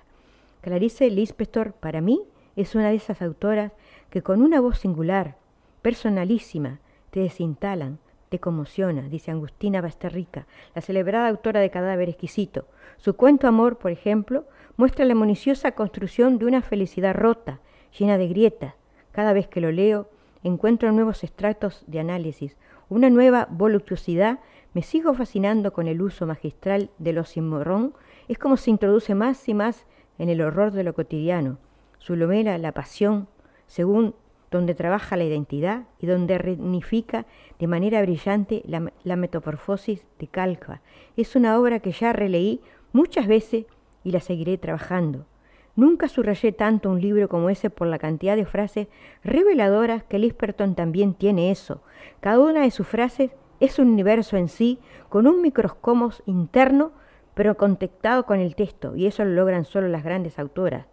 Clarice 0.60 1.08
Lispector, 1.08 1.72
para 1.72 2.00
mí, 2.00 2.20
es 2.56 2.74
una 2.74 2.88
de 2.88 2.96
esas 2.96 3.22
autoras 3.22 3.70
que 4.10 4.22
con 4.22 4.42
una 4.42 4.60
voz 4.60 4.80
singular, 4.80 5.36
personalísima, 5.82 6.80
te 7.10 7.20
desintalan, 7.20 8.00
te 8.28 8.40
conmociona, 8.40 9.02
dice 9.02 9.30
Agustina 9.30 9.80
Basterrica, 9.80 10.48
la 10.74 10.82
celebrada 10.82 11.28
autora 11.28 11.60
de 11.60 11.70
Cadáver 11.70 12.08
Exquisito. 12.08 12.66
Su 12.96 13.14
cuento 13.14 13.46
Amor, 13.46 13.78
por 13.78 13.92
ejemplo, 13.92 14.46
muestra 14.76 15.04
la 15.04 15.14
minuciosa 15.14 15.72
construcción 15.72 16.38
de 16.38 16.46
una 16.46 16.60
felicidad 16.60 17.14
rota, 17.14 17.60
llena 17.96 18.18
de 18.18 18.26
grietas. 18.26 18.74
Cada 19.12 19.32
vez 19.32 19.46
que 19.46 19.60
lo 19.60 19.70
leo, 19.70 20.08
encuentro 20.42 20.90
nuevos 20.90 21.22
estratos 21.22 21.84
de 21.86 22.00
análisis, 22.00 22.56
una 22.88 23.10
nueva 23.10 23.46
voluptuosidad, 23.48 24.40
me 24.74 24.82
sigo 24.82 25.14
fascinando 25.14 25.72
con 25.72 25.86
el 25.86 26.02
uso 26.02 26.26
magistral 26.26 26.90
del 26.98 27.18
osimorrón 27.18 27.94
es 28.28 28.38
como 28.38 28.56
se 28.56 28.70
introduce 28.70 29.14
más 29.14 29.48
y 29.48 29.54
más 29.54 29.86
en 30.18 30.28
el 30.28 30.40
horror 30.40 30.72
de 30.72 30.84
lo 30.84 30.94
cotidiano. 30.94 31.58
Su 31.98 32.16
lomera, 32.16 32.58
la 32.58 32.72
pasión, 32.72 33.28
según 33.66 34.14
donde 34.50 34.74
trabaja 34.74 35.16
la 35.16 35.24
identidad 35.24 35.84
y 35.98 36.06
donde 36.06 36.38
reunifica 36.38 37.26
de 37.58 37.66
manera 37.66 38.02
brillante 38.02 38.62
la, 38.66 38.92
la 39.02 39.16
metamorfosis 39.16 40.04
de 40.18 40.28
Calca. 40.28 40.82
Es 41.16 41.34
una 41.36 41.58
obra 41.58 41.80
que 41.80 41.92
ya 41.92 42.12
releí 42.12 42.60
muchas 42.92 43.26
veces 43.26 43.66
y 44.04 44.10
la 44.12 44.20
seguiré 44.20 44.58
trabajando. 44.58 45.26
Nunca 45.74 46.08
subrayé 46.08 46.52
tanto 46.52 46.90
un 46.90 47.00
libro 47.00 47.28
como 47.30 47.48
ese 47.48 47.70
por 47.70 47.86
la 47.86 47.98
cantidad 47.98 48.36
de 48.36 48.44
frases 48.44 48.88
reveladoras 49.24 50.04
que 50.04 50.18
Lisperton 50.18 50.74
también 50.74 51.14
tiene 51.14 51.50
eso. 51.50 51.82
Cada 52.20 52.40
una 52.40 52.60
de 52.62 52.70
sus 52.70 52.86
frases 52.86 53.30
es 53.58 53.78
un 53.78 53.88
universo 53.88 54.36
en 54.36 54.48
sí, 54.48 54.80
con 55.08 55.26
un 55.26 55.40
microscomos 55.40 56.22
interno 56.26 56.92
pero 57.34 57.56
contactado 57.56 58.24
con 58.24 58.40
el 58.40 58.54
texto, 58.54 58.96
y 58.96 59.06
eso 59.06 59.24
lo 59.24 59.32
logran 59.32 59.64
solo 59.64 59.88
las 59.88 60.04
grandes 60.04 60.38
autoras. 60.38 60.86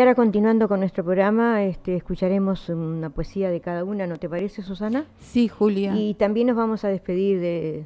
Ahora 0.00 0.14
continuando 0.14 0.68
con 0.68 0.80
nuestro 0.80 1.04
programa, 1.04 1.62
este, 1.64 1.96
escucharemos 1.96 2.68
una 2.68 3.10
poesía 3.10 3.50
de 3.50 3.60
cada 3.60 3.84
una, 3.84 4.06
¿no 4.06 4.16
te 4.16 4.28
parece, 4.28 4.62
Susana? 4.62 5.04
Sí, 5.18 5.48
Julia. 5.48 5.94
Y 5.94 6.14
también 6.14 6.46
nos 6.46 6.56
vamos 6.56 6.84
a 6.84 6.88
despedir 6.88 7.40
de, 7.40 7.84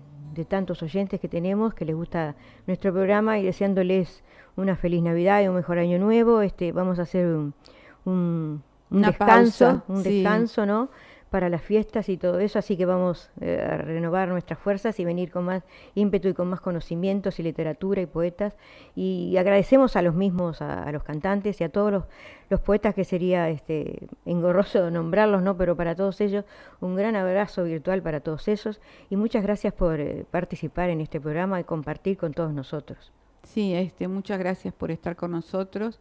tantos 0.49 0.83
oyentes 0.83 1.21
que 1.21 1.29
tenemos, 1.29 1.75
que 1.75 1.85
les 1.85 1.95
gusta 1.95 2.35
nuestro 2.67 2.93
programa 2.93 3.39
y 3.39 3.45
deseándoles 3.45 4.23
una 4.57 4.77
feliz 4.77 5.03
Navidad 5.03 5.43
y 5.43 5.49
un 5.49 5.55
mejor 5.55 5.79
año 5.79 5.99
nuevo. 5.99 6.41
Este, 6.41 6.73
vamos 6.73 6.99
a 6.99 7.03
hacer 7.03 7.27
un, 8.05 8.63
descanso, 8.91 9.83
un 9.89 10.03
descanso, 10.03 10.67
¿no? 10.67 10.91
Para 11.35 11.49
las 11.49 11.63
fiestas 11.63 12.09
y 12.09 12.17
todo 12.17 12.39
eso, 12.39 12.61
así 12.61 12.77
que 12.77 12.87
vamos 12.87 13.29
eh, 13.41 13.61
a 13.61 13.77
renovar 13.77 14.29
nuestras 14.29 14.57
fuerzas 14.57 15.01
y 15.01 15.05
venir 15.05 15.33
con 15.33 15.47
más 15.47 15.65
ímpetu 15.97 16.29
y 16.29 16.33
con 16.33 16.49
más 16.49 16.61
conocimientos 16.61 17.41
y 17.41 17.43
literatura 17.43 18.01
y 18.01 18.07
poetas. 18.07 18.57
Y 18.95 19.37
agradecemos 19.37 19.97
a 19.97 20.03
los 20.03 20.15
mismos, 20.15 20.63
a, 20.63 20.93
los 20.93 21.03
cantantes 21.03 21.61
y 21.61 21.65
a 21.65 21.71
todos 21.71 22.05
los, 22.49 22.61
poetas 22.61 22.95
que 22.95 23.03
sería 23.03 23.49
este, 23.49 24.07
engorroso 24.25 24.89
nombrarlos, 24.93 25.43
¿no? 25.43 25.57
pero 25.57 25.75
para 25.75 25.97
todos 25.97 26.21
ellos 26.21 26.45
un 26.81 26.95
gran 26.95 27.17
abrazo 27.17 27.65
virtual 27.65 28.01
para 28.01 28.21
todos 28.21 28.47
ellos 28.47 28.81
y 29.11 29.17
muchas 29.17 29.43
gracias 29.43 29.75
por 29.75 29.99
eh, 29.99 30.25
participar 30.31 30.91
en 30.91 31.01
este 31.01 31.21
programa 31.21 31.59
y 31.59 31.65
compartir 31.65 32.17
con 32.17 32.33
todos 32.33 32.53
nosotros. 32.53 33.11
Sí, 33.43 33.75
este, 33.75 34.07
muchas 34.07 34.39
gracias 34.39 34.73
por 34.73 34.93
estar 34.93 35.17
con 35.17 35.33
nosotros. 35.33 35.99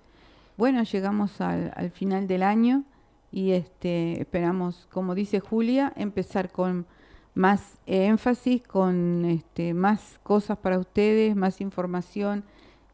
Bueno, 0.57 0.83
llegamos 0.83 1.41
al 1.41 1.89
final 1.89 2.27
del 2.27 2.43
año 2.43 2.83
y 3.33 3.53
este, 3.53 4.21
esperamos, 4.21 4.87
como 4.91 5.15
dice 5.15 5.39
Julia, 5.39 5.91
empezar 5.95 6.51
con 6.51 6.85
más 7.33 7.79
énfasis, 7.87 8.61
con 8.61 9.25
este, 9.25 9.73
más 9.73 10.19
cosas 10.21 10.59
para 10.59 10.77
ustedes, 10.77 11.35
más 11.35 11.59
información 11.59 12.43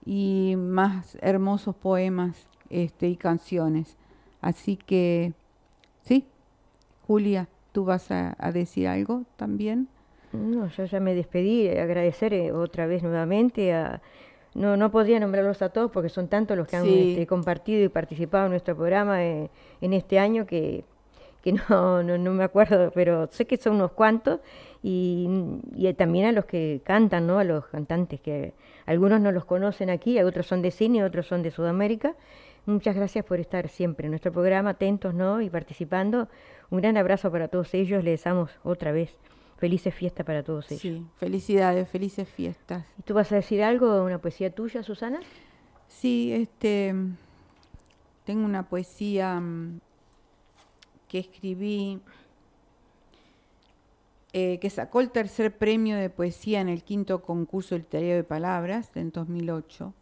y 0.06 0.56
más 0.58 1.18
hermosos 1.22 1.76
poemas 1.76 2.48
este, 2.70 3.10
y 3.10 3.18
canciones. 3.18 3.98
Así 4.40 4.78
que, 4.78 5.34
sí, 6.04 6.26
Julia, 7.06 7.50
¿tú 7.74 7.84
vas 7.84 8.10
a, 8.10 8.34
decir 8.54 8.88
algo 8.88 9.26
también? 9.36 9.90
No, 10.32 10.70
yo 10.70 10.86
ya 10.86 11.02
me 11.02 11.16
despedí, 11.16 11.68
agradecer 11.68 12.34
eh, 12.34 12.54
otra 12.54 12.86
vez 12.86 13.04
nuevamente 13.04 13.74
a 13.74 14.02
no, 14.56 14.78
no 14.78 14.92
podría 14.92 15.20
nombrarlos 15.20 15.62
a 15.62 15.70
todos 15.70 15.92
porque 15.92 16.10
son 16.10 16.28
tantos 16.28 16.58
los 16.58 16.68
que 16.68 16.76
han 16.76 16.86
este, 16.86 17.28
compartido 17.28 17.84
y 17.84 17.90
participado 17.90 18.46
en 18.46 18.52
nuestro 18.52 18.76
programa 18.76 19.24
eh, 19.24 19.50
en 19.82 19.94
este 19.94 20.20
año 20.20 20.46
que, 20.46 20.84
que 21.44 21.54
no, 21.54 21.64
no, 22.04 22.18
no, 22.18 22.32
me 22.32 22.44
acuerdo, 22.44 22.92
pero 22.94 23.28
sé 23.32 23.46
que 23.46 23.58
son 23.58 23.76
unos 23.76 23.92
cuantos 23.92 24.40
y, 24.82 25.28
y, 25.76 25.94
también 25.94 26.26
a 26.26 26.32
los 26.32 26.46
que 26.46 26.82
cantan, 26.84 27.28
¿no? 27.28 27.40
a 27.40 27.44
los 27.44 27.66
cantantes 27.68 28.20
que 28.22 28.54
algunos 28.86 29.22
no 29.22 29.32
los 29.32 29.46
conocen 29.46 29.90
aquí, 29.90 30.20
otros 30.20 30.48
son 30.48 30.62
de 30.62 30.72
cine, 30.72 31.04
otros 31.04 31.28
son 31.28 31.44
de 31.44 31.52
Sudamérica. 31.52 32.16
Muchas 32.66 32.96
gracias 32.96 33.26
por 33.26 33.40
estar 33.40 33.68
siempre 33.70 34.06
en 34.06 34.12
nuestro 34.12 34.32
programa, 34.32 34.72
atentos 34.72 35.14
¿no? 35.14 35.42
y 35.42 35.50
participando. 35.50 36.28
Un 36.70 36.82
gran 36.82 36.98
abrazo 36.98 37.32
para 37.32 37.48
todos 37.48 37.74
ellos, 37.74 38.04
les 38.04 38.24
damos 38.24 38.52
otra 38.64 38.92
vez 38.92 39.16
Felices 39.60 39.94
fiestas 39.94 40.26
para 40.26 40.42
todos 40.42 40.72
ellos. 40.72 40.82
Sí, 40.82 41.06
felicidades, 41.18 41.90
felices 41.90 42.28
fiestas. 42.30 42.86
¿Y 42.98 43.02
tú 43.02 43.14
vas 43.14 43.30
a 43.34 43.36
decir 43.36 43.62
algo, 43.62 44.04
una 44.06 44.18
poesía 44.18 44.50
tuya, 44.56 44.84
Susana? 44.84 45.20
Sí, 45.90 46.32
este, 46.32 46.96
tengo 48.24 48.46
una 48.46 48.70
poesía 48.70 49.38
mm, 49.38 49.82
que 51.10 51.20
escribí, 51.20 52.00
eh, 54.32 54.60
que 54.60 54.70
sacó 54.70 55.02
el 55.02 55.10
tercer 55.10 55.58
premio 55.58 55.98
de 55.98 56.10
poesía 56.10 56.62
en 56.62 56.70
el 56.70 56.84
quinto 56.84 57.22
concurso 57.22 57.76
literario 57.76 58.16
de 58.16 58.24
palabras 58.24 58.96
en 58.96 59.12
2008. 59.12 59.94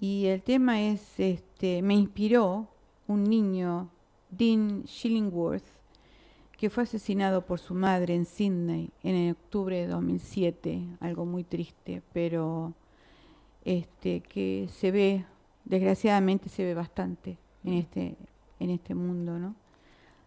Y 0.00 0.26
el 0.26 0.42
tema 0.42 0.82
es, 0.82 1.18
este, 1.18 1.80
me 1.80 1.94
inspiró 1.94 2.68
un 3.06 3.24
niño, 3.24 3.88
Dean 4.28 4.82
Shillingworth, 4.82 5.75
que 6.56 6.70
fue 6.70 6.84
asesinado 6.84 7.42
por 7.42 7.58
su 7.58 7.74
madre 7.74 8.14
en 8.14 8.24
Sydney 8.24 8.90
en 9.02 9.30
octubre 9.30 9.76
de 9.76 9.86
2007, 9.88 10.82
algo 11.00 11.26
muy 11.26 11.44
triste, 11.44 12.02
pero 12.12 12.72
este, 13.64 14.20
que 14.20 14.68
se 14.70 14.90
ve, 14.90 15.26
desgraciadamente 15.64 16.48
se 16.48 16.64
ve 16.64 16.74
bastante 16.74 17.36
en 17.64 17.74
este, 17.74 18.16
en 18.58 18.70
este 18.70 18.94
mundo, 18.94 19.38
¿no? 19.38 19.54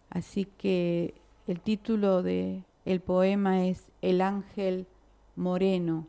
Así 0.10 0.46
que 0.46 1.16
el 1.48 1.62
título 1.62 2.22
de 2.22 2.64
el 2.86 3.00
poema 3.02 3.66
es 3.66 3.92
El 4.02 4.22
ángel 4.22 4.88
moreno. 5.36 6.08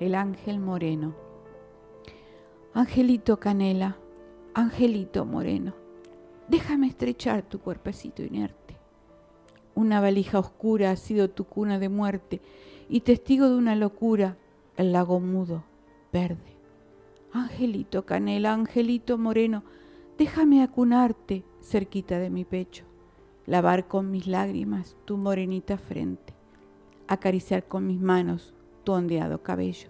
El 0.00 0.14
ángel 0.14 0.58
moreno. 0.58 1.14
Angelito 2.74 3.38
Canela, 3.38 3.98
angelito 4.54 5.26
moreno, 5.26 5.74
déjame 6.48 6.86
estrechar 6.86 7.42
tu 7.42 7.60
cuerpecito 7.60 8.22
inerte 8.22 8.61
una 9.74 10.00
valija 10.00 10.38
oscura 10.38 10.90
ha 10.90 10.96
sido 10.96 11.30
tu 11.30 11.44
cuna 11.44 11.78
de 11.78 11.88
muerte 11.88 12.40
y 12.88 13.00
testigo 13.00 13.48
de 13.48 13.56
una 13.56 13.76
locura, 13.76 14.36
el 14.76 14.92
lago 14.92 15.20
mudo, 15.20 15.64
verde. 16.12 16.56
Angelito 17.32 18.04
canela, 18.04 18.52
angelito 18.52 19.16
moreno, 19.16 19.64
déjame 20.18 20.62
acunarte 20.62 21.44
cerquita 21.62 22.18
de 22.18 22.28
mi 22.28 22.44
pecho, 22.44 22.84
lavar 23.46 23.88
con 23.88 24.10
mis 24.10 24.26
lágrimas 24.26 24.96
tu 25.06 25.16
morenita 25.16 25.78
frente, 25.78 26.34
acariciar 27.08 27.66
con 27.66 27.86
mis 27.86 28.00
manos 28.00 28.52
tu 28.84 28.92
ondeado 28.92 29.42
cabello. 29.42 29.88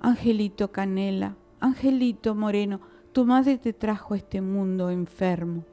Angelito 0.00 0.72
canela, 0.72 1.36
angelito 1.60 2.34
moreno, 2.34 2.80
tu 3.12 3.24
madre 3.24 3.58
te 3.58 3.72
trajo 3.72 4.14
a 4.14 4.16
este 4.18 4.40
mundo 4.40 4.90
enfermo, 4.90 5.64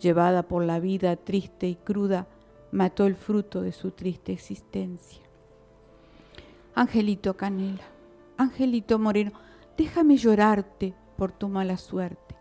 llevada 0.00 0.42
por 0.42 0.64
la 0.64 0.80
vida 0.80 1.16
triste 1.16 1.66
y 1.66 1.76
cruda, 1.76 2.26
mató 2.74 3.06
el 3.06 3.14
fruto 3.14 3.62
de 3.62 3.70
su 3.70 3.92
triste 3.92 4.32
existencia. 4.32 5.22
Angelito 6.74 7.36
Canela, 7.36 7.84
Angelito 8.36 8.98
Moreno, 8.98 9.30
déjame 9.78 10.16
llorarte 10.16 10.92
por 11.16 11.30
tu 11.30 11.48
mala 11.48 11.76
suerte. 11.76 12.34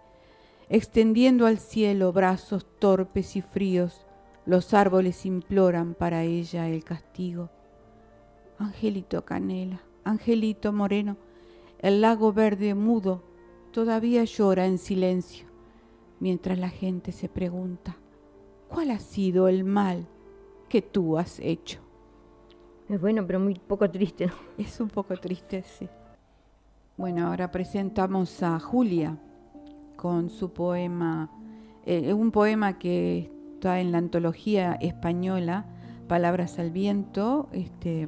Extendiendo 0.69 1.45
al 1.45 1.59
cielo 1.59 2.11
brazos 2.11 2.65
torpes 2.79 3.35
y 3.35 3.43
fríos, 3.43 4.07
los 4.47 4.73
árboles 4.73 5.23
imploran 5.27 5.93
para 5.93 6.23
ella 6.23 6.67
el 6.67 6.83
castigo. 6.83 7.51
Angelito 8.57 9.25
Canela, 9.25 9.83
Angelito 10.03 10.73
Moreno, 10.73 11.15
el 11.77 12.01
lago 12.01 12.33
verde 12.33 12.73
mudo 12.73 13.21
todavía 13.71 14.23
llora 14.23 14.65
en 14.65 14.79
silencio, 14.79 15.45
mientras 16.19 16.57
la 16.57 16.69
gente 16.69 17.11
se 17.11 17.29
pregunta, 17.29 17.97
¿cuál 18.67 18.89
ha 18.89 18.97
sido 18.97 19.47
el 19.47 19.63
mal 19.63 20.07
que 20.73 20.81
tú 20.81 21.19
has 21.19 21.39
hecho. 21.39 21.81
Es 22.89 22.99
bueno, 22.99 23.23
pero 23.27 23.39
muy 23.39 23.53
poco 23.53 23.87
triste. 23.91 24.31
Es 24.57 24.79
un 24.79 24.89
poco 24.89 25.15
triste, 25.17 25.61
sí. 25.61 25.87
Bueno, 26.97 27.27
ahora 27.27 27.51
presentamos 27.51 28.41
a 28.41 28.59
Julia 28.59 29.15
con 29.95 30.31
su 30.31 30.51
poema, 30.51 31.29
eh, 31.85 32.11
un 32.11 32.31
poema 32.31 32.79
que 32.79 33.29
está 33.53 33.81
en 33.81 33.91
la 33.91 33.99
antología 33.99 34.73
española 34.81 35.67
Palabras 36.07 36.57
al 36.57 36.71
Viento, 36.71 37.49
este, 37.51 38.07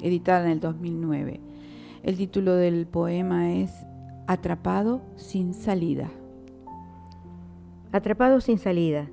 editada 0.00 0.46
en 0.46 0.52
el 0.52 0.60
2009. 0.60 1.38
El 2.02 2.16
título 2.16 2.56
del 2.56 2.86
poema 2.86 3.52
es 3.52 3.74
Atrapado 4.26 5.02
sin 5.16 5.52
salida. 5.52 6.10
Atrapado 7.92 8.40
sin 8.40 8.56
salida. 8.56 9.10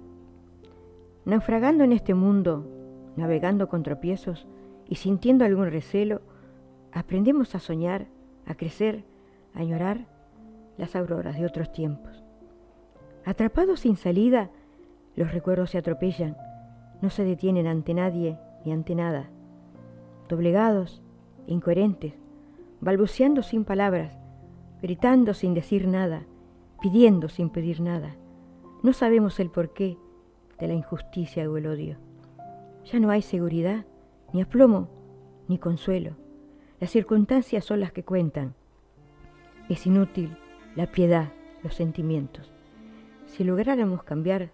Naufragando 1.25 1.83
en 1.83 1.91
este 1.91 2.13
mundo, 2.13 2.76
navegando 3.17 3.67
con 3.67 3.83
tropiezos 3.83 4.47
y 4.87 4.95
sintiendo 4.95 5.43
algún 5.43 5.69
recelo, 5.69 6.21
aprendemos 6.93 7.53
a 7.55 7.59
soñar, 7.59 8.07
a 8.45 8.55
crecer, 8.55 9.03
a 9.53 9.59
añorar 9.59 10.07
las 10.77 10.95
auroras 10.95 11.37
de 11.37 11.45
otros 11.45 11.71
tiempos. 11.71 12.23
Atrapados 13.25 13.81
sin 13.81 13.97
salida, 13.97 14.49
los 15.15 15.33
recuerdos 15.33 15.71
se 15.71 15.79
atropellan, 15.79 16.37
no 17.01 17.09
se 17.09 17.23
detienen 17.23 17.67
ante 17.67 17.93
nadie 17.93 18.39
ni 18.63 18.71
ante 18.71 18.95
nada. 18.95 19.29
Doblegados, 20.29 21.01
incoherentes, 21.47 22.13
balbuceando 22.79 23.41
sin 23.43 23.65
palabras, 23.65 24.17
gritando 24.81 25.33
sin 25.33 25.53
decir 25.53 25.87
nada, 25.87 26.23
pidiendo 26.81 27.29
sin 27.29 27.49
pedir 27.49 27.81
nada. 27.81 28.15
No 28.83 28.93
sabemos 28.93 29.39
el 29.39 29.49
porqué 29.49 29.97
de 30.59 30.67
la 30.67 30.73
injusticia 30.73 31.49
o 31.49 31.57
el 31.57 31.67
odio. 31.67 32.06
Ya 32.91 33.01
no 33.01 33.09
hay 33.09 33.21
seguridad, 33.21 33.85
ni 34.31 34.41
aplomo, 34.41 34.87
ni 35.49 35.57
consuelo. 35.57 36.15
Las 36.79 36.91
circunstancias 36.91 37.65
son 37.65 37.81
las 37.81 37.91
que 37.91 38.03
cuentan. 38.03 38.55
Es 39.67 39.85
inútil 39.85 40.37
la 40.73 40.87
piedad, 40.87 41.33
los 41.63 41.75
sentimientos. 41.75 42.53
Si 43.25 43.43
lográramos 43.43 44.03
cambiar 44.03 44.51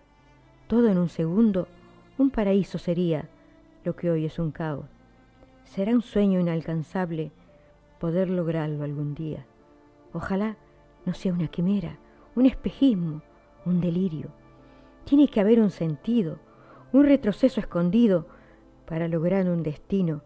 todo 0.68 0.90
en 0.90 0.98
un 0.98 1.10
segundo, 1.10 1.68
un 2.18 2.32
paraíso 2.32 2.80
sería 2.80 3.30
lo 3.84 3.96
que 3.96 4.10
hoy 4.10 4.26
es 4.26 4.40
un 4.40 4.52
caos. 4.52 4.86
Será 5.64 5.92
un 5.92 6.02
sueño 6.02 6.40
inalcanzable 6.40 7.32
poder 8.00 8.32
lograrlo 8.32 8.84
algún 8.84 9.14
día. 9.14 9.46
Ojalá 10.12 10.58
no 11.06 11.14
sea 11.14 11.34
una 11.34 11.50
quimera, 11.50 12.00
un 12.36 12.48
espejismo, 12.48 13.22
un 13.64 13.80
delirio. 13.80 14.32
Tiene 15.06 15.28
que 15.28 15.40
haber 15.40 15.62
un 15.62 15.70
sentido, 15.70 16.40
un 16.94 17.04
retroceso 17.04 17.60
escondido 17.60 18.28
para 18.86 19.08
lograr 19.08 19.50
un 19.50 19.64
destino 19.64 20.22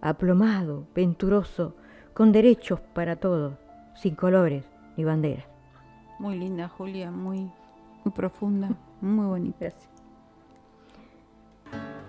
aplomado, 0.00 0.86
venturoso, 0.94 1.74
con 2.14 2.30
derechos 2.30 2.80
para 2.80 3.16
todos, 3.16 3.54
sin 3.96 4.14
colores 4.14 4.64
ni 4.96 5.04
banderas. 5.04 5.46
Muy 6.20 6.38
linda, 6.38 6.68
Julia, 6.68 7.10
muy, 7.10 7.50
muy 8.04 8.14
profunda, 8.14 8.70
muy 9.00 9.26
bonita. 9.26 9.72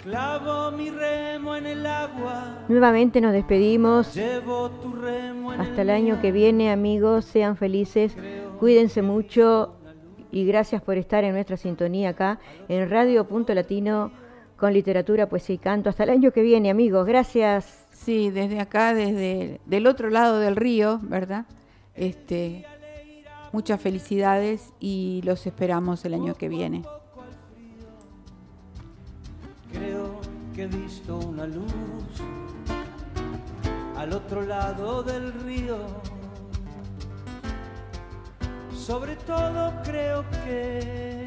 Clavo 0.04 0.72
mi 0.78 0.92
remo 0.92 1.56
en 1.56 1.66
el 1.66 1.84
agua. 1.84 2.60
Nuevamente 2.68 3.20
nos 3.22 3.34
despedimos. 3.34 4.14
Llevo 4.14 4.70
tu 4.70 4.94
remo 4.94 5.52
en 5.52 5.62
Hasta 5.62 5.82
el 5.82 5.90
año 5.90 6.22
que 6.22 6.32
viene, 6.32 6.72
amigos. 6.72 7.26
Sean 7.26 7.58
felices. 7.58 8.16
Cuídense 8.60 9.02
mucho. 9.02 9.74
Y 10.36 10.46
gracias 10.46 10.82
por 10.82 10.98
estar 10.98 11.24
en 11.24 11.32
nuestra 11.32 11.56
sintonía 11.56 12.10
acá 12.10 12.40
en 12.68 12.90
Radio 12.90 13.26
Punto 13.26 13.54
Latino 13.54 14.12
con 14.58 14.74
literatura, 14.74 15.30
poesía 15.30 15.56
y 15.56 15.60
canto. 15.60 15.90
Hasta 15.90 16.04
el 16.04 16.10
año 16.10 16.32
que 16.32 16.42
viene, 16.42 16.70
amigos. 16.70 17.08
Gracias. 17.08 17.88
Sí, 17.92 18.32
desde 18.32 18.60
acá, 18.60 18.94
desde 18.94 19.62
del 19.66 19.88
otro 19.88 20.10
lado 20.10 20.40
del 20.40 20.58
río, 20.58 21.00
¿verdad? 21.04 21.46
Este, 21.94 22.66
muchas 23.54 23.80
felicidades 23.80 24.74
y 24.82 25.22
los 25.24 25.48
esperamos 25.48 26.04
el 26.04 26.16
año 26.16 26.36
que 26.36 26.50
viene. 26.50 26.84
Creo 29.72 30.20
que 30.54 30.64
he 30.64 30.68
visto 30.68 31.18
una 31.18 31.48
luz 31.48 31.72
al 33.96 34.12
otro 34.12 34.42
lado 34.42 35.02
del 35.02 35.32
río. 35.46 35.78
Sobre 38.86 39.16
todo 39.16 39.74
creo 39.84 40.24
que 40.46 41.26